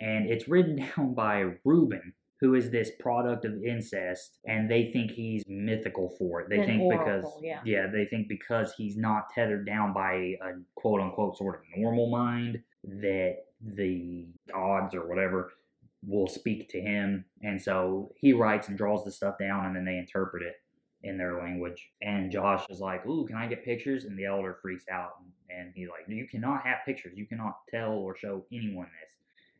And 0.00 0.28
it's 0.30 0.48
written 0.48 0.76
down 0.96 1.14
by 1.14 1.52
Ruben, 1.64 2.12
who 2.40 2.54
is 2.54 2.70
this 2.70 2.90
product 2.98 3.44
of 3.44 3.52
incest, 3.62 4.38
and 4.46 4.68
they 4.70 4.90
think 4.92 5.12
he's 5.12 5.44
mythical 5.46 6.10
for 6.18 6.40
it. 6.40 6.48
They 6.50 6.58
An 6.58 6.66
think 6.66 6.90
because 6.90 7.22
oracle, 7.24 7.40
yeah. 7.64 7.86
they 7.86 8.04
think 8.06 8.28
because 8.28 8.74
he's 8.76 8.96
not 8.96 9.30
tethered 9.32 9.64
down 9.64 9.92
by 9.94 10.12
a 10.42 10.54
quote 10.74 11.00
unquote 11.00 11.38
sort 11.38 11.54
of 11.56 11.60
normal 11.76 12.10
mind 12.10 12.60
that 12.84 13.36
the 13.64 14.26
gods 14.52 14.92
or 14.94 15.06
whatever 15.08 15.52
will 16.04 16.26
speak 16.26 16.68
to 16.70 16.80
him. 16.80 17.24
And 17.42 17.62
so 17.62 18.10
he 18.16 18.32
writes 18.32 18.66
and 18.66 18.76
draws 18.76 19.04
the 19.04 19.12
stuff 19.12 19.36
down 19.38 19.66
and 19.66 19.76
then 19.76 19.84
they 19.84 19.96
interpret 19.98 20.42
it 20.42 20.54
in 21.04 21.18
their 21.18 21.40
language. 21.40 21.90
And 22.00 22.30
Josh 22.30 22.64
is 22.70 22.80
like, 22.80 23.06
Ooh, 23.06 23.26
can 23.26 23.36
I 23.36 23.46
get 23.46 23.64
pictures? 23.64 24.04
And 24.04 24.18
the 24.18 24.26
elder 24.26 24.58
freaks 24.62 24.84
out 24.90 25.16
and 25.50 25.72
he's 25.74 25.88
like, 25.88 26.08
You 26.08 26.26
cannot 26.26 26.64
have 26.64 26.78
pictures. 26.84 27.12
You 27.16 27.26
cannot 27.26 27.56
tell 27.70 27.92
or 27.92 28.16
show 28.16 28.44
anyone 28.52 28.86
this. 29.00 29.12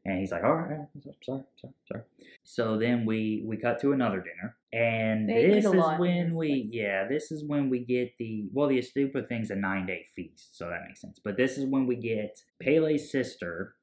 And 0.05 0.18
he's 0.18 0.33
like, 0.33 0.44
All 0.44 0.55
right, 0.55 0.88
sorry, 1.24 1.42
sorry, 1.61 1.74
sorry. 1.87 2.02
So 2.44 2.78
then 2.78 3.05
we 3.05 3.42
we 3.46 3.57
cut 3.57 3.81
to 3.81 3.92
another 3.92 4.20
dinner. 4.20 4.57
And 4.72 5.28
They 5.28 5.48
this 5.48 5.64
is 5.64 5.85
when 5.98 6.35
we 6.35 6.68
yeah, 6.72 7.07
this 7.09 7.31
is 7.31 7.44
when 7.44 7.70
we 7.70 7.81
get 7.81 8.12
the 8.18 8.48
well 8.52 8.68
the 8.68 8.78
Astupa 8.78 9.28
thing's 9.28 9.50
a 9.50 9.57
nine 9.57 9.87
day 9.87 10.07
feast, 10.14 10.57
so 10.57 10.68
that 10.68 10.81
makes 10.87 11.00
sense. 11.00 11.20
But 11.22 11.37
this 11.37 11.59
is 11.59 11.66
when 11.66 11.87
we 11.87 11.96
get 11.96 12.40
Pelle's 12.61 13.11
sister, 13.11 13.74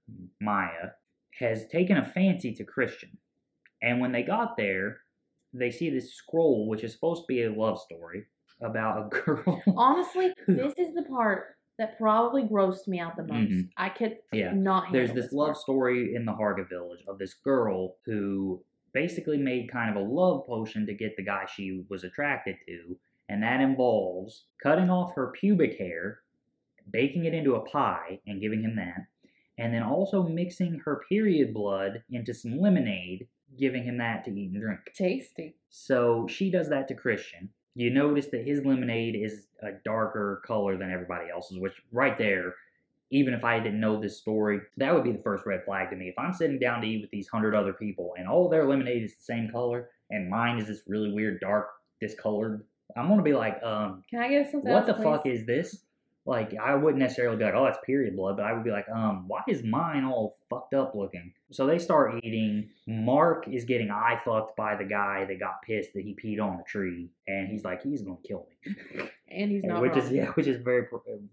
Maja, 0.42 0.94
has 1.40 1.68
taken 1.68 1.98
a 1.98 2.06
fancy 2.06 2.54
to 2.56 2.64
Christian. 2.64 3.18
And 3.82 4.02
when 4.02 4.12
they 4.12 4.24
got 4.24 4.58
there, 4.58 5.00
they 5.54 5.72
see 5.72 5.90
this 5.90 6.14
scroll, 6.14 6.68
which 6.68 6.84
is 6.84 6.94
supposed 6.94 7.24
to 7.24 7.28
be 7.28 7.44
a 7.44 7.52
love 7.52 7.80
story 7.82 8.26
about 8.62 9.06
a 9.06 9.10
girl. 9.22 9.62
Honestly, 9.76 10.34
this 10.48 10.74
is 10.78 10.94
the 10.94 11.04
part 11.04 11.56
that 11.78 11.98
probably 11.98 12.44
grossed 12.44 12.88
me 12.88 13.00
out 13.00 13.16
the 13.16 13.24
most. 13.24 13.50
Mhm. 13.52 13.70
I 13.78 13.90
could 13.90 14.18
Yeah. 14.34 14.54
not 14.54 14.92
There's 14.92 15.14
this 15.14 15.32
love 15.32 15.54
part. 15.54 15.58
story 15.58 16.14
in 16.16 16.26
the 16.26 16.34
Harga 16.34 16.68
village 16.68 17.04
of 17.08 17.18
this 17.18 17.34
girl 17.36 17.96
who 18.06 18.64
basically 18.94 19.38
made 19.38 19.72
kind 19.72 19.90
of 19.90 19.96
a 19.96 20.06
love 20.08 20.46
potion 20.46 20.86
to 20.88 20.94
get 20.94 21.16
the 21.16 21.24
guy 21.24 21.46
she 21.46 21.86
was 21.90 22.04
attracted 22.04 22.58
to, 22.68 23.00
and 23.30 23.42
that 23.44 23.62
involves 23.62 24.46
cutting 24.62 24.90
off 24.90 25.14
her 25.16 25.32
pubic 25.32 25.78
hair, 25.78 26.22
baking 26.92 27.26
it 27.26 27.34
into 27.34 27.56
a 27.56 27.66
pie, 27.66 28.20
and 28.28 28.42
giving 28.42 28.62
him 28.64 28.76
that, 28.76 29.06
and 29.58 29.74
then 29.74 29.84
also 29.84 30.24
mixing 30.24 30.80
her 30.80 31.04
period 31.08 31.54
blood 31.54 32.04
into 32.10 32.34
some 32.34 32.58
lemonade, 32.60 33.28
giving 33.60 33.84
him 33.84 33.98
that 33.98 34.26
to 34.26 34.32
eat 34.32 34.52
and 34.52 34.62
drink. 34.62 34.80
Tasty. 34.96 35.56
So 35.70 36.28
she 36.30 36.50
does 36.50 36.70
that 36.70 36.88
to 36.88 36.96
Christian. 36.96 37.50
You 37.76 37.92
notice 37.92 38.28
that 38.28 38.46
his 38.46 38.66
lemonade 38.66 39.16
is 39.16 39.48
a 39.62 39.72
darker 39.86 40.42
color 40.46 40.78
than 40.78 40.92
everybody 40.92 41.30
else's, 41.30 41.60
which 41.60 41.74
right 41.92 42.18
there, 42.18 42.56
even 43.12 43.34
if 43.34 43.44
I 43.44 43.60
didn't 43.60 43.80
know 43.80 44.00
this 44.00 44.18
story, 44.18 44.60
that 44.78 44.94
would 44.94 45.04
be 45.04 45.12
the 45.12 45.24
first 45.24 45.46
red 45.46 45.64
flag 45.66 45.90
to 45.92 45.96
me. 45.96 46.10
If 46.10 46.18
I'm 46.18 46.34
sitting 46.34 46.60
down 46.60 46.82
to 46.82 46.88
eat 46.88 47.02
with 47.02 47.12
these 47.12 47.28
hundred 47.28 47.56
other 47.56 47.74
people 47.74 48.14
and 48.18 48.28
all 48.28 48.50
their 48.50 48.68
lemonade 48.68 49.04
is 49.04 49.16
the 49.16 49.24
same 49.24 49.50
color 49.52 49.90
and 50.10 50.30
mine 50.30 50.60
is 50.60 50.68
this 50.68 50.82
really 50.88 51.12
weird, 51.12 51.40
dark, 51.40 51.70
discolored, 52.02 52.64
I'm 52.98 53.08
gonna 53.08 53.22
be 53.22 53.34
like, 53.34 53.62
um, 53.64 54.04
Can 54.10 54.20
I 54.20 54.30
get 54.30 54.52
something 54.52 54.72
what 54.72 54.88
else, 54.88 54.98
the 54.98 55.04
fuck 55.04 55.26
is 55.26 55.46
this? 55.46 55.86
Like, 56.30 56.54
I 56.62 56.76
wouldn't 56.76 57.02
necessarily 57.02 57.38
be 57.38 57.44
like, 57.44 57.56
oh, 57.56 57.66
that's 57.66 57.80
period 57.84 58.16
blood, 58.16 58.38
but 58.38 58.46
I 58.46 58.54
would 58.54 58.64
be 58.64 58.70
like, 58.70 58.86
um, 58.88 59.28
why 59.28 59.42
is 59.48 59.64
mine 59.64 60.06
all 60.06 60.38
fucked 60.48 60.76
up 60.76 60.94
looking? 60.94 61.34
So 61.50 61.66
they 61.66 61.80
start 61.80 62.24
eating. 62.24 62.70
Mark 62.86 63.48
is 63.48 63.66
getting 63.66 63.90
eye 63.90 64.22
fucked 64.24 64.56
by 64.56 64.76
the 64.76 64.84
guy 64.84 65.26
that 65.26 65.40
got 65.40 65.64
pissed 65.64 65.94
that 65.96 66.04
he 66.04 66.14
peed 66.14 66.40
on 66.40 66.58
the 66.58 66.64
tree, 66.68 67.10
and 67.28 67.48
he's 67.50 67.64
like, 67.64 67.82
he's 67.82 68.04
gonna 68.04 68.18
kill 68.24 68.46
me. 68.64 68.76
And 69.32 69.50
he's 69.52 69.64
not 69.64 69.82
which 69.82 69.92
wrong. 69.94 70.02
is 70.02 70.12
yeah, 70.12 70.26
which 70.34 70.46
is 70.46 70.62
very 70.62 70.86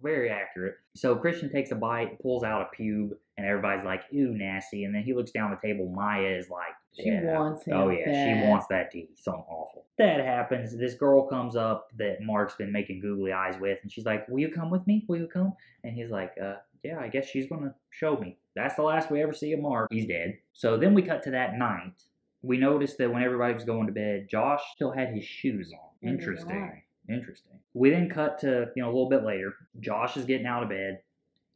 very 0.03 0.31
accurate. 0.31 0.77
So 0.95 1.15
Christian 1.17 1.51
takes 1.51 1.71
a 1.73 1.75
bite, 1.75 2.19
pulls 2.21 2.43
out 2.43 2.63
a 2.63 2.83
pube, 2.83 3.11
and 3.37 3.47
everybody's 3.47 3.85
like, 3.85 4.03
"Ooh, 4.15 4.33
nasty!" 4.35 4.85
And 4.85 4.95
then 4.95 5.03
he 5.03 5.13
looks 5.15 5.31
down 5.31 5.51
the 5.51 5.67
table. 5.67 5.89
Maja 5.95 6.39
is 6.39 6.49
like, 6.51 6.75
She 6.95 7.09
yeah. 7.11 7.39
wants 7.39 7.67
him 7.67 7.75
Oh 7.77 7.91
yeah, 7.91 8.05
bad. 8.07 8.43
she 8.43 8.49
wants 8.49 8.67
that 8.69 8.91
tea. 8.91 9.09
Something 9.17 9.45
awful. 9.49 9.86
That 9.99 10.21
happens. 10.21 10.77
This 10.77 10.95
girl 10.95 11.27
comes 11.27 11.57
up 11.57 11.89
that 11.97 12.21
Mark's 12.21 12.55
been 12.55 12.71
making 12.71 13.01
googly 13.01 13.33
eyes 13.33 13.59
with, 13.59 13.79
and 13.83 13.91
she's 13.91 14.05
like, 14.05 14.29
"Will 14.29 14.41
you 14.41 14.51
come 14.51 14.71
with 14.71 14.87
me? 14.87 15.05
Will 15.09 15.19
you 15.19 15.27
come?" 15.27 15.55
And 15.85 15.95
he's 15.95 16.11
like, 16.11 16.33
uh, 16.43 16.57
"Yeah, 16.83 16.99
I 17.01 17.09
guess 17.09 17.27
she's 17.27 17.49
gonna 17.49 17.75
show 17.91 18.17
me." 18.17 18.39
That's 18.55 18.75
the 18.75 18.83
last 18.83 19.11
we 19.11 19.23
ever 19.23 19.33
see 19.33 19.53
of 19.53 19.61
Mark. 19.61 19.89
He's 19.91 20.07
dead. 20.07 20.39
So 20.53 20.77
then 20.77 20.95
we 20.95 21.03
cut 21.03 21.23
to 21.25 21.31
that 21.31 21.59
night. 21.59 22.03
We 22.43 22.59
noticed 22.59 22.99
that 22.99 23.13
when 23.13 23.23
everybody 23.23 23.55
was 23.55 23.65
going 23.65 23.87
to 23.87 23.93
bed, 23.93 24.29
Josh 24.31 24.63
still 24.75 24.93
had 24.93 25.09
his 25.09 25.25
shoes 25.25 25.73
on. 25.73 26.09
Interesting. 26.09 26.83
Interesting. 27.09 27.59
We 27.75 27.91
then 27.91 28.09
cut 28.09 28.39
to, 28.41 28.71
you 28.75 28.83
know, 28.83 28.89
a 28.89 28.93
little 28.93 29.09
bit 29.09 29.25
later. 29.25 29.55
Josh 29.81 30.17
is 30.17 30.25
getting 30.25 30.47
out 30.47 30.63
of 30.63 30.69
bed. 30.69 31.01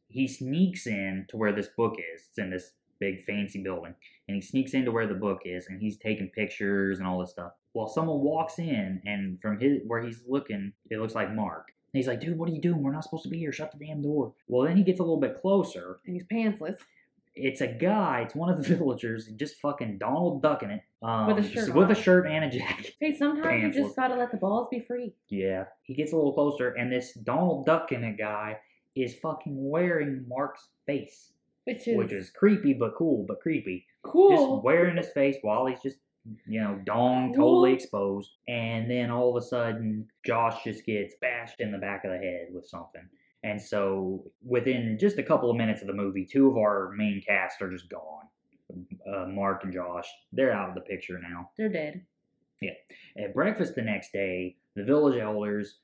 He 0.07 0.27
sneaks 0.27 0.87
in 0.87 1.25
to 1.29 1.37
where 1.37 1.53
this 1.53 1.69
book 1.69 1.95
is. 1.97 2.27
It's 2.29 2.37
in 2.37 2.49
this 2.49 2.73
big 2.99 3.25
fancy 3.25 3.63
building. 3.63 3.95
And 4.27 4.35
he 4.35 4.41
sneaks 4.41 4.73
into 4.73 4.91
where 4.91 5.07
the 5.07 5.13
book 5.13 5.41
is 5.45 5.67
and 5.67 5.81
he's 5.81 5.97
taking 5.97 6.29
pictures 6.29 6.99
and 6.99 7.07
all 7.07 7.19
this 7.19 7.31
stuff. 7.31 7.53
Well, 7.73 7.87
someone 7.87 8.19
walks 8.21 8.59
in, 8.59 9.01
and 9.05 9.39
from 9.41 9.59
his 9.59 9.79
where 9.87 10.01
he's 10.03 10.21
looking, 10.27 10.73
it 10.89 10.99
looks 10.99 11.15
like 11.15 11.33
Mark. 11.33 11.71
And 11.93 11.99
he's 11.99 12.07
like, 12.07 12.19
"Dude, 12.21 12.37
what 12.37 12.49
are 12.49 12.53
you 12.53 12.61
doing? 12.61 12.81
We're 12.83 12.91
not 12.91 13.03
supposed 13.03 13.23
to 13.23 13.29
be 13.29 13.37
here. 13.37 13.51
Shut 13.51 13.71
the 13.77 13.85
damn 13.85 14.01
door." 14.01 14.33
Well, 14.47 14.65
then 14.67 14.77
he 14.77 14.83
gets 14.83 14.99
a 14.99 15.03
little 15.03 15.19
bit 15.19 15.41
closer. 15.41 15.99
And 16.05 16.15
he's 16.15 16.25
pantsless. 16.25 16.77
It's 17.33 17.61
a 17.61 17.67
guy. 17.67 18.23
It's 18.25 18.35
one 18.35 18.49
of 18.49 18.61
the 18.61 18.75
villagers, 18.75 19.27
just 19.37 19.55
fucking 19.61 19.97
Donald 19.99 20.41
ducking 20.41 20.69
it, 20.69 20.81
um, 21.01 21.27
With 21.27 21.45
a 21.45 21.47
shirt 21.49 21.73
with 21.73 21.85
on. 21.85 21.91
a 21.91 21.95
shirt 21.95 22.27
and 22.27 22.43
a 22.45 22.49
jacket. 22.49 22.93
Hey, 22.99 23.15
sometimes 23.17 23.75
you 23.75 23.83
just 23.83 23.95
gotta 23.95 24.15
let 24.15 24.31
the 24.31 24.37
balls 24.37 24.67
be 24.69 24.81
free. 24.81 25.13
Yeah, 25.29 25.65
he 25.83 25.93
gets 25.93 26.11
a 26.11 26.15
little 26.17 26.33
closer, 26.33 26.71
and 26.71 26.91
this 26.91 27.13
Donald 27.13 27.65
ducking 27.65 28.03
it 28.03 28.17
guy 28.17 28.57
is 28.97 29.15
fucking 29.15 29.53
wearing 29.55 30.25
Mark's 30.27 30.67
face, 30.85 31.31
Which 31.63 31.87
is, 31.87 31.97
which 31.97 32.11
is 32.11 32.29
creepy 32.31 32.73
but 32.73 32.95
cool, 32.95 33.23
but 33.25 33.39
creepy. 33.39 33.85
cool. 34.03 34.31
just 34.57 34.65
wearing 34.65 34.97
his 34.97 35.07
face 35.11 35.37
while 35.41 35.65
he's 35.67 35.81
just 35.81 35.97
you 36.47 36.61
know 36.61 36.79
dong 36.85 37.33
totally 37.33 37.73
exposed 37.73 38.31
and 38.47 38.89
then 38.89 39.09
all 39.09 39.35
of 39.35 39.43
a 39.43 39.45
sudden 39.45 40.07
josh 40.25 40.63
just 40.63 40.85
gets 40.85 41.15
bashed 41.19 41.59
in 41.59 41.71
the 41.71 41.77
back 41.77 42.05
of 42.05 42.11
the 42.11 42.17
head 42.17 42.47
with 42.51 42.65
something 42.65 43.07
and 43.43 43.59
so 43.59 44.23
within 44.45 44.97
just 44.99 45.17
a 45.17 45.23
couple 45.23 45.49
of 45.49 45.57
minutes 45.57 45.81
of 45.81 45.87
the 45.87 45.93
movie 45.93 46.25
two 46.25 46.47
of 46.47 46.57
our 46.57 46.91
main 46.95 47.21
cast 47.25 47.61
are 47.61 47.71
just 47.71 47.89
gone 47.89 48.27
uh, 49.11 49.25
mark 49.25 49.63
and 49.63 49.73
josh 49.73 50.07
they're 50.31 50.53
out 50.53 50.69
of 50.69 50.75
the 50.75 50.81
picture 50.81 51.19
now 51.19 51.49
They're 51.57 51.69
dead. 51.69 52.05
Yeah. 52.61 52.73
At 53.17 53.33
breakfast 53.33 53.75
the 53.75 53.81
next 53.81 54.13
day, 54.13 54.55
the 54.75 54.83
village 54.83 55.19
elders 55.19 55.79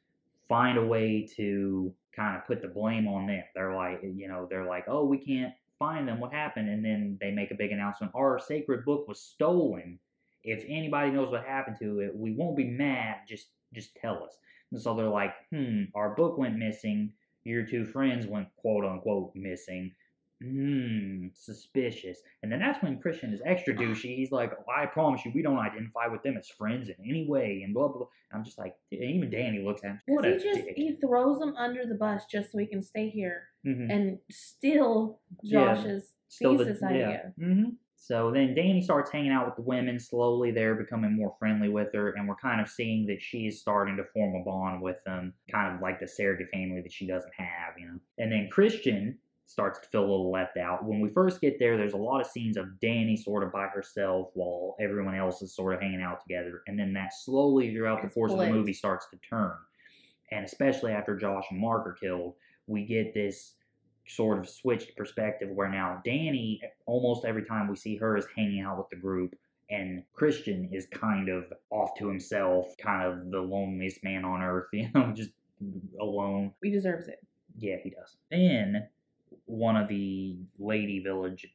find 0.47 0.77
a 0.77 0.85
way 0.85 1.27
to 1.35 1.93
kind 2.15 2.37
of 2.37 2.45
put 2.45 2.61
the 2.61 2.67
blame 2.67 3.07
on 3.07 3.27
them. 3.27 3.43
They're 3.55 3.75
like, 3.75 3.99
you 4.03 4.27
know, 4.27 4.47
they're 4.49 4.67
like, 4.67 4.85
oh, 4.87 5.03
we 5.03 5.17
can't 5.17 5.53
find 5.79 6.07
them. 6.07 6.19
What 6.19 6.31
happened? 6.31 6.69
And 6.69 6.85
then 6.85 7.17
they 7.19 7.31
make 7.31 7.51
a 7.51 7.55
big 7.55 7.71
announcement. 7.71 8.13
Our 8.15 8.39
sacred 8.39 8.85
book 8.85 9.07
was 9.07 9.19
stolen. 9.19 9.99
If 10.47 10.63
anybody 10.67 11.11
knows 11.11 11.29
what 11.31 11.45
happened 11.45 11.77
to 11.81 11.99
it, 11.99 12.15
we 12.15 12.31
won't 12.33 12.55
be 12.57 12.63
mad. 12.69 13.17
Just, 13.27 13.47
just 13.73 13.95
tell 13.95 14.23
us. 14.23 14.37
And 14.71 14.81
so 14.81 14.95
they're 14.95 15.07
like, 15.09 15.33
hmm, 15.51 15.83
our 15.93 16.15
book 16.15 16.37
went 16.37 16.55
missing. 16.57 17.11
Your 17.43 17.65
two 17.65 17.85
friends 17.85 18.25
went 18.27 18.47
quote 18.57 18.85
unquote 18.85 19.31
missing. 19.35 19.91
Hmm, 20.43 21.27
suspicious. 21.33 22.19
And 22.43 22.51
then 22.51 22.59
that's 22.59 22.81
when 22.83 22.99
Christian 22.99 23.33
is 23.33 23.41
extra 23.45 23.73
douchey. 23.73 24.15
He's 24.15 24.31
like, 24.31 24.51
oh, 24.57 24.71
I 24.71 24.85
promise 24.85 25.25
you, 25.25 25.31
we 25.33 25.41
don't 25.41 25.57
identify 25.57 26.07
with 26.07 26.21
them 26.23 26.37
as 26.37 26.47
friends 26.47 26.89
in 26.89 26.95
any 27.03 27.25
way, 27.27 27.61
and 27.65 27.73
blah 27.73 27.87
blah. 27.87 27.97
blah. 27.97 28.07
I'm 28.31 28.43
just 28.43 28.57
like, 28.59 28.75
and 28.91 29.01
even 29.03 29.29
Danny 29.31 29.63
looks 29.65 29.83
at 29.83 29.91
him. 29.91 30.01
What 30.07 30.25
a 30.25 30.29
Because 30.29 30.43
he 30.43 30.49
just 30.53 30.63
dick. 30.65 30.73
he 30.75 30.95
throws 30.97 31.39
them 31.39 31.55
under 31.57 31.85
the 31.85 31.95
bus 31.95 32.25
just 32.31 32.51
so 32.51 32.57
he 32.59 32.67
can 32.67 32.83
stay 32.83 33.09
here 33.09 33.47
Mhm. 33.65 33.91
and 33.91 34.19
steal 34.29 35.19
Yeah. 35.41 35.73
Josh's 35.75 36.13
the- 36.39 36.57
thesis 36.57 36.79
yeah. 36.81 36.87
idea. 36.87 37.33
So 37.99 38.31
then 38.31 38.53
Danny 38.53 38.81
starts 38.81 39.11
hanging 39.11 39.31
out 39.31 39.47
with 39.47 39.55
the 39.55 39.63
women. 39.63 39.99
Slowly, 39.99 40.51
they're 40.51 40.75
becoming 40.75 41.15
more 41.15 41.35
friendly 41.39 41.67
with 41.67 41.91
her, 41.93 42.11
and 42.11 42.27
we're 42.27 42.35
kind 42.35 42.61
of 42.61 42.69
seeing 42.69 43.05
that 43.07 43.21
she 43.21 43.47
is 43.47 43.59
starting 43.59 43.97
to 43.97 44.03
form 44.13 44.35
a 44.35 44.43
bond 44.45 44.81
with 44.81 45.03
them, 45.03 45.33
kind 45.51 45.75
of 45.75 45.81
like 45.81 45.99
the 45.99 46.07
surrogate 46.07 46.49
family 46.53 46.79
that 46.81 46.93
she 46.93 47.07
doesn't 47.07 47.33
have, 47.35 47.73
you 47.77 47.87
know. 47.87 47.99
And 48.19 48.31
then 48.31 48.49
Christian 48.51 49.17
starts 49.47 49.79
to 49.79 49.87
feel 49.87 50.01
a 50.01 50.09
little 50.09 50.31
left 50.31 50.57
out. 50.57 50.85
When 50.85 51.01
we 51.01 51.09
first 51.09 51.41
get 51.41 51.57
there, 51.57 51.75
there's 51.75 51.93
a 51.93 51.97
lot 51.97 52.21
of 52.21 52.27
scenes 52.27 52.55
of 52.55 52.79
Danny 52.79 53.17
sort 53.17 53.43
of 53.43 53.51
by 53.51 53.65
herself 53.67 54.29
while 54.35 54.75
everyone 54.79 55.15
else 55.15 55.41
is 55.41 55.55
sort 55.55 55.73
of 55.73 55.81
hanging 55.81 56.01
out 56.01 56.21
together, 56.21 56.61
and 56.67 56.79
then 56.79 56.93
that 56.93 57.13
slowly 57.13 57.73
throughout 57.73 58.03
the 58.03 58.09
course 58.09 58.31
of 58.31 58.37
the 58.37 58.47
movie 58.47 58.73
starts 58.73 59.07
to 59.09 59.17
turn. 59.27 59.53
And 60.31 60.45
especially 60.45 60.91
after 60.91 61.15
Josh 61.15 61.45
and 61.49 61.59
Mark 61.59 61.87
are 61.87 61.93
killed, 61.93 62.35
we 62.67 62.85
get 62.85 63.13
this 63.13 63.55
sort 64.07 64.39
of 64.39 64.49
switched 64.49 64.95
perspective 64.95 65.49
where 65.49 65.69
now 65.69 66.01
Danny, 66.03 66.61
almost 66.85 67.25
every 67.25 67.45
time 67.45 67.67
we 67.67 67.75
see 67.75 67.97
her, 67.97 68.17
is 68.17 68.25
hanging 68.35 68.61
out 68.61 68.77
with 68.77 68.89
the 68.89 68.95
group, 68.95 69.35
and 69.69 70.03
Christian 70.13 70.69
is 70.71 70.87
kind 70.87 71.29
of 71.29 71.51
off 71.71 71.91
to 71.97 72.07
himself, 72.07 72.67
kind 72.77 73.03
of 73.03 73.31
the 73.31 73.41
loneliest 73.41 74.03
man 74.03 74.23
on 74.23 74.41
earth, 74.41 74.67
you 74.73 74.89
know, 74.93 75.11
just 75.13 75.31
alone. 75.99 76.53
He 76.63 76.71
deserves 76.71 77.07
it. 77.07 77.19
Yeah, 77.57 77.77
he 77.83 77.89
does. 77.89 78.17
Then 78.31 78.87
one 79.45 79.75
of 79.75 79.87
the 79.87 80.37
lady 80.59 80.99
village 80.99 81.47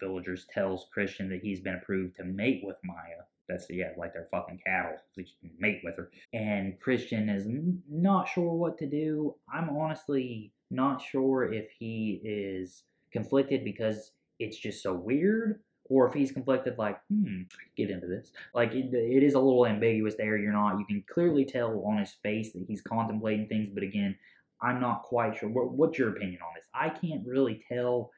villagers 0.00 0.46
tells 0.52 0.88
Christian 0.92 1.28
that 1.30 1.40
he's 1.40 1.60
been 1.60 1.76
approved 1.76 2.16
to 2.16 2.24
mate 2.24 2.62
with 2.64 2.76
Maja. 2.84 3.24
That's 3.48 3.66
yeah, 3.70 3.90
like 3.96 4.12
they're 4.12 4.28
fucking 4.30 4.60
cattle. 4.66 4.96
They 5.16 5.24
can 5.24 5.50
mate 5.58 5.82
with 5.84 5.96
her. 5.96 6.10
And 6.32 6.80
Christian 6.80 7.28
is 7.28 7.46
not 7.88 8.28
sure 8.28 8.54
what 8.54 8.78
to 8.78 8.86
do. 8.86 9.34
I'm 9.52 9.68
honestly 9.70 10.50
not 10.74 11.02
sure 11.02 11.52
if 11.52 11.70
he 11.78 12.20
is 12.24 12.84
conflicted 13.12 13.64
because 13.64 14.12
it's 14.38 14.58
just 14.58 14.82
so 14.82 14.92
weird, 14.92 15.60
or 15.86 16.08
if 16.08 16.14
he's 16.14 16.32
conflicted 16.32 16.76
like, 16.78 16.98
hmm, 17.12 17.42
get 17.76 17.90
into 17.90 18.06
this. 18.06 18.32
Like 18.54 18.72
it, 18.74 18.92
it 18.92 19.22
is 19.22 19.34
a 19.34 19.40
little 19.40 19.66
ambiguous 19.66 20.14
there. 20.16 20.36
You're 20.36 20.52
not. 20.52 20.78
You 20.78 20.86
can 20.86 21.04
clearly 21.08 21.44
tell 21.44 21.84
on 21.86 21.98
his 21.98 22.12
face 22.22 22.52
that 22.52 22.64
he's 22.66 22.82
contemplating 22.82 23.46
things, 23.46 23.70
but 23.72 23.82
again, 23.82 24.16
I'm 24.62 24.80
not 24.80 25.02
quite 25.02 25.36
sure. 25.36 25.48
What, 25.48 25.72
what's 25.72 25.98
your 25.98 26.10
opinion 26.10 26.40
on 26.42 26.54
this? 26.54 26.64
I 26.74 26.88
can't 26.88 27.26
really 27.26 27.62
tell 27.68 28.10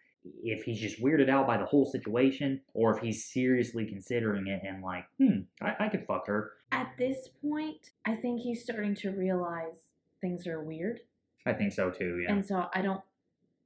if 0.43 0.65
he's 0.65 0.81
just 0.81 1.03
weirded 1.03 1.29
out 1.29 1.47
by 1.47 1.57
the 1.57 1.65
whole 1.65 1.87
situation 1.87 2.61
or 2.75 2.97
if 2.97 3.03
he's 3.03 3.25
seriously 3.25 3.87
considering 3.87 4.47
it 4.47 4.63
and 4.67 4.83
like, 4.83 5.05
hmm, 5.19 5.41
I, 5.61 5.87
I 5.87 5.89
could 5.89 6.05
fuck 6.07 6.27
her. 6.27 6.53
At 6.73 6.93
this 6.99 7.29
point, 7.43 7.91
I 8.05 8.17
think 8.17 8.41
he's 8.41 8.63
starting 8.63 8.95
to 8.97 9.11
realize 9.11 9.85
things 10.21 10.47
are 10.47 10.63
weird, 10.63 11.01
I 11.47 11.53
think 11.53 11.73
so 11.73 11.91
too. 11.91 12.21
Yeah. 12.25 12.33
and 12.33 12.45
so 12.45 12.67
I 12.75 12.83
don't. 12.83 13.01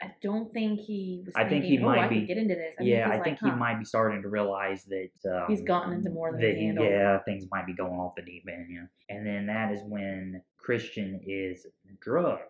I 0.02 0.12
don't 0.22 0.50
think 0.54 0.80
he 0.80 1.22
was. 1.26 1.34
I 1.36 1.46
think 1.46 1.64
he 1.64 1.78
oh, 1.78 1.82
might 1.82 1.98
I 1.98 2.08
be- 2.08 2.24
get 2.24 2.38
into 2.38 2.54
this. 2.54 2.74
I 2.80 2.84
yeah, 2.84 3.06
I 3.08 3.16
like, 3.16 3.24
think 3.24 3.38
huh. 3.38 3.50
he 3.50 3.56
might 3.56 3.78
be 3.78 3.84
starting 3.84 4.22
to 4.22 4.28
realize 4.28 4.84
that 4.84 5.10
um, 5.30 5.44
He's 5.46 5.60
gotten 5.60 5.92
into 5.92 6.08
more 6.08 6.32
than 6.32 6.40
that 6.40 6.54
he 6.54 6.60
he, 6.60 6.66
handled. 6.66 6.88
yeah, 6.88 7.18
things 7.24 7.44
might 7.52 7.66
be 7.66 7.74
going 7.74 7.92
off 8.00 8.14
the 8.16 8.22
deep 8.22 8.46
end. 8.50 8.68
Yeah, 8.70 9.14
and 9.14 9.26
then 9.26 9.46
that 9.46 9.72
is 9.72 9.82
when 9.84 10.40
Christian 10.56 11.20
is 11.26 11.66
drugged 12.00 12.40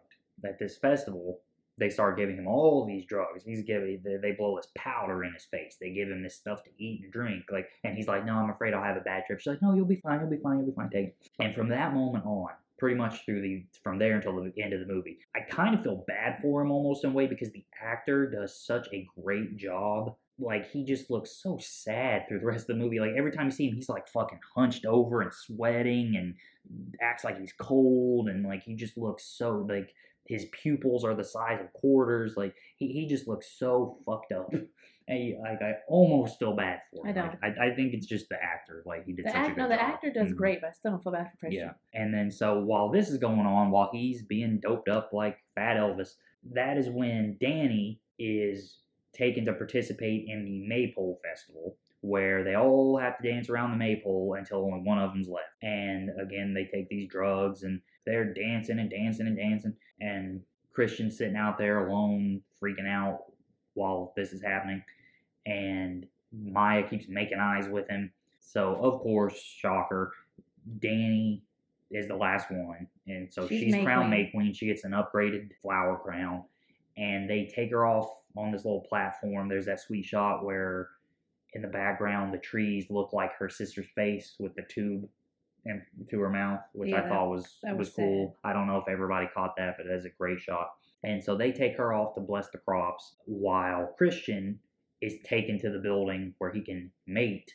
at 0.44 0.60
this 0.60 0.76
festival. 0.76 1.40
They 1.76 1.88
start 1.88 2.18
giving 2.18 2.36
him 2.36 2.46
all 2.46 2.86
these 2.86 3.04
drugs. 3.06 3.42
He's 3.44 3.62
giving 3.62 4.00
they, 4.04 4.16
they 4.16 4.32
blow 4.32 4.54
this 4.56 4.68
powder 4.76 5.24
in 5.24 5.32
his 5.32 5.46
face. 5.46 5.76
They 5.80 5.90
give 5.90 6.08
him 6.08 6.22
this 6.22 6.36
stuff 6.36 6.62
to 6.64 6.70
eat 6.78 7.00
and 7.02 7.12
drink. 7.12 7.44
Like, 7.50 7.68
and 7.82 7.96
he's 7.96 8.06
like, 8.06 8.24
"No, 8.24 8.34
I'm 8.34 8.50
afraid 8.50 8.74
I'll 8.74 8.84
have 8.84 8.96
a 8.96 9.00
bad 9.00 9.24
trip." 9.26 9.40
She's 9.40 9.48
like, 9.48 9.62
"No, 9.62 9.74
you'll 9.74 9.86
be 9.86 9.96
fine. 9.96 10.20
You'll 10.20 10.30
be 10.30 10.36
fine. 10.36 10.58
You'll 10.58 10.66
be 10.66 10.72
fine. 10.72 10.90
Take 10.90 11.06
it." 11.06 11.16
And 11.40 11.52
from 11.52 11.68
that 11.70 11.94
moment 11.94 12.26
on, 12.26 12.50
pretty 12.80 12.96
much 12.96 13.24
through 13.24 13.42
the 13.42 13.62
from 13.84 13.98
there 13.98 14.16
until 14.16 14.34
the 14.42 14.52
end 14.60 14.72
of 14.72 14.80
the 14.80 14.92
movie, 14.92 15.18
I 15.36 15.40
kind 15.40 15.74
of 15.74 15.82
feel 15.82 16.02
bad 16.08 16.38
for 16.40 16.62
him 16.62 16.70
almost 16.70 17.04
in 17.04 17.10
a 17.10 17.12
way 17.12 17.26
because 17.26 17.52
the 17.52 17.64
actor 17.80 18.28
does 18.28 18.58
such 18.58 18.88
a 18.92 19.06
great 19.22 19.56
job. 19.58 20.16
Like 20.38 20.70
he 20.70 20.82
just 20.82 21.10
looks 21.10 21.42
so 21.42 21.58
sad 21.60 22.26
through 22.26 22.40
the 22.40 22.46
rest 22.46 22.62
of 22.62 22.78
the 22.78 22.82
movie. 22.82 22.98
Like 22.98 23.12
every 23.16 23.32
time 23.32 23.44
you 23.44 23.50
see 23.50 23.68
him, 23.68 23.74
he's 23.74 23.90
like 23.90 24.08
fucking 24.08 24.40
hunched 24.56 24.86
over 24.86 25.20
and 25.20 25.30
sweating 25.32 26.16
and 26.16 26.34
acts 27.02 27.22
like 27.22 27.38
he's 27.38 27.52
cold 27.52 28.30
and 28.30 28.44
like 28.44 28.62
he 28.62 28.74
just 28.74 28.96
looks 28.96 29.24
so 29.24 29.66
like 29.68 29.92
his 30.26 30.46
pupils 30.52 31.04
are 31.04 31.14
the 31.14 31.24
size 31.24 31.60
of 31.60 31.72
quarters. 31.74 32.34
Like 32.36 32.54
he, 32.76 32.88
he 32.88 33.06
just 33.06 33.28
looks 33.28 33.46
so 33.58 33.98
fucked 34.06 34.32
up. 34.32 34.50
He- 35.08 35.36
like 35.40 35.60
I 35.62 35.74
almost 35.88 36.38
feel 36.38 36.54
bad 36.54 36.80
for 36.92 37.06
him. 37.06 37.16
I 37.18 37.22
Like, 37.22 37.58
I, 37.58 37.66
I 37.70 37.74
think 37.74 37.94
it's 37.94 38.06
just 38.06 38.28
the 38.28 38.36
actor. 38.42 38.82
Like 38.86 39.04
he 39.06 39.12
did 39.12 39.24
The 39.26 39.30
such 39.30 39.36
a 39.36 39.38
act, 39.40 39.56
good 39.56 39.62
no, 39.62 39.68
the 39.68 39.74
job. 39.74 39.84
actor 39.94 40.10
does 40.12 40.32
Mhm. 40.32 40.36
great, 40.36 40.60
but 40.60 40.68
I 40.68 40.72
still 40.72 40.92
don't 40.92 41.02
feel 41.02 41.12
bad 41.12 41.30
for 41.32 41.36
Christian. 41.38 41.60
Yeah. 41.66 41.72
And 42.00 42.14
then 42.14 42.30
so 42.30 42.60
while 42.64 42.90
this 42.90 43.08
is 43.10 43.18
going 43.18 43.40
on, 43.40 43.70
while 43.70 43.90
he's 43.92 44.22
being 44.22 44.60
doped 44.60 44.88
up 44.88 45.12
like 45.12 45.38
Fat 45.54 45.76
Elvis, 45.76 46.14
that 46.52 46.76
is 46.78 46.88
when 46.88 47.36
Danny 47.40 48.00
is 48.18 48.78
taken 49.12 49.44
to 49.46 49.52
participate 49.52 50.26
in 50.28 50.44
the 50.44 50.60
Maypole 50.68 51.18
Festival, 51.24 51.76
where 52.02 52.44
they 52.44 52.54
all 52.54 52.96
have 52.96 53.18
to 53.18 53.28
dance 53.28 53.50
around 53.50 53.72
the 53.72 53.76
maypole 53.76 54.34
until 54.38 54.64
only 54.64 54.80
one 54.80 54.98
of 54.98 55.12
them's 55.12 55.28
left. 55.28 55.48
And 55.62 56.10
again, 56.20 56.54
they 56.54 56.64
take 56.66 56.88
these 56.88 57.08
drugs 57.10 57.62
and 57.64 57.80
they're 58.06 58.32
dancing 58.32 58.78
and 58.78 58.88
dancing 58.88 59.26
and 59.26 59.36
dancing. 59.36 59.74
And 60.00 60.42
Christian's 60.72 61.18
sitting 61.18 61.36
out 61.36 61.58
there 61.58 61.86
alone, 61.88 62.42
freaking 62.62 62.88
out 62.88 63.24
while 63.80 64.12
this 64.16 64.32
is 64.32 64.42
happening. 64.42 64.82
And 65.46 66.06
Maja 66.32 66.86
keeps 66.86 67.08
making 67.08 67.38
eyes 67.38 67.68
with 67.68 67.88
him. 67.88 68.12
So, 68.40 68.76
of 68.76 69.00
course, 69.00 69.40
shocker, 69.40 70.12
Danny 70.80 71.42
is 71.90 72.08
the 72.08 72.16
last 72.16 72.50
one. 72.50 72.86
And 73.06 73.32
so 73.32 73.48
She's 73.48 73.60
she's, 73.60 73.74
Queen. 73.74 74.10
May 74.10 74.30
Queen. 74.30 74.52
She 74.52 74.66
gets 74.66 74.84
an 74.84 74.92
upgraded 74.92 75.50
flower 75.62 75.98
crown. 75.98 76.44
And 76.96 77.28
they 77.28 77.50
take 77.54 77.70
her 77.70 77.86
off 77.86 78.10
on 78.36 78.52
this 78.52 78.64
little 78.64 78.82
platform. 78.88 79.48
There's 79.48 79.66
that 79.66 79.80
sweet 79.80 80.04
shot 80.04 80.44
where 80.44 80.88
in 81.54 81.62
the 81.62 81.68
background 81.68 82.32
the 82.32 82.38
trees 82.38 82.86
look 82.90 83.12
like 83.12 83.34
her 83.36 83.48
sister's 83.48 83.86
face 83.94 84.34
with 84.38 84.54
the 84.54 84.62
tube 84.62 85.08
and 85.66 85.82
through 86.08 86.20
her 86.20 86.30
mouth, 86.30 86.60
which 86.72 86.90
Yeah, 86.90 87.02
I 87.02 87.08
thought 87.08 87.28
was 87.28 87.58
was, 87.62 87.76
was 87.76 87.90
cool. 87.90 88.36
I 88.44 88.52
don't 88.52 88.66
know 88.66 88.78
if 88.78 88.88
everybody 88.88 89.26
caught 89.34 89.56
that, 89.56 89.76
but 89.76 89.86
that's 89.88 90.04
a 90.04 90.10
great 90.10 90.40
shot. 90.40 90.70
And 91.02 91.22
so 91.22 91.36
they 91.36 91.52
take 91.52 91.76
her 91.76 91.94
off 91.94 92.14
to 92.14 92.20
bless 92.20 92.48
the 92.50 92.58
crops 92.58 93.14
while 93.24 93.94
Christian 93.96 94.58
is 95.00 95.14
taken 95.24 95.58
to 95.60 95.70
the 95.70 95.78
building 95.78 96.34
where 96.38 96.52
he 96.52 96.60
can 96.60 96.90
mate 97.06 97.54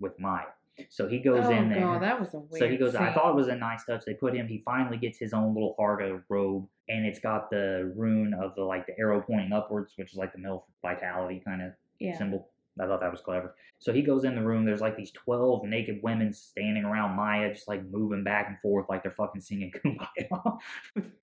with 0.00 0.18
Maja. 0.18 0.46
So 0.90 1.08
he 1.08 1.18
goes 1.20 1.44
oh 1.44 1.50
in 1.50 1.70
there. 1.70 1.80
god, 1.80 2.02
that 2.02 2.20
was 2.20 2.34
a 2.34 2.38
weird. 2.38 2.58
So 2.58 2.68
he 2.68 2.76
goes. 2.76 2.94
I 2.94 3.12
thought 3.12 3.30
it 3.30 3.34
was 3.34 3.48
a 3.48 3.56
nice 3.56 3.84
touch. 3.86 4.04
They 4.04 4.12
put 4.12 4.34
him. 4.34 4.46
He 4.46 4.62
finally 4.64 4.98
gets 4.98 5.18
his 5.18 5.32
own 5.32 5.54
little 5.54 5.74
Harga 5.78 6.22
robe, 6.28 6.68
and 6.88 7.06
it's 7.06 7.18
got 7.18 7.50
the 7.50 7.92
rune 7.96 8.34
of 8.34 8.54
the 8.56 8.62
like 8.62 8.86
the 8.86 8.98
arrow 8.98 9.22
pointing 9.22 9.52
upwards, 9.52 9.92
which 9.96 10.12
is 10.12 10.18
like 10.18 10.32
the 10.32 10.38
milk 10.38 10.66
vitality 10.82 11.40
kind 11.42 11.62
of 11.62 11.72
yeah. 11.98 12.16
symbol. 12.18 12.50
I 12.80 12.86
thought 12.86 13.00
that 13.00 13.10
was 13.10 13.20
clever. 13.20 13.54
So 13.78 13.92
he 13.92 14.02
goes 14.02 14.24
in 14.24 14.34
the 14.34 14.42
room. 14.42 14.64
There's 14.64 14.80
like 14.80 14.96
these 14.96 15.12
12 15.12 15.64
naked 15.64 16.00
women 16.02 16.32
standing 16.32 16.84
around 16.84 17.16
Maja, 17.16 17.52
just 17.52 17.68
like 17.68 17.84
moving 17.90 18.24
back 18.24 18.48
and 18.48 18.58
forth 18.60 18.86
like 18.88 19.02
they're 19.02 19.12
fucking 19.12 19.40
singing 19.40 19.72
Kumbaya. 19.84 20.58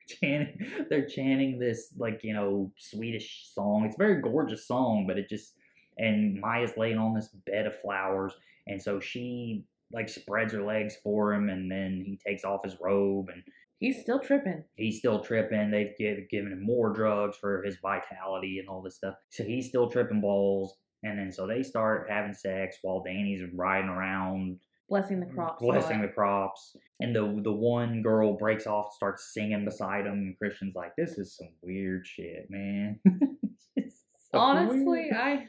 chanting, 0.08 0.86
they're 0.90 1.08
chanting 1.08 1.60
this, 1.60 1.94
like, 1.98 2.22
you 2.24 2.34
know, 2.34 2.72
Swedish 2.78 3.50
song. 3.54 3.86
It's 3.86 3.96
a 3.96 3.98
very 3.98 4.22
gorgeous 4.22 4.68
song, 4.68 5.06
but 5.08 5.18
it 5.18 5.30
just, 5.30 5.56
and 5.98 6.42
Maja's 6.42 6.78
laying 6.78 6.98
on 6.98 7.14
this 7.14 7.30
bed 7.46 7.68
of 7.68 7.80
flowers. 7.82 8.34
And 8.68 8.82
so 8.82 9.00
she, 9.00 9.66
like, 9.92 10.10
spreads 10.10 10.54
her 10.54 10.64
legs 10.64 10.96
for 11.04 11.34
him, 11.34 11.50
and 11.50 11.70
then 11.72 12.04
he 12.06 12.18
takes 12.18 12.44
off 12.44 12.64
his 12.64 12.78
robe 12.82 13.30
and 13.30 13.44
He's 13.84 14.00
still 14.00 14.20
tripping. 14.20 14.64
he's 14.78 15.00
still 15.00 15.20
tripping. 15.20 15.70
They've 15.70 15.92
give, 15.98 16.30
given 16.30 16.54
him 16.54 16.64
more 16.64 16.94
drugs 16.94 17.36
for 17.36 17.64
his 17.64 17.76
vitality 17.82 18.60
and 18.60 18.70
all 18.70 18.82
this 18.82 18.96
stuff. 18.96 19.16
So 19.30 19.44
he's 19.44 19.68
still 19.68 19.90
tripping 19.90 20.22
balls. 20.22 20.76
And 21.04 21.20
then 21.20 21.32
so 21.32 21.46
they 21.46 21.64
start 21.64 22.08
having 22.10 22.34
sex 22.34 22.78
while 22.82 23.04
Danny's 23.04 23.42
riding 23.54 23.90
around, 23.90 24.60
Blessing 24.90 25.20
the 25.20 25.26
crops. 25.26 25.62
blessing 25.62 26.02
the 26.02 26.08
crops. 26.08 26.76
And 27.00 27.16
the 27.16 27.40
the 27.44 27.52
one 27.52 28.02
girl 28.02 28.34
breaks 28.38 28.68
off, 28.68 28.94
starts 28.94 29.34
singing 29.34 29.66
beside 29.66 30.06
him. 30.06 30.14
And 30.14 30.38
Christian's 30.38 30.76
like, 30.76 30.96
"This 30.96 31.18
is 31.18 31.36
some 31.36 31.50
weird 31.62 32.06
shit, 32.08 32.48
man." 32.50 33.00
So 34.32 34.40
Honestly, 34.40 34.84
weird. 34.86 35.14
I 35.14 35.48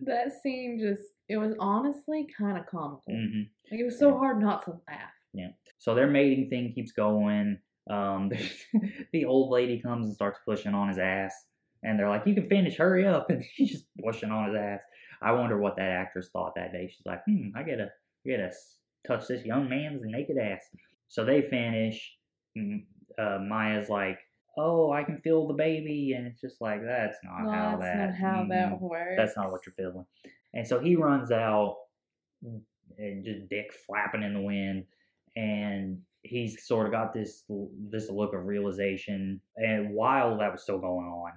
that 0.00 0.32
scene 0.40 0.78
just 0.80 1.02
it 1.28 1.36
was 1.36 1.54
honestly 1.58 2.28
kind 2.38 2.56
of 2.56 2.66
comical. 2.66 3.02
Mhm. 3.12 3.48
Like 3.70 3.80
it 3.80 3.84
was 3.84 3.98
so 3.98 4.16
hard 4.16 4.40
not 4.40 4.62
to 4.66 4.70
laugh. 4.88 5.10
Yeah. 5.32 5.48
So 5.78 5.94
their 5.96 6.06
mating 6.06 6.48
thing 6.48 6.72
keeps 6.72 6.92
going. 6.92 7.58
Um, 7.88 8.30
the 9.12 9.24
old 9.24 9.50
lady 9.50 9.80
comes 9.80 10.06
and 10.06 10.14
starts 10.14 10.38
pushing 10.44 10.74
on 10.74 10.88
his 10.88 10.98
ass, 10.98 11.34
and 11.82 11.98
they're 11.98 12.08
like, 12.08 12.24
"You 12.24 12.34
can 12.34 12.48
finish, 12.48 12.76
hurry 12.76 13.04
up!" 13.06 13.26
And 13.30 13.44
she's 13.44 13.72
just 13.72 13.86
pushing 14.04 14.30
on 14.30 14.46
his 14.50 14.56
ass. 14.56 14.80
I 15.22 15.32
wonder 15.32 15.58
what 15.58 15.76
that 15.76 15.90
actress 15.90 16.28
thought 16.32 16.54
that 16.56 16.72
day. 16.72 16.88
She's 16.88 17.04
like, 17.06 17.22
"Hmm, 17.24 17.48
I 17.54 17.62
gotta, 17.62 17.90
I 18.26 18.30
gotta 18.30 18.52
touch 19.06 19.28
this 19.28 19.44
young 19.44 19.68
man's 19.68 20.02
naked 20.04 20.38
ass." 20.38 20.64
So 21.08 21.24
they 21.24 21.42
finish. 21.42 22.16
Mm, 22.56 22.86
Uh, 23.18 23.38
Maja's 23.40 23.88
like, 23.90 24.18
"Oh, 24.56 24.92
I 24.92 25.02
can 25.04 25.18
feel 25.20 25.46
the 25.48 25.54
baby," 25.54 26.12
and 26.14 26.26
it's 26.26 26.40
just 26.40 26.60
like, 26.60 26.80
"That's 26.82 27.18
not 27.24 27.42
No, 27.44 27.50
how 27.50 27.70
that's 27.76 27.82
that. 27.82 28.06
not 28.06 28.14
how 28.14 28.44
mm, 28.44 28.48
that 28.50 28.80
works. 28.80 29.14
That's 29.16 29.36
not 29.36 29.50
what 29.50 29.66
you're 29.66 29.74
feeling." 29.74 30.06
And 30.54 30.66
so 30.66 30.78
he 30.80 30.96
runs 30.96 31.30
out, 31.32 31.76
and 32.98 33.24
just 33.24 33.48
dick 33.48 33.72
flapping 33.72 34.22
in 34.22 34.34
the 34.34 34.40
wind, 34.40 34.86
and 35.36 36.02
he's 36.22 36.64
sort 36.66 36.86
of 36.86 36.92
got 36.92 37.12
this 37.12 37.44
this 37.90 38.10
look 38.10 38.34
of 38.34 38.46
realization. 38.46 39.40
And 39.56 39.94
while 39.94 40.38
that 40.38 40.52
was 40.52 40.62
still 40.62 40.78
going 40.78 41.06
on, 41.06 41.32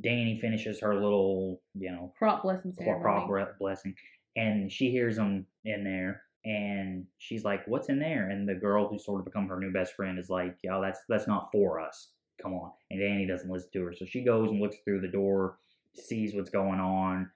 Danny 0.00 0.38
finishes 0.40 0.80
her 0.80 0.94
little, 0.94 1.60
you 1.74 1.90
know, 1.90 2.12
crop 2.18 2.42
blessing 2.42 2.72
ceremony. 2.72 3.26
crop 3.26 3.58
blessing, 3.58 3.94
and 4.36 4.72
she 4.72 4.90
hears 4.90 5.18
him 5.18 5.46
in 5.64 5.84
there, 5.84 6.22
and 6.44 7.06
she's 7.18 7.44
like, 7.44 7.66
"What's 7.66 7.88
in 7.88 7.98
there?" 7.98 8.30
And 8.30 8.48
the 8.48 8.54
girl 8.54 8.88
who's 8.88 9.04
sort 9.04 9.20
of 9.20 9.26
become 9.26 9.48
her 9.48 9.60
new 9.60 9.72
best 9.72 9.94
friend 9.94 10.18
is 10.18 10.30
like, 10.30 10.56
"Yo, 10.62 10.80
that's 10.80 11.00
that's 11.08 11.26
not 11.26 11.50
for 11.52 11.80
us. 11.80 12.12
Come 12.40 12.54
on." 12.54 12.72
And 12.90 13.00
Danny 13.00 13.26
doesn't 13.26 13.50
listen 13.50 13.70
to 13.74 13.84
her, 13.84 13.92
so 13.92 14.06
she 14.06 14.24
goes 14.24 14.50
and 14.50 14.60
looks 14.60 14.76
through 14.84 15.00
the 15.02 15.08
door, 15.08 15.58
sees 15.94 16.34
what's 16.34 16.50
going 16.50 16.80
on, 16.80 17.30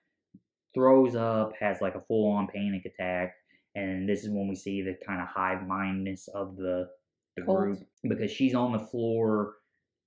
throws 0.73 1.15
up, 1.15 1.53
has 1.61 1.81
like 1.81 1.95
a 1.95 2.01
full 2.03 2.31
on 2.31 2.49
panic 2.49 2.87
attack, 2.87 3.35
and 3.75 4.09
this 4.09 4.25
is 4.25 4.31
when 4.31 4.49
we 4.49 4.55
see 4.55 4.81
the 4.83 4.97
kind 5.07 5.21
of 5.21 5.29
hive 5.29 5.67
mindedness 5.67 6.29
of 6.29 6.57
the 6.57 6.89
the 7.37 7.43
group 7.43 7.79
because 8.03 8.31
she's 8.31 8.55
on 8.55 8.73
the 8.73 8.79
floor 8.79 9.57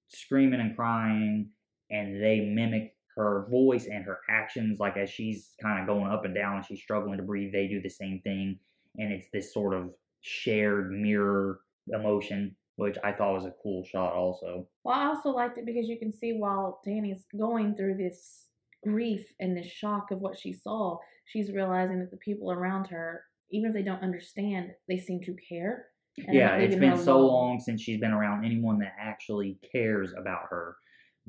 screaming 0.08 0.60
and 0.60 0.76
crying, 0.76 1.52
and 1.92 2.22
they 2.22 2.40
mimic 2.42 2.96
her 3.16 3.48
voice 3.50 3.88
and 3.88 4.06
her 4.06 4.20
actions 4.30 4.80
like 4.80 4.96
as 4.96 5.10
she's 5.10 5.52
kind 5.62 5.82
of 5.82 5.88
going 5.88 6.12
up 6.12 6.26
and 6.26 6.36
down 6.36 6.58
and 6.58 6.66
she's 6.66 6.82
struggling 6.82 7.18
to 7.18 7.24
breathe 7.24 7.52
they 7.52 7.68
do 7.68 7.82
the 7.82 7.90
same 7.90 8.22
thing. 8.24 8.58
And 8.98 9.12
it's 9.12 9.28
this 9.34 9.54
sort 9.54 9.74
of 9.74 9.90
shared 10.22 10.92
mirror 10.92 11.62
emotion 11.92 12.56
which 12.80 12.98
i 13.04 13.12
thought 13.12 13.34
was 13.34 13.46
a 13.46 13.54
cool 13.62 13.84
shot 13.84 14.14
also. 14.14 14.66
Well, 14.86 14.98
I 14.98 15.08
also 15.08 15.32
liked 15.32 15.58
it 15.58 15.66
because 15.66 15.88
you 15.90 16.00
can 16.00 16.14
see 16.14 16.32
while 16.32 16.80
Danny's 16.86 17.26
going 17.38 17.76
through 17.76 17.98
this 17.98 18.46
grief 18.86 19.26
and 19.40 19.56
this 19.56 19.68
shock 19.68 20.12
of 20.12 20.20
what 20.20 20.40
she 20.40 20.54
saw, 20.54 20.98
she's 21.26 21.52
realizing 21.52 22.00
that 22.00 22.10
the 22.10 22.18
people 22.18 22.52
around 22.52 22.88
her, 22.88 23.24
even 23.52 23.70
if 23.70 23.74
they 23.74 23.84
don't 23.84 24.02
understand, 24.02 24.72
they 24.88 24.98
seem 24.98 25.20
to 25.24 25.36
care. 25.48 25.88
and 26.26 26.34
yeah 26.34 26.56
it's 26.56 26.76
been 26.76 26.98
so 26.98 27.20
long 27.20 27.60
since 27.60 27.82
she's 27.82 28.00
been 28.00 28.12
around 28.12 28.46
anyone 28.46 28.80
that 28.80 28.94
actually 29.00 29.60
cares 29.72 30.14
about 30.18 30.44
her 30.50 30.78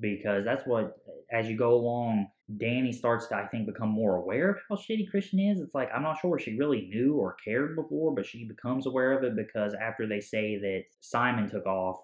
because 0.00 0.44
that's 0.44 0.66
what 0.66 0.96
as 1.32 1.48
you 1.48 1.56
go 1.56 1.74
along 1.74 2.26
danny 2.58 2.90
starts 2.92 3.26
to 3.26 3.34
i 3.36 3.46
think 3.46 3.66
become 3.66 3.88
more 3.88 4.16
aware 4.16 4.50
of 4.50 4.56
how 4.68 4.74
shitty 4.76 5.08
christian 5.10 5.38
is 5.38 5.60
it's 5.60 5.74
like 5.74 5.88
i'm 5.94 6.02
not 6.02 6.18
sure 6.20 6.38
she 6.38 6.56
really 6.58 6.88
knew 6.92 7.14
or 7.14 7.36
cared 7.44 7.76
before 7.76 8.14
but 8.14 8.26
she 8.26 8.44
becomes 8.48 8.86
aware 8.86 9.12
of 9.16 9.22
it 9.24 9.36
because 9.36 9.74
after 9.74 10.06
they 10.06 10.20
say 10.20 10.56
that 10.58 10.82
simon 11.00 11.48
took 11.48 11.66
off 11.66 11.96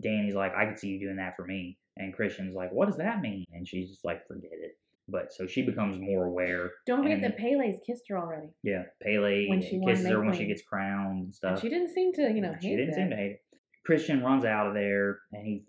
danny's 0.00 0.34
like 0.34 0.52
i 0.54 0.66
could 0.66 0.78
see 0.78 0.88
you 0.88 1.00
doing 1.00 1.16
that 1.16 1.34
for 1.36 1.44
me 1.46 1.78
and 1.96 2.12
christian's 2.14 2.54
like 2.54 2.70
what 2.72 2.86
does 2.86 2.98
that 2.98 3.20
mean 3.20 3.44
and 3.52 3.66
she's 3.66 3.88
just 3.88 4.04
like 4.04 4.26
forget 4.26 4.50
it 4.52 4.72
but 5.06 5.32
so 5.32 5.46
she 5.46 5.60
becomes 5.62 5.98
more 5.98 6.24
aware 6.24 6.70
Don't 6.86 7.02
forget 7.02 7.20
that 7.20 7.36
Pelle's 7.36 7.76
kissed 7.86 8.04
her 8.08 8.16
already. 8.18 8.48
yeah 8.62 8.84
pelle 9.02 9.20
When 9.22 9.60
she 9.60 9.78
kisses 9.86 10.06
her 10.06 10.22
when 10.24 10.32
she 10.34 10.46
gets 10.46 10.62
crowned 10.62 11.24
and 11.24 11.34
stuff 11.34 11.52
And 11.52 11.60
she 11.60 11.68
didn't 11.68 11.90
seem 11.94 12.14
to, 12.14 12.22
you 12.22 12.40
know, 12.40 12.52
hate 12.54 12.62
she 12.62 12.70
didn't 12.70 12.86
that. 12.92 12.96
seem 12.96 13.10
to 13.10 13.16
hate 13.16 13.30
it. 13.32 13.40
Christian 13.84 14.22
runs 14.22 14.46
out 14.46 14.66
of 14.66 14.72
there 14.72 15.18
and 15.34 15.46
he 15.46 15.64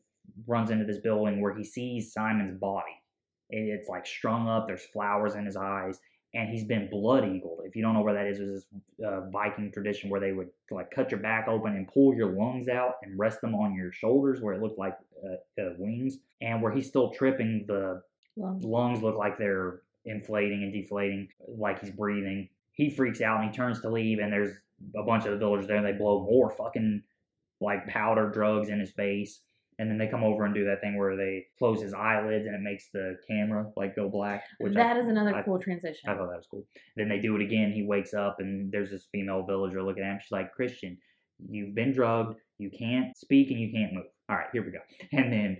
runs 0.47 0.69
into 0.69 0.85
this 0.85 0.99
building 0.99 1.41
where 1.41 1.53
he 1.53 1.63
sees 1.63 2.13
Simon's 2.13 2.59
body. 2.59 3.01
It's 3.49 3.87
like 3.87 4.05
strung 4.05 4.47
up. 4.47 4.67
There's 4.67 4.85
flowers 4.85 5.35
in 5.35 5.45
his 5.45 5.55
eyes, 5.55 5.99
and 6.33 6.49
he's 6.49 6.63
been 6.63 6.89
blood 6.89 7.23
eagled. 7.25 7.61
If 7.63 7.75
you 7.75 7.81
don't 7.81 7.93
know 7.93 8.01
where 8.01 8.15
that 8.15 8.25
is, 8.27 8.39
it 8.39 8.43
was 8.43 8.65
this 8.65 9.05
uh, 9.07 9.29
Viking 9.29 9.71
tradition 9.71 10.09
where 10.09 10.19
they 10.19 10.31
would 10.31 10.49
like 10.71 10.89
cut 10.91 11.11
your 11.11 11.19
back 11.19 11.47
open 11.47 11.75
and 11.75 11.87
pull 11.87 12.15
your 12.15 12.31
lungs 12.31 12.67
out 12.67 12.95
and 13.03 13.17
rest 13.17 13.41
them 13.41 13.53
on 13.55 13.75
your 13.75 13.91
shoulders 13.91 14.41
where 14.41 14.53
it 14.53 14.61
looked 14.61 14.79
like 14.79 14.97
uh, 15.23 15.61
uh, 15.61 15.69
wings, 15.77 16.17
and 16.41 16.61
where 16.61 16.71
he's 16.71 16.87
still 16.87 17.11
tripping. 17.11 17.65
The 17.67 18.01
Lungs. 18.37 18.65
lungs 18.65 19.01
look 19.01 19.15
like 19.15 19.37
they're 19.37 19.81
inflating 20.05 20.63
and 20.63 20.73
deflating, 20.73 21.29
like 21.47 21.79
he's 21.79 21.91
breathing. 21.91 22.49
He 22.73 22.89
freaks 22.89 23.21
out 23.21 23.41
and 23.41 23.49
he 23.49 23.55
turns 23.55 23.79
to 23.81 23.89
leave, 23.89 24.19
and 24.19 24.33
there's 24.33 24.57
a 24.97 25.03
bunch 25.03 25.25
of 25.25 25.31
the 25.31 25.37
villagers 25.37 25.67
there, 25.67 25.77
and 25.77 25.85
they 25.85 25.93
blow 25.93 26.23
more 26.23 26.49
fucking 26.49 27.03
like 27.61 27.87
powder 27.87 28.29
drugs 28.29 28.69
in 28.69 28.79
his 28.79 28.91
face. 28.91 29.39
And 29.77 29.89
then 29.89 29.97
they 29.97 30.07
come 30.07 30.23
over 30.23 30.45
and 30.45 30.53
do 30.55 30.63
that 30.65 30.79
thing 30.79 30.97
where 30.97 31.17
they 31.17 31.47
close 31.59 31.81
his 31.81 31.93
eyelids 31.93 32.45
and 32.45 32.55
it 32.55 32.61
makes 32.61 32.87
the 32.93 33.17
camera 33.27 33.69
like 33.75 33.95
go 33.95 34.07
black. 34.07 34.43
Which 34.59 34.73
That 34.73 34.95
I, 34.95 34.99
is 35.01 35.07
another 35.09 35.35
I- 35.35 35.41
cool 35.43 35.59
transition. 35.59 36.09
I 36.09 36.15
thought 36.15 36.29
that 36.29 36.37
was 36.37 36.47
cool. 36.49 36.65
Then 36.95 37.09
they 37.09 37.19
do 37.19 37.35
it 37.35 37.41
again. 37.41 37.71
He 37.73 37.83
wakes 37.83 38.13
up 38.13 38.37
and 38.39 38.71
there's 38.71 38.89
this 38.89 39.07
female 39.11 39.43
villager 39.45 39.83
looking 39.83 40.03
at 40.03 40.11
him. 40.13 40.19
She's 40.21 40.31
like, 40.31 40.53
Christian, 40.53 40.97
you've 41.49 41.75
been 41.75 41.91
drugged. 41.93 42.39
You 42.57 42.69
can't 42.69 43.17
speak 43.17 43.51
and 43.51 43.59
you 43.59 43.71
can't 43.71 43.93
move. 43.93 44.05
All 44.29 44.37
right, 44.37 44.47
here 44.53 44.63
we 44.63 44.71
go. 44.71 44.79
And 45.11 45.31
then 45.31 45.57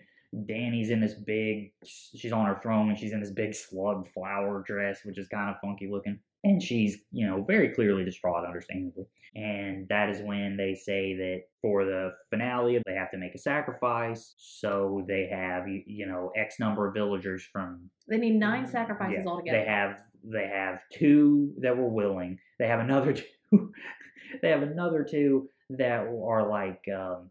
Danny's 0.48 0.90
in 0.92 1.00
this 1.02 1.14
big, 1.14 1.72
she's 1.86 2.32
on 2.32 2.46
her 2.46 2.60
throne 2.62 2.90
and 2.90 2.98
she's 2.98 3.12
in 3.14 3.20
this 3.20 3.32
big 3.32 3.54
slug 3.54 4.08
flower 4.14 4.64
dress, 4.66 5.00
which 5.04 5.18
is 5.18 5.28
kind 5.28 5.50
of 5.50 5.58
funky 5.62 5.88
looking. 5.92 6.20
And 6.46 6.62
she's, 6.62 6.98
you 7.12 7.28
know, 7.28 7.44
very 7.44 7.70
clearly 7.70 8.06
distraught, 8.06 8.46
understandably. 8.46 9.06
And 9.36 9.88
that 9.90 10.10
is 10.10 10.22
when 10.22 10.56
they 10.56 10.76
say 10.76 11.14
that 11.16 11.42
for 11.62 11.84
the 11.84 12.14
finale, 12.30 12.82
they 12.86 12.94
have 12.94 13.12
to 13.12 13.18
make 13.18 13.36
a 13.36 13.38
sacrifice. 13.38 14.36
So 14.38 15.04
they 15.08 15.28
have, 15.30 15.68
you, 15.68 16.06
know, 16.06 16.32
X 16.38 16.56
number 16.60 16.88
of 16.88 16.94
villagers 16.94 17.44
from 17.52 17.90
They 18.08 18.18
need 18.18 18.36
nine 18.36 18.66
sacrifices 18.66 19.24
yeah, 19.26 19.30
altogether. 19.30 19.58
They 19.58 19.66
have 19.66 19.98
they 20.24 20.48
have 20.48 20.80
two 20.92 21.54
that 21.62 21.76
were 21.76 21.90
willing. 21.90 22.40
They 22.60 22.68
have 22.68 22.80
another 22.80 23.14
two. 23.52 23.72
they 24.42 24.50
have 24.50 24.64
another 24.64 25.04
two 25.04 25.50
that 25.72 26.08
are 26.08 26.48
like 26.48 26.82
um, 26.96 27.30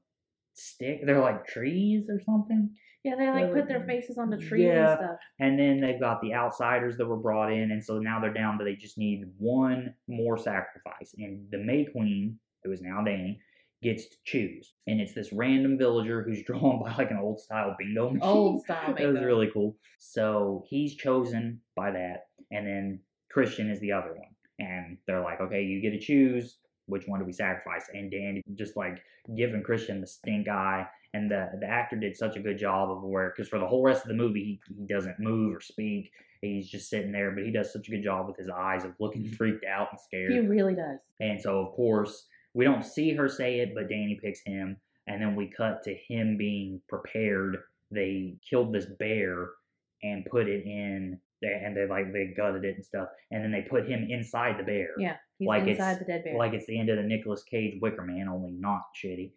stick. 0.55 1.01
They're 1.05 1.21
like 1.21 1.47
trees 1.47 2.09
or 2.09 2.21
something. 2.25 2.71
yeah, 3.05 3.15
they 3.17 3.29
like 3.29 3.53
put 3.53 3.69
their 3.69 3.85
faces 3.85 4.19
on 4.19 4.31
the 4.31 4.39
trees 4.39 4.67
yeah. 4.67 4.91
and 4.91 4.99
stuff. 4.99 5.17
And 5.41 5.59
then 5.59 5.81
they've 5.81 6.01
got 6.01 6.21
the 6.21 6.35
outsiders 6.35 6.97
that 6.97 7.07
were 7.07 7.17
brought 7.17 7.53
in, 7.53 7.71
and 7.71 7.85
so 7.85 7.99
now 7.99 8.21
they're 8.21 8.33
down 8.33 8.59
to 8.59 8.65
they 8.65 8.75
just 8.75 8.99
need 8.99 9.25
one 9.39 9.95
more 10.09 10.39
sacrifice. 10.39 11.15
And 11.19 11.47
the 11.51 11.59
May 11.59 11.87
Queen, 11.91 12.39
who 12.63 12.73
is 12.73 12.81
now 12.81 13.03
Danny, 13.03 13.41
gets 13.83 14.07
to 14.07 14.17
choose. 14.25 14.73
And 14.87 15.01
it's 15.01 15.13
this 15.13 15.33
random 15.33 15.77
villager 15.77 16.23
who's 16.23 16.43
drawn 16.47 16.83
by 16.83 16.95
like 16.97 17.11
an 17.11 17.19
old 17.19 17.41
style 17.41 17.77
bingo 17.79 18.11
machine. 18.11 18.23
Old 18.23 18.63
style 18.63 18.95
That 18.99 19.13
was 19.13 19.23
really 19.23 19.51
cool. 19.53 19.77
So 19.99 20.65
he's 20.69 20.97
chosen 20.97 21.61
by 21.77 21.91
that, 21.91 22.27
and 22.51 22.67
then 22.67 23.01
Christian 23.31 23.71
is 23.71 23.81
the 23.81 23.93
other 23.93 24.13
one. 24.15 24.29
And 24.61 24.99
they're 25.07 25.23
like, 25.23 25.41
okay, 25.41 25.65
you 25.65 25.83
get 25.83 25.91
to 25.91 25.99
choose 25.99 26.59
which 26.87 27.07
one 27.07 27.21
do 27.21 27.27
we 27.27 27.33
sacrifice. 27.33 27.87
And 27.93 28.11
Danny 28.11 28.43
just 28.55 28.77
like 28.77 29.03
giving 29.37 29.63
Christian 29.63 30.01
the 30.01 30.07
stink 30.07 30.49
eye. 30.49 30.87
And 31.13 31.31
the 31.31 31.51
the 31.61 31.67
actor 31.67 31.97
did 31.97 32.17
such 32.17 32.37
a 32.37 32.41
good 32.41 32.59
job 32.59 32.91
of 32.91 33.03
where, 33.03 33.33
because 33.35 33.49
for 33.49 33.59
the 33.59 33.67
whole 33.67 33.83
rest 33.83 34.03
of 34.03 34.09
the 34.09 34.15
movie, 34.15 34.61
he, 34.69 34.75
he 34.81 34.87
doesn't 34.87 35.19
move 35.21 35.57
or 35.57 35.61
speak. 35.61 36.11
He's 36.41 36.69
just 36.69 36.91
sitting 36.91 37.13
there, 37.13 37.31
but 37.31 37.45
he 37.45 37.53
does 37.53 37.73
such 37.73 37.89
a 37.89 37.91
good 37.91 38.03
job 38.03 38.27
with 38.27 38.37
his 38.37 38.51
eyes 38.51 38.85
of 38.85 38.93
looking 39.01 39.23
mm-hmm. 39.23 39.35
freaked 39.35 39.65
out 39.65 39.89
and 39.93 40.01
scared. 40.01 40.33
He 40.33 40.39
really 40.41 40.75
does. 40.75 40.99
And 41.21 41.41
so, 41.41 41.61
of 41.61 41.73
course, 41.75 42.27
we 42.53 42.65
don't 42.65 42.85
see 42.85 43.15
her 43.15 43.29
say 43.29 43.61
it, 43.61 43.75
but 43.75 43.89
Danny 43.89 44.19
picks 44.23 44.41
him. 44.45 44.77
And 45.07 45.23
then 45.23 45.37
we 45.37 45.51
cut 45.57 45.83
to 45.85 45.95
him 45.95 46.37
being 46.37 46.81
prepared. 46.89 47.59
They 47.91 48.37
killed 48.49 48.75
this 48.75 48.87
bear 48.99 49.51
and 50.03 50.25
put 50.27 50.49
it 50.49 50.65
in 50.67 51.21
And 51.43 51.77
they 51.77 51.87
like 51.87 52.13
they 52.13 52.33
gutted 52.37 52.65
it 52.65 52.77
and 52.77 52.85
stuff, 52.85 53.09
and 53.31 53.45
then 53.45 53.53
they 53.53 53.63
put 53.63 53.87
him 53.87 54.07
inside 54.09 54.59
the 54.59 54.65
bear. 54.65 54.91
Yeah, 54.99 55.17
he's 55.39 55.47
Like 55.49 55.63
it's- 55.63 55.77
inside 55.77 55.99
the 56.01 56.05
dead 56.05 56.25
bear. 56.25 56.37
like 56.37 56.53
it's 56.53 56.67
the 56.67 56.79
end 56.79 56.89
of 56.91 56.97
the 56.97 57.03
Nicolas 57.03 57.43
Cage 57.43 57.81
Wicker 57.81 58.03
Man, 58.03 58.29
only 58.29 58.53
not 58.53 58.83
shitty. 58.95 59.33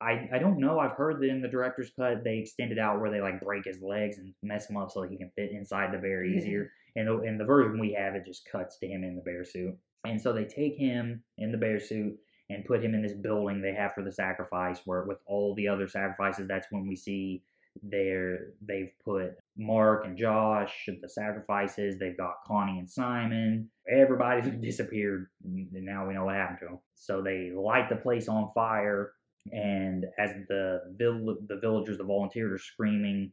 I, 0.00 0.28
I 0.32 0.38
don't 0.38 0.58
know. 0.58 0.80
I've 0.80 0.92
heard 0.96 1.20
that 1.20 1.28
in 1.28 1.40
the 1.42 1.48
director's 1.48 1.90
cut 1.94 2.24
they 2.24 2.38
extended 2.38 2.78
out 2.78 3.00
where 3.00 3.10
they 3.10 3.20
like 3.20 3.40
break 3.40 3.64
his 3.64 3.80
legs 3.80 4.18
and 4.18 4.34
mess 4.42 4.68
him 4.68 4.76
up 4.76 4.90
so 4.90 5.02
he 5.02 5.16
can 5.16 5.30
fit 5.36 5.52
inside 5.52 5.92
the 5.92 5.98
bear 5.98 6.24
easier. 6.24 6.72
and 6.96 7.06
the, 7.06 7.18
and 7.20 7.38
the 7.38 7.44
version 7.44 7.78
we 7.78 7.92
have 7.92 8.14
it 8.16 8.26
just 8.26 8.44
cuts 8.50 8.78
to 8.78 8.86
him 8.88 9.04
in 9.04 9.14
the 9.14 9.22
bear 9.22 9.44
suit. 9.44 9.76
And 10.04 10.20
so 10.20 10.32
they 10.32 10.44
take 10.44 10.76
him 10.76 11.22
in 11.38 11.52
the 11.52 11.58
bear 11.58 11.78
suit 11.78 12.18
and 12.50 12.64
put 12.64 12.82
him 12.84 12.94
in 12.94 13.02
this 13.02 13.12
building 13.12 13.62
they 13.62 13.72
have 13.74 13.94
for 13.94 14.02
the 14.02 14.10
sacrifice 14.10 14.80
where 14.84 15.04
with 15.04 15.18
all 15.26 15.54
the 15.54 15.68
other 15.68 15.86
sacrifices 15.86 16.48
that's 16.48 16.66
when 16.70 16.86
we 16.88 16.96
see 16.96 17.42
there 17.82 18.48
they've 18.66 18.90
put 19.04 19.36
Mark 19.56 20.06
and 20.06 20.16
Josh 20.16 20.88
the 21.00 21.08
sacrifices 21.08 21.98
they've 21.98 22.16
got 22.16 22.42
Connie 22.46 22.78
and 22.78 22.88
Simon. 22.88 23.68
Everybody's 23.90 24.50
disappeared 24.60 25.28
and 25.44 25.68
now 25.72 26.06
we 26.06 26.14
know 26.14 26.24
what 26.24 26.34
happened 26.34 26.58
to 26.60 26.66
them 26.66 26.78
so 26.94 27.22
they 27.22 27.50
light 27.54 27.88
the 27.88 27.96
place 27.96 28.28
on 28.28 28.50
fire 28.54 29.12
and 29.52 30.06
as 30.18 30.30
the 30.48 30.94
vill- 30.96 31.36
the 31.48 31.58
villagers 31.60 31.98
the 31.98 32.04
volunteers 32.04 32.52
are 32.52 32.62
screaming 32.62 33.32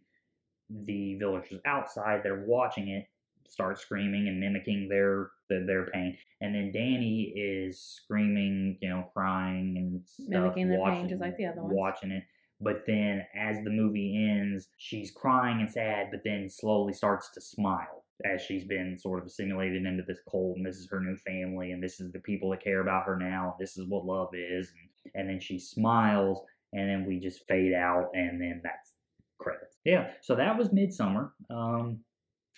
the 0.86 1.15
villagers 1.15 1.59
outside 1.65 2.22
they're 2.24 2.45
watching 2.45 2.89
it 2.89 3.07
start 3.49 3.80
screaming 3.80 4.28
and 4.28 4.39
mimicking 4.39 4.88
their 4.88 5.32
their, 5.49 5.65
their 5.65 5.86
pain. 5.88 6.17
And 6.41 6.53
then 6.53 6.72
Danny 6.72 7.34
is 7.36 7.80
screaming 7.80 8.78
you 8.82 8.89
know 8.89 9.09
crying 9.13 9.76
and 9.78 10.01
stuff, 10.05 10.28
Mimicking 10.30 10.70
their 10.70 10.86
pain, 10.86 11.09
just 11.09 11.22
like 11.22 11.38
the 11.38 11.47
other 11.47 11.61
ones. 11.61 11.74
watching 11.76 12.11
it 12.11 12.24
but 12.62 12.84
then 12.86 13.26
as 13.36 13.57
the 13.64 13.70
movie 13.70 14.28
ends 14.30 14.70
she's 14.78 15.12
crying 15.12 15.60
and 15.60 15.70
sad 15.70 16.07
but 16.12 16.22
then 16.24 16.49
slowly 16.49 16.93
starts 16.93 17.30
to 17.34 17.41
smile 17.41 18.03
as 18.26 18.41
she's 18.41 18.66
been 18.66 18.97
sort 18.97 19.20
of 19.20 19.26
assimilated 19.26 19.86
into 19.86 20.03
this 20.07 20.20
cult 20.30 20.57
and 20.57 20.66
this 20.66 20.78
is 20.78 20.88
her 20.89 20.99
new 20.99 21.16
family 21.16 21.72
and 21.72 21.82
this 21.82 21.99
is 21.99 22.12
the 22.12 22.20
people 22.20 22.49
that 22.49 22.64
care 22.64 22.82
about 22.82 23.05
her 23.05 23.18
now 23.18 23.55
this 23.60 23.78
is 23.78 23.88
what 23.88 24.05
love 24.05 24.30
is 24.34 24.72
and, 25.05 25.14
and 25.16 25.30
then 25.30 25.39
she 25.39 25.57
smiles 25.57 26.41
and 26.74 26.89
then 26.89 27.05
we 27.05 27.20
just 27.20 27.47
fade 27.47 27.74
out 27.74 28.10
and 28.14 28.41
then 28.41 28.60
that's 28.64 28.93
credits 29.39 29.78
yeah 29.86 30.10
so 30.22 30.36
that 30.36 30.57
was 30.57 30.70
Midsommar 30.70 31.32
um 31.49 31.99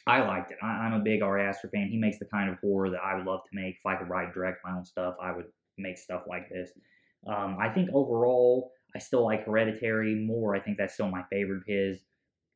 I 0.08 0.22
liked 0.22 0.52
it. 0.52 0.58
I, 0.64 0.68
I'm 0.68 0.94
a 0.94 1.00
big 1.00 1.22
Ari 1.22 1.44
Aster 1.44 1.70
fan. 1.70 1.88
He 1.88 1.98
makes 1.98 2.18
the 2.18 2.26
kind 2.26 2.50
of 2.50 2.58
horror 2.60 2.90
that 2.90 3.02
I 3.04 3.16
would 3.16 3.26
love 3.26 3.42
to 3.44 3.50
make. 3.54 3.76
If 3.76 3.86
I 3.86 3.96
could 3.96 4.10
write, 4.10 4.34
direct 4.34 4.60
my 4.64 4.76
own 4.76 4.86
stuff, 4.86 5.16
I 5.22 5.32
would 5.32 5.46
make 5.78 5.98
stuff 5.98 6.24
like 6.28 6.50
this. 6.50 6.72
Um, 7.28 7.58
I 7.62 7.70
think 7.70 7.90
overall, 7.94 8.72
I 8.96 9.00
still 9.00 9.24
like 9.24 9.46
Hereditary 9.46 10.16
more. 10.16 10.56
I 10.56 10.60
think 10.60 10.78
that's 10.78 10.94
still 10.94 11.10
my 11.10 11.24
favorite 11.32 11.58
of 11.58 11.64
his. 11.68 12.04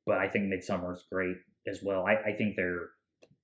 But 0.06 0.20
I 0.20 0.28
think 0.28 0.46
Midsommar 0.46 0.94
is 0.94 1.06
great 1.12 1.38
as 1.68 1.80
well. 1.82 2.06
I, 2.06 2.30
I 2.30 2.34
think 2.38 2.56
they're 2.56 2.90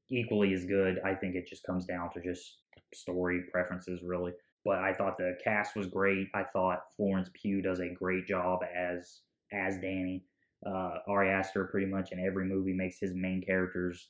equally 0.10 0.54
as 0.54 0.66
good. 0.66 1.00
I 1.04 1.16
think 1.16 1.36
it 1.36 1.48
just 1.48 1.66
comes 1.66 1.86
down 1.86 2.12
to 2.14 2.22
just 2.22 2.60
story 2.94 3.44
preferences, 3.52 4.02
really. 4.04 4.34
But 4.64 4.80
I 4.80 4.94
thought 4.94 5.18
the 5.18 5.38
cast 5.44 5.76
was 5.76 5.88
great. 5.88 6.28
I 6.36 6.44
thought 6.44 6.84
Florence 6.96 7.30
Pugh 7.34 7.62
does 7.62 7.80
a 7.80 7.89
great 7.89 8.28
job 8.28 8.60
as 8.76 9.22
as 9.52 9.78
Danny 9.80 10.24
uh, 10.66 11.00
Ari 11.08 11.30
Aster 11.30 11.66
pretty 11.66 11.88
much 11.88 12.12
in 12.12 12.20
every 12.20 12.46
movie 12.46 12.74
makes 12.74 13.00
his 13.00 13.14
main 13.16 13.42
characters 13.42 14.10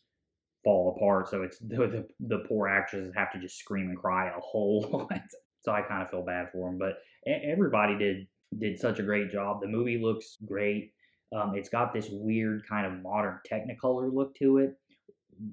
fall 0.63 0.95
apart. 0.95 1.29
So 1.29 1.43
it's 1.43 1.57
the, 1.59 1.77
the, 1.77 2.07
the 2.19 2.43
poor 2.47 2.67
actresses 2.67 3.13
have 3.15 3.31
to 3.33 3.39
just 3.39 3.57
scream 3.57 3.89
and 3.89 3.97
cry 3.97 4.29
a 4.29 4.39
whole 4.39 4.87
lot. 5.09 5.21
So 5.61 5.71
I 5.71 5.81
kind 5.81 6.01
of 6.01 6.09
feel 6.09 6.23
bad 6.23 6.49
for 6.51 6.69
them. 6.69 6.79
But 6.79 6.97
everybody 7.27 7.97
did 7.97 8.27
did 8.57 8.79
such 8.79 8.99
a 8.99 9.03
great 9.03 9.31
job. 9.31 9.61
The 9.61 9.67
movie 9.67 9.97
looks 9.97 10.37
great. 10.45 10.93
Um, 11.33 11.55
it's 11.55 11.69
got 11.69 11.93
this 11.93 12.09
weird 12.11 12.67
kind 12.67 12.85
of 12.85 13.01
modern 13.01 13.39
Technicolor 13.49 14.13
look 14.13 14.35
to 14.35 14.57
it, 14.57 14.77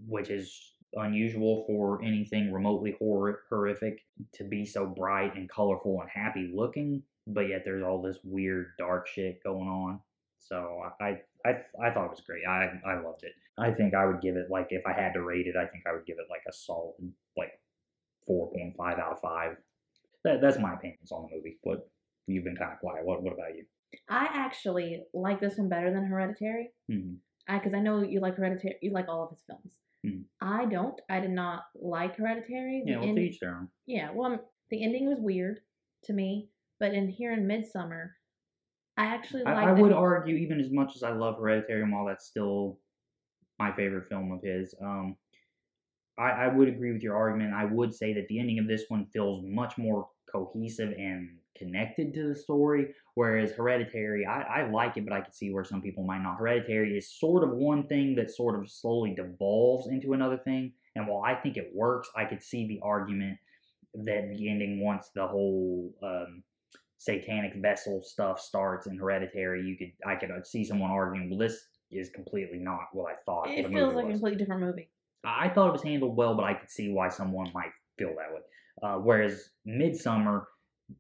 which 0.06 0.30
is 0.30 0.74
unusual 0.94 1.64
for 1.66 2.02
anything 2.02 2.52
remotely 2.52 2.96
horror 2.98 3.42
horrific 3.48 4.00
to 4.32 4.44
be 4.44 4.64
so 4.64 4.86
bright 4.86 5.36
and 5.36 5.48
colorful 5.48 6.00
and 6.00 6.10
happy 6.10 6.50
looking. 6.54 7.02
But 7.26 7.48
yet 7.48 7.62
there's 7.64 7.84
all 7.84 8.00
this 8.00 8.18
weird 8.24 8.68
dark 8.78 9.06
shit 9.06 9.42
going 9.44 9.68
on. 9.68 10.00
So 10.40 10.82
I 11.00 11.18
I 11.44 11.50
I 11.80 11.90
thought 11.90 12.06
it 12.06 12.10
was 12.10 12.22
great. 12.26 12.42
I 12.48 12.70
I 12.86 13.00
loved 13.00 13.22
it. 13.22 13.32
I 13.58 13.70
think 13.70 13.94
I 13.94 14.06
would 14.06 14.20
give 14.20 14.36
it 14.36 14.50
like 14.50 14.68
if 14.70 14.82
I 14.86 14.92
had 14.92 15.12
to 15.14 15.22
rate 15.22 15.46
it, 15.46 15.56
I 15.56 15.66
think 15.66 15.84
I 15.86 15.92
would 15.92 16.06
give 16.06 16.18
it 16.18 16.26
like 16.30 16.42
a 16.48 16.52
solid 16.52 16.94
like 17.36 17.52
four 18.26 18.50
point 18.50 18.74
five 18.76 18.98
out 18.98 19.12
of 19.12 19.20
five. 19.20 19.56
That 20.24 20.40
that's 20.40 20.58
my 20.58 20.74
opinions 20.74 21.12
on 21.12 21.28
the 21.28 21.36
movie. 21.36 21.58
What 21.62 21.88
you've 22.28 22.44
been 22.44 22.56
kind 22.56 22.72
of 22.72 22.78
quiet. 22.80 23.04
What 23.04 23.22
what 23.22 23.32
about 23.32 23.54
you? 23.56 23.64
I 24.08 24.28
actually 24.32 25.02
like 25.14 25.40
this 25.40 25.56
one 25.56 25.68
better 25.68 25.92
than 25.92 26.04
Hereditary. 26.04 26.70
because 26.88 27.74
I 27.74 27.80
know 27.80 28.02
you 28.02 28.20
like 28.20 28.36
Hereditary. 28.36 28.76
You 28.82 28.92
like 28.92 29.08
all 29.08 29.24
of 29.24 29.30
his 29.30 29.42
films. 29.46 29.72
Mhm. 30.06 30.24
I 30.40 30.66
don't. 30.66 31.00
I 31.10 31.20
did 31.20 31.30
not 31.30 31.64
like 31.74 32.16
Hereditary. 32.16 32.82
The 32.84 32.92
Yeah, 32.92 32.98
well, 33.00 33.08
end- 33.08 33.16
to 33.16 33.22
each 33.22 33.40
their 33.40 33.56
own. 33.56 33.68
yeah. 33.86 34.10
Well, 34.12 34.32
um, 34.34 34.40
the 34.70 34.84
ending 34.84 35.08
was 35.08 35.18
weird 35.20 35.60
to 36.04 36.12
me, 36.12 36.50
but 36.78 36.92
in 36.94 37.08
here 37.08 37.32
in 37.32 37.46
Midsommar, 37.46 38.10
I 38.96 39.06
actually 39.06 39.44
I, 39.44 39.54
like. 39.54 39.68
I 39.68 39.74
that 39.74 39.82
would 39.82 39.92
argue, 39.92 40.36
even 40.36 40.60
as 40.60 40.70
much 40.70 40.94
as 40.94 41.02
I 41.02 41.12
love 41.12 41.38
Hereditary 41.38 41.82
and 41.82 41.92
while 41.92 42.04
that's 42.04 42.26
still 42.26 42.78
my 43.58 43.72
favorite 43.74 44.08
film 44.08 44.30
of 44.30 44.42
his, 44.42 44.74
um, 44.80 45.16
I, 46.18 46.30
I 46.30 46.48
would 46.48 46.68
agree 46.68 46.92
with 46.92 47.02
your 47.02 47.16
argument. 47.16 47.54
I 47.54 47.64
would 47.64 47.94
say 47.94 48.12
that 48.12 48.28
the 48.28 48.38
ending 48.38 48.58
of 48.58 48.66
this 48.68 48.84
one 48.88 49.06
feels 49.06 49.44
much 49.46 49.78
more 49.78 50.08
cohesive 50.30 50.92
and 50.98 51.30
connected 51.56 52.14
to 52.14 52.28
the 52.28 52.36
story, 52.36 52.94
whereas 53.14 53.52
Hereditary, 53.52 54.24
I, 54.26 54.42
I 54.42 54.70
like 54.70 54.96
it, 54.96 55.04
but 55.04 55.12
I 55.12 55.20
could 55.20 55.34
see 55.34 55.50
where 55.50 55.64
some 55.64 55.82
people 55.82 56.04
might 56.04 56.22
not. 56.22 56.38
Hereditary 56.38 56.96
is 56.96 57.18
sort 57.18 57.42
of 57.44 57.50
one 57.50 57.86
thing 57.88 58.14
that 58.16 58.30
sort 58.30 58.58
of 58.58 58.70
slowly 58.70 59.14
devolves 59.14 59.88
into 59.88 60.12
another 60.12 60.38
thing, 60.38 60.72
and 60.94 61.06
while 61.06 61.22
I 61.24 61.34
think 61.34 61.56
it 61.56 61.70
works, 61.74 62.08
I 62.16 62.24
could 62.24 62.42
see 62.42 62.66
the 62.66 62.80
argument 62.82 63.38
that 63.94 64.28
the 64.36 64.48
ending, 64.48 64.80
once 64.80 65.10
the 65.14 65.26
whole 65.26 65.92
um, 66.02 66.42
satanic 66.98 67.54
vessel 67.56 68.02
stuff 68.02 68.40
starts 68.40 68.86
in 68.86 68.96
Hereditary, 68.96 69.62
you 69.62 69.76
could 69.76 69.92
I 70.06 70.16
could 70.16 70.30
see 70.46 70.64
someone 70.64 70.90
arguing, 70.90 71.30
well, 71.30 71.38
this 71.38 71.66
is 71.90 72.10
completely 72.10 72.58
not 72.58 72.88
what 72.92 73.10
I 73.10 73.16
thought. 73.24 73.48
It 73.48 73.68
feels 73.68 73.94
like 73.94 74.06
a 74.06 74.10
completely 74.10 74.38
different 74.38 74.60
movie. 74.60 74.90
I 75.24 75.48
thought 75.48 75.68
it 75.68 75.72
was 75.72 75.82
handled 75.82 76.16
well, 76.16 76.34
but 76.34 76.44
I 76.44 76.54
could 76.54 76.70
see 76.70 76.90
why 76.90 77.08
someone 77.08 77.50
might 77.54 77.72
feel 77.98 78.10
that 78.10 78.32
way. 78.32 78.40
Uh, 78.82 78.96
whereas 78.96 79.50
Midsommar 79.66 80.44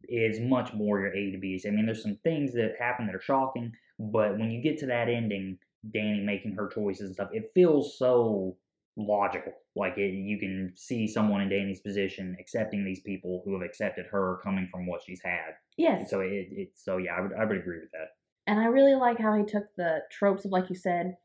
is 0.08 0.40
much 0.40 0.72
more 0.74 1.00
your 1.00 1.14
A 1.14 1.30
to 1.32 1.38
B's. 1.38 1.64
I 1.66 1.70
mean, 1.70 1.86
there's 1.86 2.02
some 2.02 2.18
things 2.24 2.52
that 2.54 2.74
happen 2.78 3.06
that 3.06 3.14
are 3.14 3.20
shocking, 3.20 3.72
but 3.98 4.38
when 4.38 4.50
you 4.50 4.62
get 4.62 4.78
to 4.78 4.86
that 4.86 5.08
ending, 5.08 5.58
Danny 5.92 6.20
making 6.20 6.54
her 6.56 6.68
choices 6.68 7.06
and 7.06 7.14
stuff, 7.14 7.28
it 7.32 7.50
feels 7.54 7.98
so 7.98 8.56
logical. 8.96 9.52
Like 9.76 9.96
it, 9.96 10.12
you 10.12 10.38
can 10.38 10.72
see 10.74 11.06
someone 11.06 11.40
in 11.40 11.48
Danny's 11.48 11.80
position 11.80 12.36
accepting 12.40 12.84
these 12.84 13.00
people 13.00 13.42
who 13.44 13.52
have 13.54 13.62
accepted 13.62 14.06
her 14.10 14.40
coming 14.42 14.68
from 14.72 14.86
what 14.86 15.02
she's 15.06 15.20
had. 15.24 15.54
Yes, 15.76 16.10
So 16.10 16.20
it, 16.20 16.48
it 16.50 16.70
so 16.74 16.96
yeah, 16.96 17.12
I 17.16 17.20
would 17.20 17.32
I 17.32 17.44
would 17.44 17.56
agree 17.56 17.78
with 17.80 17.92
that. 17.92 18.08
and 18.48 18.58
I 18.58 18.64
really 18.66 18.96
like 18.96 19.18
how 19.20 19.34
he 19.36 19.44
took 19.44 19.64
the 19.76 20.00
tropes 20.10 20.44
of, 20.44 20.50
like 20.50 20.68
you 20.68 20.74
said, 20.76 21.16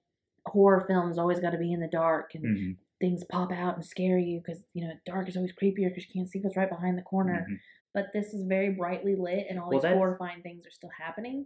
horror 0.45 0.85
films 0.87 1.17
always 1.17 1.39
got 1.39 1.49
to 1.51 1.57
be 1.57 1.73
in 1.73 1.79
the 1.79 1.87
dark 1.87 2.31
and 2.35 2.57
hmm 2.57 2.71
things 3.03 3.25
pop 3.29 3.51
out 3.51 3.75
and 3.75 3.85
scare 3.85 4.17
you 4.17 4.39
because 4.39 4.63
you 4.73 4.87
know 4.87 4.93
dark 5.05 5.27
is 5.27 5.35
always 5.35 5.51
creepier 5.51 5.89
because 5.89 6.05
you 6.07 6.13
can't 6.13 6.29
see 6.29 6.39
what's 6.39 6.55
right 6.55 6.69
behind 6.69 6.97
the 6.97 7.01
corner. 7.01 7.45
Mhm. 7.49 7.59
But 7.93 8.05
this 8.13 8.33
is 8.33 8.45
very 8.47 8.69
brightly 8.69 9.15
lit, 9.15 9.47
and 9.49 9.59
all 9.59 9.69
Well, 9.69 9.81
these 9.81 9.91
horrifying 9.91 10.41
things 10.41 10.65
are 10.65 10.71
still 10.71 10.89
happening. 10.97 11.45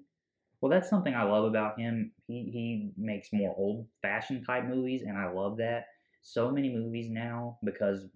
Well, 0.61 0.69
that's 0.69 0.87
something 0.89 1.15
I 1.15 1.23
love 1.23 1.45
about 1.45 1.79
him. 1.79 2.13
He 2.27 2.51
he 2.51 2.91
makes 2.95 3.33
more 3.33 3.55
old 3.57 3.87
fashioned 4.03 4.45
type 4.45 4.65
movies, 4.65 5.01
and 5.01 5.17
I 5.17 5.31
love 5.31 5.57
that. 5.57 5.85
So 6.21 6.51
many 6.51 6.69
movies 6.69 7.09
now 7.09 7.57
because 7.63 8.07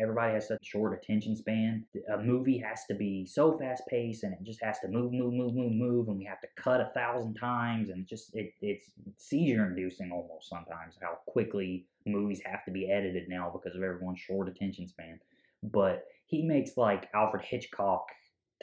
everybody 0.00 0.34
has 0.34 0.48
such 0.48 0.62
a 0.62 0.64
short 0.64 0.92
attention 0.94 1.36
span. 1.36 1.84
A 2.12 2.18
movie 2.18 2.58
has 2.58 2.84
to 2.86 2.94
be 2.94 3.26
so 3.26 3.58
fast 3.58 3.82
paced, 3.88 4.24
and 4.24 4.32
it 4.32 4.42
just 4.42 4.62
has 4.62 4.78
to 4.80 4.88
move, 4.88 5.12
move, 5.12 5.32
move, 5.32 5.54
move, 5.54 5.72
move, 5.72 6.08
and 6.08 6.18
we 6.18 6.24
have 6.24 6.40
to 6.40 6.48
cut 6.56 6.80
a 6.80 6.90
thousand 6.94 7.34
times, 7.34 7.90
and 7.90 8.00
it's 8.00 8.10
just 8.10 8.34
it 8.34 8.54
it's 8.60 8.90
seizure 9.16 9.66
inducing 9.66 10.10
almost 10.10 10.48
sometimes 10.48 10.94
how 11.00 11.18
quickly 11.26 11.86
movies 12.06 12.40
have 12.44 12.64
to 12.64 12.70
be 12.70 12.90
edited 12.90 13.28
now 13.28 13.50
because 13.52 13.76
of 13.76 13.82
everyone's 13.82 14.20
short 14.20 14.48
attention 14.48 14.88
span. 14.88 15.20
But 15.62 16.04
he 16.26 16.42
makes 16.42 16.76
like 16.76 17.08
Alfred 17.14 17.44
Hitchcock 17.44 18.06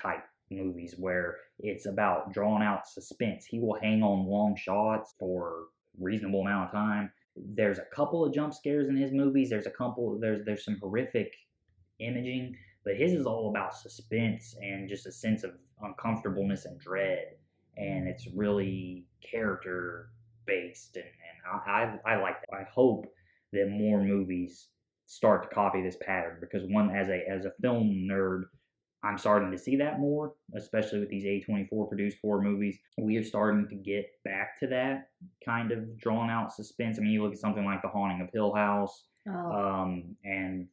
type 0.01 0.23
movies 0.49 0.95
where 0.97 1.38
it's 1.59 1.85
about 1.85 2.33
drawn 2.33 2.61
out 2.61 2.88
suspense. 2.88 3.45
He 3.45 3.59
will 3.59 3.77
hang 3.81 4.03
on 4.03 4.27
long 4.27 4.55
shots 4.55 5.13
for 5.19 5.65
reasonable 5.99 6.41
amount 6.41 6.69
of 6.69 6.71
time. 6.71 7.11
There's 7.38 7.79
a 7.79 7.85
couple 7.93 8.25
of 8.25 8.33
jump 8.33 8.53
scares 8.53 8.88
in 8.88 8.95
his 8.95 9.11
movies. 9.11 9.49
There's 9.49 9.67
a 9.67 9.71
couple 9.71 10.17
there's 10.19 10.43
there's 10.45 10.65
some 10.65 10.77
horrific 10.81 11.33
imaging, 11.99 12.55
but 12.83 12.95
his 12.95 13.13
is 13.13 13.25
all 13.25 13.49
about 13.49 13.75
suspense 13.75 14.55
and 14.61 14.89
just 14.89 15.05
a 15.05 15.11
sense 15.11 15.43
of 15.43 15.51
uncomfortableness 15.81 16.65
and 16.65 16.79
dread. 16.79 17.35
And 17.77 18.07
it's 18.07 18.27
really 18.35 19.05
character 19.21 20.09
based 20.45 20.95
and, 20.95 21.05
and 21.05 21.61
I, 21.67 21.99
I 22.05 22.13
I 22.13 22.21
like 22.21 22.35
that. 22.41 22.57
I 22.57 22.63
hope 22.63 23.05
that 23.53 23.69
more 23.69 24.01
movies 24.01 24.69
start 25.05 25.43
to 25.43 25.55
copy 25.55 25.81
this 25.81 25.97
pattern 26.01 26.38
because 26.41 26.63
one 26.69 26.89
as 26.95 27.09
a 27.09 27.23
as 27.29 27.45
a 27.45 27.53
film 27.61 28.07
nerd 28.09 28.43
I'm 29.03 29.17
starting 29.17 29.51
to 29.51 29.57
see 29.57 29.75
that 29.77 29.99
more, 29.99 30.33
especially 30.55 30.99
with 30.99 31.09
these 31.09 31.23
A24 31.23 31.87
produced 31.87 32.17
horror 32.21 32.41
movies. 32.41 32.79
We 32.97 33.17
are 33.17 33.23
starting 33.23 33.67
to 33.69 33.75
get 33.75 34.09
back 34.25 34.59
to 34.59 34.67
that 34.67 35.09
kind 35.45 35.71
of 35.71 35.97
drawn 35.97 36.29
out 36.29 36.53
suspense. 36.53 36.97
I 36.97 37.03
mean, 37.03 37.11
you 37.11 37.23
look 37.23 37.33
at 37.33 37.39
something 37.39 37.63
like 37.63 37.81
The 37.81 37.89
Haunting 37.89 38.21
of 38.21 38.29
Hill 38.33 38.53
House 38.53 39.03
Oh, 39.29 39.51
um, 39.51 40.15
and 40.23 40.67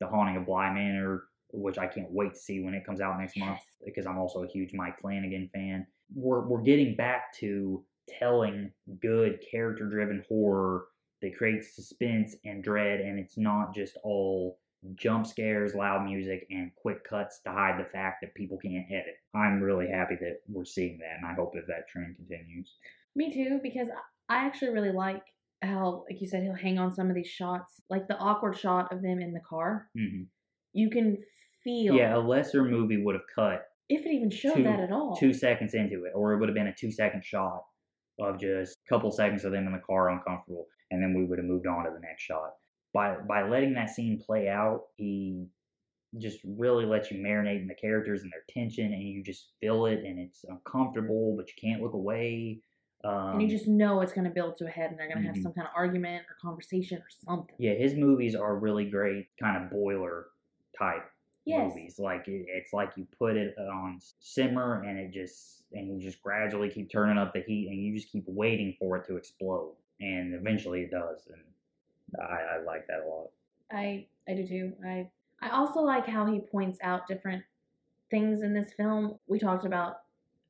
The 0.00 0.06
Haunting 0.06 0.36
of 0.36 0.46
Bly 0.46 0.72
Manor, 0.72 1.24
which 1.52 1.78
I 1.78 1.86
can't 1.86 2.10
wait 2.10 2.34
to 2.34 2.38
see 2.38 2.60
when 2.60 2.74
it 2.74 2.84
comes 2.84 3.00
out 3.00 3.18
next 3.18 3.36
month 3.36 3.60
because 3.84 4.06
I'm 4.06 4.18
also 4.18 4.42
a 4.42 4.48
huge 4.48 4.72
Mike 4.74 5.00
Flanagan 5.00 5.48
fan. 5.52 5.86
We're, 6.14 6.46
we're 6.46 6.62
getting 6.62 6.96
back 6.96 7.32
to 7.38 7.84
telling 8.08 8.72
good 9.00 9.38
character 9.48 9.86
driven 9.86 10.24
horror 10.28 10.86
that 11.22 11.36
creates 11.36 11.76
suspense 11.76 12.34
and 12.44 12.64
dread, 12.64 13.00
and 13.00 13.18
it's 13.18 13.36
not 13.36 13.74
just 13.74 13.96
all 14.02 14.58
jump 14.94 15.26
scares, 15.26 15.74
loud 15.74 16.04
music, 16.04 16.46
and 16.50 16.70
quick 16.76 17.04
cuts 17.04 17.40
to 17.44 17.50
hide 17.50 17.78
the 17.78 17.88
fact 17.90 18.18
that 18.22 18.34
people 18.34 18.58
can't 18.58 18.86
edit. 18.90 19.16
I'm 19.34 19.60
really 19.60 19.88
happy 19.88 20.16
that 20.20 20.40
we're 20.48 20.64
seeing 20.64 20.98
that, 20.98 21.16
and 21.18 21.26
I 21.26 21.34
hope 21.34 21.52
that 21.54 21.66
that 21.68 21.88
trend 21.88 22.16
continues. 22.16 22.74
Me 23.14 23.32
too, 23.32 23.60
because 23.62 23.88
I 24.28 24.46
actually 24.46 24.70
really 24.72 24.92
like 24.92 25.22
how, 25.62 26.04
like 26.08 26.20
you 26.20 26.26
said, 26.26 26.42
he'll 26.42 26.54
hang 26.54 26.78
on 26.78 26.94
some 26.94 27.10
of 27.10 27.14
these 27.14 27.28
shots, 27.28 27.80
like 27.90 28.08
the 28.08 28.16
awkward 28.18 28.56
shot 28.56 28.92
of 28.92 29.02
them 29.02 29.20
in 29.20 29.32
the 29.32 29.40
car. 29.40 29.88
hmm 29.94 30.22
You 30.72 30.88
can 30.90 31.18
feel, 31.62 31.94
Yeah, 31.94 32.16
a 32.16 32.18
lesser 32.18 32.64
movie 32.64 33.02
would 33.02 33.14
have 33.14 33.24
cut 33.34 33.66
if 33.90 34.06
it 34.06 34.10
even 34.10 34.30
showed 34.30 34.54
two- 34.54 34.62
that 34.62 34.80
at 34.80 34.92
all. 34.92 35.16
two 35.16 35.34
seconds 35.34 35.74
into 35.74 36.04
it, 36.06 36.12
or 36.14 36.32
it 36.32 36.38
would 36.40 36.48
have 36.48 36.54
been 36.56 36.68
a 36.68 36.74
two 36.74 36.90
second 36.90 37.22
shot 37.24 37.62
of 38.18 38.38
just 38.40 38.76
a 38.86 38.88
couple 38.88 39.10
seconds 39.10 39.44
of 39.44 39.52
them 39.52 39.66
in 39.66 39.72
the 39.72 39.78
car 39.80 40.08
uncomfortable, 40.10 40.66
and 40.90 41.02
then 41.02 41.12
we 41.14 41.24
would 41.26 41.38
have 41.38 41.46
moved 41.46 41.66
on 41.66 41.84
to 41.84 41.90
the 41.90 42.00
next 42.00 42.22
shot. 42.22 42.54
By 42.92 43.16
by 43.20 43.48
letting 43.48 43.74
that 43.74 43.90
scene 43.90 44.18
play 44.20 44.48
out, 44.48 44.88
he 44.96 45.48
just 46.18 46.40
really 46.44 46.86
lets 46.86 47.10
you 47.10 47.18
marinate 47.20 47.60
in 47.62 47.68
the 47.68 47.74
characters 47.74 48.22
and 48.22 48.32
their 48.32 48.44
tension, 48.48 48.92
and 48.92 49.02
you 49.02 49.22
just 49.22 49.52
feel 49.60 49.86
it, 49.86 50.04
and 50.04 50.18
it's 50.18 50.44
uncomfortable, 50.44 51.36
but 51.36 51.48
you 51.48 51.54
can't 51.60 51.82
look 51.82 51.94
away. 51.94 52.62
Um, 53.04 53.14
and 53.32 53.40
you 53.42 53.48
just 53.48 53.66
know 53.68 54.00
it's 54.00 54.12
going 54.12 54.24
to 54.24 54.30
build 54.30 54.56
to 54.58 54.66
a 54.66 54.70
head 54.70 54.90
and 54.90 54.98
they're 54.98 55.08
going 55.08 55.20
to 55.20 55.26
have 55.26 55.36
Mhm. 55.36 55.42
some 55.42 55.52
kind 55.52 55.66
of 55.66 55.72
argument 55.74 56.26
or 56.28 56.36
conversation 56.40 56.98
or 56.98 57.06
something. 57.10 57.56
yeah, 57.58 57.74
his 57.74 57.94
movies 57.94 58.34
are 58.34 58.56
really 58.56 58.88
great, 58.88 59.28
kind 59.38 59.62
of 59.62 59.70
boiler 59.70 60.28
type 60.78 61.10
Yes. 61.44 61.72
movies. 61.74 61.98
Like 61.98 62.26
it, 62.28 62.46
it's 62.48 62.72
like 62.72 62.92
you 62.96 63.06
put 63.18 63.36
it 63.36 63.56
on 63.58 63.98
simmer 64.18 64.82
and 64.82 64.98
it 64.98 65.10
just 65.12 65.64
and 65.72 65.88
you 65.88 66.00
just 66.00 66.22
gradually 66.22 66.70
keep 66.70 66.90
turning 66.90 67.18
up 67.18 67.32
the 67.34 67.42
heat 67.42 67.68
and 67.68 67.78
you 67.82 67.94
just 67.94 68.10
keep 68.10 68.24
waiting 68.26 68.74
for 68.78 68.96
it 68.96 69.06
to 69.06 69.16
explode 69.16 69.76
and 70.00 70.34
eventually 70.34 70.82
it 70.82 70.90
does 70.90 71.26
and 71.28 71.44
I, 72.18 72.56
I 72.56 72.62
like 72.62 72.86
that 72.88 73.00
a 73.04 73.08
lot. 73.08 73.30
I 73.70 74.06
I 74.28 74.34
do 74.34 74.46
too. 74.46 74.72
I 74.84 75.10
I 75.42 75.50
also 75.50 75.80
like 75.80 76.06
how 76.06 76.26
he 76.26 76.40
points 76.40 76.78
out 76.82 77.06
different 77.08 77.44
things 78.10 78.42
in 78.42 78.54
this 78.54 78.72
film. 78.74 79.18
We 79.26 79.38
talked 79.38 79.64
about 79.66 79.98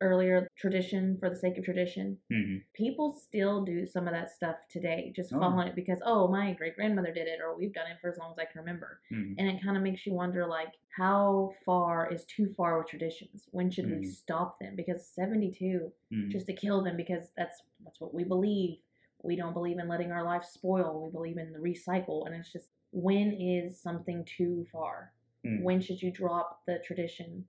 earlier 0.01 0.49
tradition 0.57 1.19
for 1.19 1.29
the 1.31 1.37
sake 1.37 1.59
of 1.59 1.65
tradition. 1.65 2.19
hmm 2.31 2.57
People 2.73 3.13
still 3.13 3.65
do 3.65 3.85
some 3.85 4.07
of 4.07 4.15
that 4.15 4.31
stuff 4.31 4.57
today, 4.71 5.13
just 5.15 5.33
Oh. 5.35 5.41
following 5.41 5.69
it 5.69 5.75
because 5.75 6.01
oh 6.05 6.29
my 6.29 6.55
great 6.55 6.77
grandmother 6.77 7.13
did 7.13 7.29
it 7.29 7.41
or 7.41 7.57
we've 7.57 7.75
done 7.75 7.91
it 7.91 7.99
for 8.01 8.09
as 8.09 8.17
long 8.19 8.33
as 8.33 8.39
I 8.39 8.45
can 8.47 8.61
remember. 8.61 9.01
hmm 9.11 9.35
And 9.39 9.49
it 9.49 9.63
kind 9.63 9.77
of 9.77 9.83
makes 9.83 10.07
you 10.07 10.15
wonder 10.15 10.47
like 10.47 10.73
how 10.97 11.53
far 11.65 12.11
is 12.13 12.25
too 12.25 12.53
far 12.57 12.79
with 12.79 12.89
traditions? 12.89 13.49
When 13.53 13.71
should 13.71 13.87
we 13.91 13.99
Mhm. 13.99 14.07
stop 14.07 14.59
them? 14.61 14.77
Because 14.77 15.07
72 15.07 15.93
hmm 16.11 16.31
just 16.31 16.47
to 16.47 16.53
kill 16.55 16.83
them 16.83 16.97
because 16.97 17.33
that's 17.37 17.63
that's 17.85 18.01
what 18.01 18.15
we 18.15 18.25
believe. 18.25 18.79
We 19.23 19.37
don't 19.37 19.53
believe 19.53 19.79
in 19.79 19.89
letting 19.89 20.13
our 20.13 20.25
life 20.25 20.45
spoil. 20.45 21.07
We 21.07 21.13
believe 21.13 21.39
in 21.39 21.53
the 21.53 21.59
recycle, 21.59 22.27
and 22.27 22.35
it's 22.35 22.53
just 22.53 22.71
when 22.93 23.33
is 23.33 23.81
something 23.81 24.25
too 24.25 24.67
far? 24.73 25.13
Mm. 25.47 25.63
When 25.63 25.81
should 25.81 26.03
you 26.03 26.11
drop 26.11 26.61
the 26.67 26.79
tradition? 26.85 27.45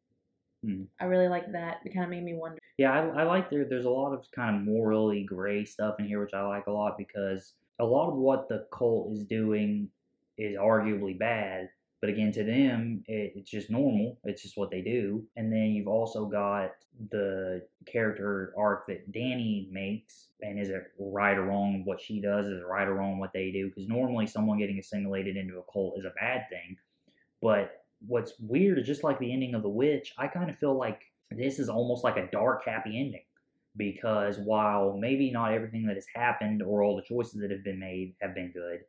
Mm. 0.65 0.85
I 0.99 1.05
really 1.05 1.27
like 1.27 1.51
that. 1.51 1.77
It 1.85 1.93
kind 1.93 2.05
of 2.05 2.09
made 2.09 2.23
me 2.23 2.35
wonder. 2.35 2.59
Yeah, 2.77 2.91
I, 2.91 3.21
I 3.21 3.23
like 3.23 3.49
there. 3.49 3.65
There's 3.65 3.85
a 3.85 3.89
lot 3.89 4.13
of 4.13 4.25
kind 4.35 4.55
of 4.55 4.61
morally 4.63 5.23
gray 5.23 5.65
stuff 5.65 5.95
in 5.99 6.05
here, 6.05 6.21
which 6.21 6.33
I 6.33 6.41
like 6.43 6.67
a 6.67 6.71
lot 6.71 6.97
because 6.97 7.53
a 7.79 7.85
lot 7.85 8.09
of 8.09 8.15
what 8.15 8.47
the 8.47 8.67
cult 8.71 9.13
is 9.13 9.23
doing 9.23 9.89
is 10.37 10.55
arguably 10.55 11.17
bad. 11.17 11.69
But 12.01 12.09
again, 12.09 12.31
to 12.31 12.43
them, 12.43 13.03
it, 13.07 13.33
it's 13.35 13.51
just 13.51 13.69
normal. 13.69 14.17
It's 14.23 14.41
just 14.41 14.57
what 14.57 14.71
they 14.71 14.81
do. 14.81 15.23
And 15.37 15.53
then 15.53 15.71
you've 15.71 15.87
also 15.87 16.25
got 16.25 16.71
the 17.11 17.63
character 17.85 18.53
arc 18.57 18.87
that 18.87 19.11
Danny 19.11 19.69
makes, 19.71 20.29
and 20.41 20.59
is 20.59 20.69
it 20.69 20.91
right 20.97 21.37
or 21.37 21.43
wrong 21.43 21.83
what 21.85 22.01
she 22.01 22.19
does? 22.19 22.47
Is 22.47 22.59
it 22.59 22.65
right 22.65 22.87
or 22.87 22.95
wrong 22.95 23.19
what 23.19 23.33
they 23.33 23.51
do? 23.51 23.67
Because 23.67 23.87
normally, 23.87 24.25
someone 24.25 24.57
getting 24.57 24.79
assimilated 24.79 25.37
into 25.37 25.59
a 25.59 25.71
cult 25.71 25.97
is 25.97 26.05
a 26.05 26.13
bad 26.19 26.45
thing. 26.49 26.75
But 27.39 27.83
what's 28.07 28.33
weird 28.39 28.79
is 28.79 28.87
just 28.87 29.03
like 29.03 29.19
the 29.19 29.31
ending 29.31 29.53
of 29.53 29.61
The 29.61 29.69
Witch, 29.69 30.13
I 30.17 30.27
kind 30.27 30.49
of 30.49 30.57
feel 30.57 30.75
like 30.75 31.01
this 31.29 31.59
is 31.59 31.69
almost 31.69 32.03
like 32.03 32.17
a 32.17 32.29
dark, 32.31 32.65
happy 32.65 32.99
ending. 32.99 33.23
Because 33.77 34.37
while 34.39 34.97
maybe 34.97 35.31
not 35.31 35.53
everything 35.53 35.85
that 35.85 35.95
has 35.95 36.07
happened 36.13 36.61
or 36.61 36.83
all 36.83 36.95
the 36.95 37.03
choices 37.03 37.39
that 37.41 37.51
have 37.51 37.63
been 37.63 37.79
made 37.79 38.15
have 38.21 38.35
been 38.35 38.51
good, 38.51 38.81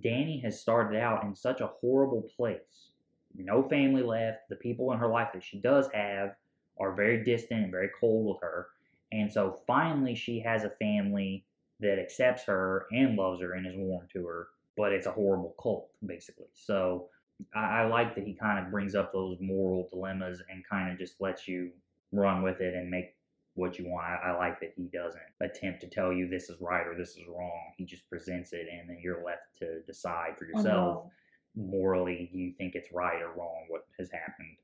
Danny 0.00 0.40
has 0.40 0.60
started 0.60 0.98
out 0.98 1.24
in 1.24 1.34
such 1.34 1.60
a 1.60 1.70
horrible 1.80 2.28
place. 2.36 2.90
No 3.34 3.62
family 3.68 4.02
left. 4.02 4.48
The 4.48 4.56
people 4.56 4.92
in 4.92 4.98
her 4.98 5.08
life 5.08 5.28
that 5.34 5.42
she 5.42 5.58
does 5.58 5.88
have 5.92 6.34
are 6.78 6.94
very 6.94 7.24
distant 7.24 7.64
and 7.64 7.70
very 7.70 7.90
cold 8.00 8.26
with 8.26 8.42
her. 8.42 8.68
And 9.12 9.32
so 9.32 9.60
finally, 9.66 10.14
she 10.14 10.40
has 10.40 10.64
a 10.64 10.70
family 10.70 11.44
that 11.80 11.98
accepts 11.98 12.44
her 12.44 12.86
and 12.92 13.16
loves 13.16 13.40
her 13.40 13.52
and 13.52 13.66
is 13.66 13.74
warm 13.76 14.06
to 14.12 14.26
her, 14.26 14.48
but 14.76 14.92
it's 14.92 15.06
a 15.06 15.12
horrible 15.12 15.54
cult, 15.60 15.90
basically. 16.06 16.46
So 16.54 17.08
I, 17.54 17.80
I 17.80 17.86
like 17.86 18.14
that 18.14 18.24
he 18.24 18.34
kind 18.34 18.64
of 18.64 18.70
brings 18.70 18.94
up 18.94 19.12
those 19.12 19.36
moral 19.40 19.88
dilemmas 19.90 20.42
and 20.48 20.66
kind 20.66 20.90
of 20.90 20.98
just 20.98 21.20
lets 21.20 21.46
you 21.46 21.70
run 22.12 22.42
with 22.42 22.60
it 22.60 22.74
and 22.74 22.90
make 22.90 23.14
what 23.54 23.78
you 23.78 23.86
want. 23.88 24.06
I, 24.06 24.30
I 24.30 24.36
like 24.36 24.60
that 24.60 24.72
he 24.76 24.84
doesn't 24.84 25.20
attempt 25.40 25.80
to 25.82 25.88
tell 25.88 26.12
you 26.12 26.28
this 26.28 26.48
is 26.48 26.56
right 26.60 26.86
or 26.86 26.96
this 26.96 27.10
is 27.10 27.22
wrong. 27.28 27.72
He 27.76 27.84
just 27.84 28.08
presents 28.08 28.52
it 28.52 28.66
and 28.72 28.88
then 28.88 28.98
you're 29.02 29.24
left 29.24 29.56
to 29.58 29.80
decide 29.82 30.38
for 30.38 30.46
your 30.46 30.56
yourself 30.56 31.06
morally 31.54 32.30
do 32.32 32.38
you 32.38 32.52
think 32.56 32.74
it's 32.74 32.88
right 32.92 33.20
or 33.20 33.28
wrong 33.36 33.64
what 33.68 33.82
has 33.98 34.10
happened. 34.10 34.56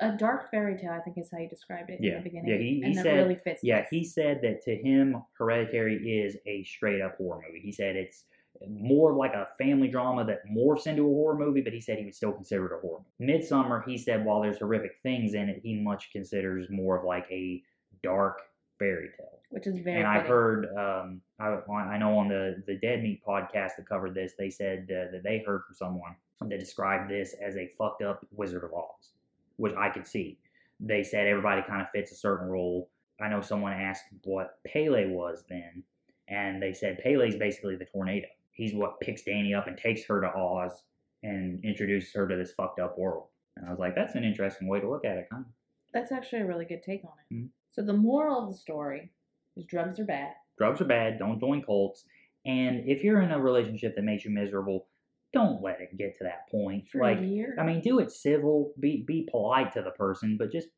A 0.00 0.12
dark 0.14 0.50
fairy 0.50 0.76
tale, 0.76 0.90
I 0.90 1.00
think, 1.00 1.16
is 1.16 1.30
how 1.32 1.38
you 1.38 1.48
described 1.48 1.88
it 1.88 1.98
Yeah. 2.02 2.18
in 2.18 2.18
the 2.18 2.24
beginning. 2.24 2.50
Yeah, 2.50 2.58
he- 2.58 2.82
he 2.82 2.94
said- 2.94 3.14
really 3.16 3.36
fits. 3.36 3.64
Yeah, 3.64 3.80
this. 3.80 3.90
he 3.90 4.04
said 4.04 4.42
that 4.42 4.60
to 4.62 4.76
him, 4.76 5.22
Hereditary 5.38 5.94
is 6.20 6.36
a 6.44 6.62
straight 6.64 7.00
up 7.00 7.16
horror 7.16 7.40
movie. 7.46 7.60
He 7.60 7.72
said 7.72 7.96
it's 7.96 8.26
more 8.68 9.14
like 9.14 9.32
a 9.32 9.48
family 9.56 9.88
drama 9.88 10.24
that 10.26 10.44
morphs 10.46 10.86
into 10.86 11.02
a 11.02 11.08
horror 11.14 11.38
movie, 11.38 11.62
but 11.62 11.72
he 11.72 11.80
said 11.80 11.98
he 11.98 12.04
would 12.04 12.14
still 12.14 12.32
consider 12.32 12.66
it 12.66 12.76
a 12.76 12.80
horror. 12.80 13.00
Midsommar, 13.18 13.82
he 13.86 13.96
said 13.96 14.22
while 14.22 14.42
there's 14.42 14.58
horrific 14.58 14.98
things 15.02 15.32
in 15.32 15.48
it, 15.48 15.60
he 15.62 15.74
much 15.80 16.10
considers 16.12 16.68
more 16.68 16.98
of 16.98 17.04
like 17.04 17.26
a 17.30 17.62
dark 18.06 18.40
fairy 18.78 19.10
tale. 19.16 19.38
which 19.50 19.66
is 19.66 19.78
very. 19.78 19.98
and 19.98 20.06
I've 20.06 20.26
heard, 20.26 20.66
um, 20.76 21.20
I, 21.38 21.46
I 21.94 21.98
know 21.98 22.18
on 22.18 22.28
the 22.28 22.62
the 22.66 22.76
Dead 22.76 23.02
Meat 23.02 23.20
podcast 23.26 23.76
that 23.76 23.88
covered 23.88 24.14
this, 24.14 24.32
they 24.38 24.50
said 24.50 24.84
uh, 24.90 25.10
that 25.12 25.22
they 25.24 25.38
heard 25.46 25.62
from 25.66 25.74
someone 25.74 26.14
that 26.50 26.58
described 26.60 27.10
this 27.10 27.34
as 27.46 27.56
a 27.56 27.70
fucked 27.78 28.02
up 28.02 28.24
Wizard 28.32 28.64
of 28.64 28.72
Oz, 28.74 29.12
which 29.56 29.74
I 29.76 29.88
could 29.88 30.06
see. 30.06 30.38
They 30.80 31.02
said 31.02 31.26
everybody 31.26 31.62
kind 31.66 31.80
of 31.80 31.88
fits 31.90 32.12
a 32.12 32.16
certain 32.16 32.48
role. 32.48 32.90
I 33.20 33.28
know 33.28 33.40
someone 33.40 33.72
asked 33.72 34.04
what 34.24 34.58
Pelle 34.66 35.08
was 35.08 35.44
then, 35.48 35.82
and 36.28 36.60
they 36.62 36.74
said 36.74 36.98
Pelle's 37.02 37.36
basically 37.36 37.76
the 37.76 37.86
tornado. 37.86 38.26
He's 38.52 38.74
what 38.74 39.00
picks 39.00 39.22
Danny 39.22 39.54
up 39.54 39.66
and 39.68 39.76
takes 39.78 40.04
her 40.06 40.20
to 40.20 40.28
Oz 40.34 40.82
and 41.22 41.64
introduces 41.64 42.12
her 42.14 42.28
to 42.28 42.36
this 42.36 42.52
fucked 42.52 42.78
up 42.78 42.98
world. 42.98 43.28
And 43.56 43.66
I 43.66 43.70
was 43.70 43.78
like, 43.78 43.94
that's 43.94 44.14
an 44.16 44.24
interesting 44.24 44.68
way 44.68 44.80
to 44.80 44.88
look 44.90 45.04
at 45.06 45.16
it, 45.16 45.28
kind 45.30 45.44
of. 45.46 45.52
That's 45.94 46.12
actually 46.12 46.42
a 46.42 46.46
really 46.46 46.66
good 46.66 46.82
take 46.82 47.04
on 47.04 47.12
it. 47.30 47.34
Mhm. 47.34 47.48
So 47.76 47.82
the 47.82 47.92
moral 47.92 48.42
of 48.42 48.52
the 48.52 48.58
story 48.58 49.12
is 49.54 49.66
drugs 49.66 50.00
are 50.00 50.06
bad. 50.06 50.32
drugs 50.56 50.80
are 50.80 50.86
bad. 50.86 51.18
Don't 51.18 51.38
join 51.38 51.62
cults. 51.62 52.04
And 52.46 52.88
if 52.88 53.04
you're 53.04 53.20
in 53.20 53.32
a 53.32 53.40
relationship 53.40 53.94
that 53.96 54.04
makes 54.04 54.24
you 54.24 54.30
miserable, 54.30 54.86
don't 55.34 55.62
let 55.62 55.80
it 55.80 55.96
get 55.98 56.16
to 56.18 56.24
that 56.24 56.48
point. 56.50 56.88
For 56.88 57.02
like. 57.02 57.18
I 57.18 57.64
mean, 57.64 57.80
do 57.82 57.98
it 57.98 58.10
civil. 58.10 58.72
Be 58.80 59.04
be 59.06 59.28
polite 59.30 59.72
to 59.74 59.82
the 59.82 59.90
person, 59.90 60.36
but 60.38 60.50
just 60.50 60.68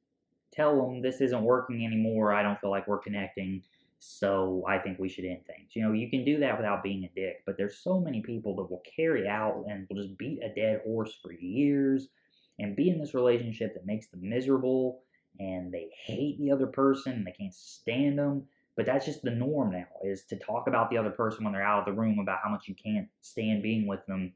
tell 0.53 0.74
them 0.76 1.01
this 1.01 1.20
isn't 1.20 1.42
working 1.42 1.86
anymore. 1.86 2.32
I 2.32 2.42
don't 2.42 2.59
feel 2.59 2.70
like 2.70 2.88
we're 2.88 2.99
connecting. 2.99 3.62
So 4.01 4.64
I 4.68 4.78
think 4.78 4.99
we 4.99 5.09
should 5.09 5.24
end 5.24 5.44
things. 5.46 5.70
You 5.74 5.82
know, 5.82 5.92
you 5.92 6.09
can 6.09 6.24
do 6.24 6.38
that 6.40 6.57
without 6.57 6.82
being 6.82 7.05
a 7.05 7.20
dick. 7.20 7.42
But 7.46 7.57
there's 7.57 7.78
so 7.78 8.01
many 8.01 8.22
people 8.22 8.57
that 8.57 8.70
will 8.70 8.82
carry 8.96 9.28
out 9.28 9.64
and 9.68 9.86
will 9.88 10.03
just 10.03 10.18
beat 10.18 10.40
a 10.42 10.53
dead 10.55 10.80
horse 10.84 11.16
for 11.22 11.32
years, 11.32 12.09
and 12.59 12.74
be 12.74 12.90
in 12.90 12.99
this 12.99 13.14
relationship 13.14 13.74
that 13.74 13.86
makes 13.86 14.09
them 14.09 14.20
miserable, 14.28 15.03
and 15.39 15.72
they 15.72 15.89
hate 16.05 16.39
the 16.39 16.51
other 16.51 16.66
person, 16.66 17.12
and 17.12 17.26
they 17.26 17.32
can't 17.32 17.55
stand 17.55 18.18
them. 18.18 18.45
But 18.76 18.86
that's 18.86 19.07
just 19.07 19.22
the 19.22 19.30
norm 19.30 19.72
now 19.72 19.86
is 20.05 20.24
to 20.26 20.36
talk 20.36 20.68
about 20.68 20.89
the 20.89 20.99
other 20.99 21.11
person 21.11 21.43
when 21.45 21.53
they're 21.53 21.62
out 21.62 21.80
of 21.80 21.86
the 21.86 22.01
room 22.01 22.20
about 22.20 22.39
how 22.45 22.51
much 22.51 22.68
you 22.68 22.76
can't 22.76 23.09
stand 23.22 23.62
being 23.62 23.89
with 23.89 24.07
them 24.07 24.32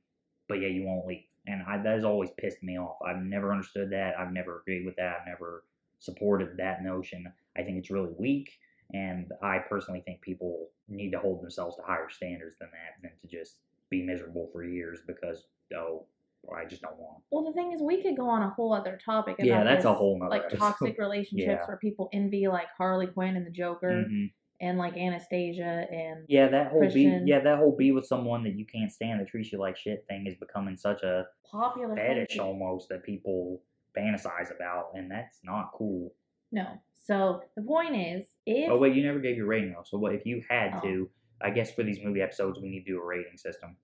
but 0.48 0.61
yeah 0.61 0.66
you 0.66 0.84
won't 0.84 1.07
leave. 1.07 1.22
And 1.46 1.62
I, 1.62 1.78
that 1.78 1.94
has 1.94 2.05
always 2.05 2.30
pissed 2.38 2.61
me 2.62 2.76
off. 2.76 2.96
I've 3.07 3.22
never 3.22 3.53
understood 3.53 3.90
that. 3.90 4.18
I've 4.18 4.32
never 4.32 4.61
agreed 4.61 4.84
with 4.84 4.96
that. 4.96 5.18
I've 5.20 5.26
never 5.28 5.62
supported 6.00 6.57
that 6.57 6.82
notion. 6.82 7.32
I 7.57 7.62
think 7.62 7.78
it's 7.78 7.90
really 7.90 8.12
weak 8.18 8.50
and 8.92 9.32
i 9.42 9.59
personally 9.59 10.03
think 10.05 10.20
people 10.20 10.68
need 10.88 11.11
to 11.11 11.18
hold 11.18 11.42
themselves 11.42 11.76
to 11.76 11.82
higher 11.82 12.09
standards 12.11 12.57
than 12.59 12.68
that 12.72 13.00
than 13.03 13.12
to 13.20 13.36
just 13.36 13.59
be 13.90 14.03
miserable 14.03 14.48
for 14.53 14.64
years 14.64 15.00
because 15.07 15.46
oh 15.76 16.05
I 16.51 16.64
just 16.66 16.82
don't 16.82 16.97
want. 16.99 17.22
Well, 17.30 17.45
the 17.45 17.53
thing 17.53 17.72
is, 17.72 17.80
we 17.80 18.03
could 18.03 18.16
go 18.16 18.28
on 18.28 18.43
a 18.43 18.51
whole 18.51 18.72
other 18.74 18.99
topic. 19.05 19.36
About 19.38 19.47
Yeah, 19.47 19.64
that's 19.64 19.84
a 19.84 19.95
whole 19.95 20.18
nother 20.18 20.30
like 20.30 20.43
episode. 20.45 20.59
toxic 20.80 20.99
relationships 20.99 21.47
Yeah. 21.47 21.66
where 21.66 21.76
people 21.76 22.09
envy 22.12 22.49
like 22.49 22.66
Harley 22.76 23.07
Quinn 23.07 23.36
and 23.36 23.47
the 23.47 23.51
Joker 23.51 24.07
Mhm. 24.09 24.32
and 24.61 24.76
like 24.78 24.97
Anastasia 24.97 25.86
and 25.90 26.24
Yeah, 26.28 26.49
that 26.49 26.70
whole 26.72 26.80
Christian. 26.80 27.24
be 27.24 27.30
yeah 27.30 27.40
that 27.40 27.59
whole 27.59 27.76
be 27.76 27.93
with 27.93 28.07
someone 28.07 28.43
that 28.45 28.55
you 28.55 28.66
can't 28.66 28.90
stand 28.93 29.20
that 29.20 29.28
treats 29.28 29.53
you 29.53 29.59
like 29.59 29.76
shit 29.76 30.05
thing 30.09 30.26
is 30.26 30.34
becoming 30.36 30.76
such 30.76 31.03
a 31.03 31.26
popular 31.51 31.95
fetish 31.97 32.16
fantasy. 32.36 32.38
almost 32.40 32.88
that 32.88 33.03
people 33.05 33.62
fantasize 33.97 34.55
about, 34.55 34.90
and 34.95 35.11
that's 35.11 35.40
not 35.45 35.70
cool. 35.74 36.12
No. 36.51 36.66
So 36.95 37.43
the 37.57 37.62
point 37.62 37.95
is, 37.97 38.28
if 38.47 38.70
Oh 38.70 38.78
wait, 38.78 38.95
you 38.95 39.05
never 39.05 39.20
gave 39.20 39.36
your 39.36 39.47
rating 39.47 39.72
though. 39.72 39.82
So 39.84 39.97
what 39.99 40.14
if 40.14 40.26
you 40.26 40.43
had 40.49 40.74
Oh. 40.76 40.80
to? 40.82 41.11
I 41.40 41.51
guess 41.51 41.72
for 41.72 41.82
these 41.82 42.03
movie 42.03 42.20
episodes, 42.20 42.61
we 42.61 42.68
need 42.68 42.84
to 42.84 42.93
do 42.93 43.01
a 43.01 43.05
rating 43.05 43.36
system 43.36 43.76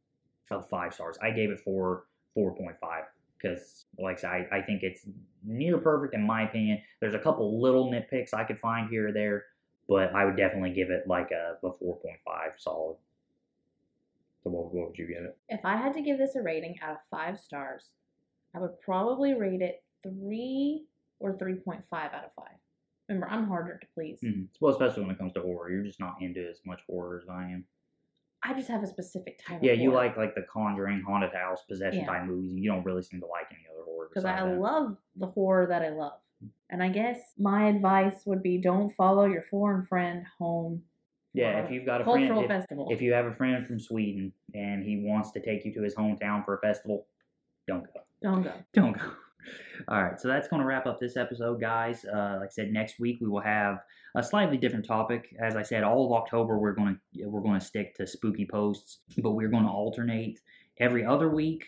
of 0.51 0.69
five 0.69 0.95
stars. 0.95 1.19
I 1.21 1.31
gave 1.31 1.51
it 1.51 1.61
four 1.61 2.05
four 2.39 2.55
point 2.55 2.77
five 2.81 3.05
because, 3.37 3.87
like 3.99 4.19
I 4.19 4.21
said, 4.21 4.31
I, 4.31 4.59
I 4.59 4.63
think 4.63 4.83
it's 4.85 5.07
near 5.45 5.79
perfect 5.79 6.15
in 6.15 6.25
my 6.25 6.43
opinion. 6.49 6.81
There's 7.01 7.15
a 7.15 7.19
couple 7.19 7.61
little 7.61 7.91
nitpicks 7.91 8.33
I 8.33 8.45
could 8.45 8.61
find 8.61 8.89
here 8.89 9.09
or 9.09 9.13
there, 9.13 9.47
but 9.89 10.15
I 10.15 10.25
would 10.25 10.37
definitely 10.37 10.71
give 10.73 10.91
it 10.91 11.09
like 11.09 11.31
a, 11.33 11.57
a 11.67 11.73
four 11.73 11.97
point 11.99 12.19
five 12.25 12.53
solid. 12.59 12.97
So 14.45 14.51
what, 14.51 14.73
what 14.73 14.89
would 14.91 14.99
you 14.99 15.07
give 15.09 15.25
it? 15.25 15.37
if 15.49 15.65
I 15.65 15.77
had 15.77 15.93
to 15.95 16.01
give 16.03 16.19
this 16.19 16.37
a 16.37 16.43
rating 16.43 16.77
out 16.81 16.93
of 16.93 16.99
five 17.11 17.41
stars, 17.41 17.91
I 18.55 18.61
would 18.61 18.81
probably 18.81 19.35
rate 19.35 19.63
it 19.63 19.83
three 20.05 20.85
or 21.19 21.37
three 21.39 21.55
point 21.57 21.83
five 21.91 22.13
out 22.13 22.25
of 22.25 22.31
five. 22.37 22.55
Remember, 23.09 23.29
I'm 23.29 23.49
harder 23.49 23.79
to 23.79 23.87
please. 23.95 24.21
Mhm. 24.23 24.47
Well, 24.61 24.73
especially 24.73 25.03
when 25.03 25.13
it 25.13 25.19
comes 25.19 25.33
to 25.33 25.41
horror, 25.41 25.71
you're 25.71 25.83
just 25.83 25.99
not 25.99 26.21
into 26.21 26.47
as 26.49 26.61
much 26.65 26.81
horror 26.89 27.21
as 27.23 27.29
I 27.29 27.45
am. 27.51 27.65
I 28.49 28.55
just 28.55 28.69
have 28.69 28.83
a 28.83 28.87
specific 28.87 29.39
type 29.45 29.59
Yeah, 29.63 29.73
of 29.73 29.79
you 29.79 29.91
horror. 29.91 30.07
like 30.07 30.17
like 30.17 30.35
the 30.35 30.43
Conjuring, 30.51 31.03
haunted 31.07 31.33
house, 31.35 31.63
possession 31.69 32.01
Yeah. 32.01 32.07
type 32.07 32.25
movies, 32.27 32.53
and 32.53 32.63
you 32.65 32.71
don't 32.71 32.83
really 32.85 33.03
seem 33.03 33.21
to 33.21 33.27
like 33.27 33.47
any 33.51 33.67
other 33.71 33.85
horror. 33.85 34.09
because 34.09 34.23
besides 34.25 34.43
I 34.43 34.49
that. 34.49 34.59
love 34.61 34.97
the 35.17 35.27
horror 35.27 35.67
that 35.67 35.83
I 35.83 35.91
love. 35.91 36.19
And 36.71 36.83
I 36.83 36.89
guess 36.89 37.35
my 37.39 37.69
advice 37.69 38.25
would 38.25 38.43
be 38.43 38.59
don't 38.59 38.95
follow 38.95 39.27
your 39.27 39.43
foreign 39.51 39.85
friend 39.85 40.25
home. 40.39 40.83
Yeah, 41.35 41.59
if 41.63 41.71
you've 41.71 41.85
got 41.85 42.01
a 42.01 42.05
cultural 42.05 42.27
friend, 42.27 42.45
if, 42.45 42.49
festival. 42.49 42.89
if 42.91 43.03
you 43.03 43.13
have 43.13 43.27
a 43.27 43.35
friend 43.35 43.67
from 43.67 43.79
Sweden 43.79 44.33
and 44.55 44.83
he 44.83 45.03
wants 45.05 45.31
to 45.33 45.41
take 45.41 45.65
you 45.67 45.73
to 45.75 45.83
his 45.83 45.95
hometown 45.95 46.45
for 46.45 46.57
a 46.57 46.61
festival, 46.61 47.07
don't 47.67 47.85
go. 47.85 48.01
don't 48.23 48.43
go. 48.43 48.53
Don't 48.73 48.93
go. 48.99 49.11
All 49.89 50.03
right, 50.03 50.21
so 50.21 50.29
that's 50.29 50.49
going 50.49 50.61
to 50.61 50.67
wrap 50.67 50.87
up 50.87 50.99
this 50.99 51.17
episode, 51.17 51.61
guys. 51.61 52.05
Uh, 52.05 52.39
like 52.41 52.49
I 52.49 52.53
said, 52.53 52.73
next 52.73 52.99
week 52.99 53.19
we 53.21 53.29
will 53.29 53.41
have 53.41 53.79
a 54.17 54.23
slightly 54.23 54.57
different 54.57 54.87
topic. 54.87 55.35
As 55.41 55.57
I 55.57 55.63
said, 55.63 55.85
all 55.85 56.07
of 56.07 56.13
October 56.13 56.59
we're 56.59 56.73
going 56.73 56.99
to 57.15 57.27
we're 57.27 57.41
going 57.41 57.59
to 57.59 57.65
stick 57.65 57.95
to 57.97 58.07
spooky 58.07 58.47
posts, 58.47 58.99
but 59.19 59.33
we're 59.33 59.49
going 59.49 59.65
to 59.65 59.71
alternate. 59.71 60.41
Every 60.81 61.05
other 61.05 61.29
week 61.29 61.65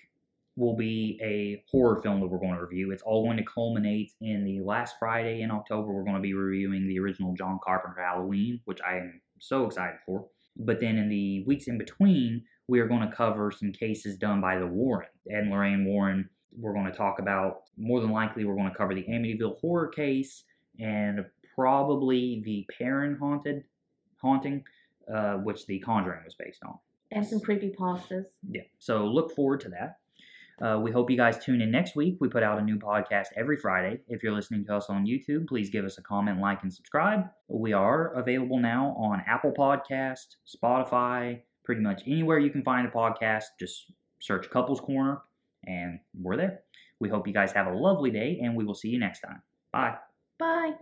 will 0.56 0.76
be 0.76 1.18
a 1.22 1.64
horror 1.70 2.02
film 2.02 2.20
that 2.20 2.26
we're 2.26 2.38
going 2.38 2.54
to 2.54 2.60
review. 2.60 2.90
It's 2.92 3.02
all 3.02 3.24
going 3.24 3.38
to 3.38 3.44
culminate 3.44 4.12
in 4.20 4.44
the 4.44 4.60
last 4.60 4.96
Friday 4.98 5.42
in 5.42 5.50
October. 5.50 5.92
We're 5.92 6.04
going 6.04 6.16
to 6.16 6.20
be 6.20 6.34
reviewing 6.34 6.86
the 6.86 6.98
original 6.98 7.34
John 7.34 7.58
Carpenter 7.64 8.02
Halloween, 8.02 8.60
which 8.64 8.80
I 8.86 8.98
am 8.98 9.20
so 9.38 9.66
excited 9.66 9.96
for. 10.04 10.26
But 10.56 10.80
then 10.80 10.98
in 10.98 11.08
the 11.08 11.44
weeks 11.44 11.68
in 11.68 11.78
between, 11.78 12.44
we 12.68 12.80
are 12.80 12.86
going 12.86 13.08
to 13.08 13.16
cover 13.16 13.50
some 13.50 13.72
cases 13.72 14.16
done 14.16 14.40
by 14.40 14.58
the 14.58 14.66
Warren, 14.66 15.08
Ed 15.30 15.38
and 15.38 15.50
Lorraine 15.50 15.86
Warren. 15.86 16.28
We're 16.59 16.72
going 16.72 16.86
to 16.86 16.92
talk 16.92 17.18
about, 17.18 17.62
more 17.76 18.01
than 18.01 18.11
likely, 18.11 18.44
we're 18.44 18.57
going 18.57 18.70
to 18.70 18.76
cover 18.76 18.94
the 18.94 19.05
Amityville 19.05 19.61
horror 19.61 19.88
case 19.88 20.44
and 20.78 21.24
probably 21.55 22.42
the 22.44 22.66
Perron 22.76 23.16
haunted 23.16 23.64
haunting, 24.20 24.64
uh, 25.12 25.34
which 25.34 25.66
the 25.66 25.78
Conjuring 25.80 26.24
was 26.24 26.34
based 26.34 26.62
on. 26.64 26.78
And 27.12 27.26
some 27.26 27.40
creepy 27.40 27.74
pastas. 27.78 28.26
Yeah. 28.48 28.62
So 28.78 29.07
look 29.07 29.34
forward 29.34 29.61
to 29.61 29.68
that. 29.70 29.98
Uh, 30.64 30.78
we 30.78 30.90
hope 30.90 31.11
you 31.11 31.16
guys 31.16 31.42
tune 31.42 31.62
in 31.62 31.70
next 31.70 31.96
week. 31.96 32.18
We 32.20 32.28
put 32.28 32.42
out 32.42 32.59
a 32.59 32.62
new 32.62 32.78
podcast 32.78 33.28
every 33.34 33.57
Friday. 33.57 34.01
If 34.09 34.22
you're 34.22 34.34
listening 34.34 34.66
to 34.66 34.76
us 34.76 34.90
on 34.90 35.07
YouTube, 35.07 35.48
please 35.48 35.70
give 35.70 35.86
us 35.86 35.96
a 35.96 36.03
comment, 36.03 36.38
like, 36.38 36.62
and 36.62 36.72
subscribe. 36.72 37.24
We 37.48 37.72
are 37.72 38.12
available 38.12 38.59
now 38.59 38.94
on 38.98 39.22
Apple 39.26 39.53
Podcast, 39.57 40.36
Spotify, 40.46 41.40
pretty 41.64 41.80
much 41.80 42.03
anywhere 42.07 42.38
you 42.38 42.51
can 42.51 42.62
find 42.62 42.86
a 42.86 42.90
podcast. 42.90 43.44
Just 43.59 43.90
search 44.20 44.51
Couples 44.51 44.80
Corner, 44.80 45.22
and 45.66 46.00
we're 46.14 46.36
there. 46.36 46.61
We 47.00 47.08
hope 47.08 47.26
you 47.26 47.32
guys 47.32 47.52
have 47.52 47.66
a 47.66 47.72
lovely 47.74 48.11
day, 48.11 48.40
and 48.42 48.56
we 48.56 48.64
will 48.64 48.74
see 48.74 48.88
you 48.88 48.98
next 48.98 49.20
time. 49.20 49.42
Bye. 49.72 49.96
Bye. 50.38 50.74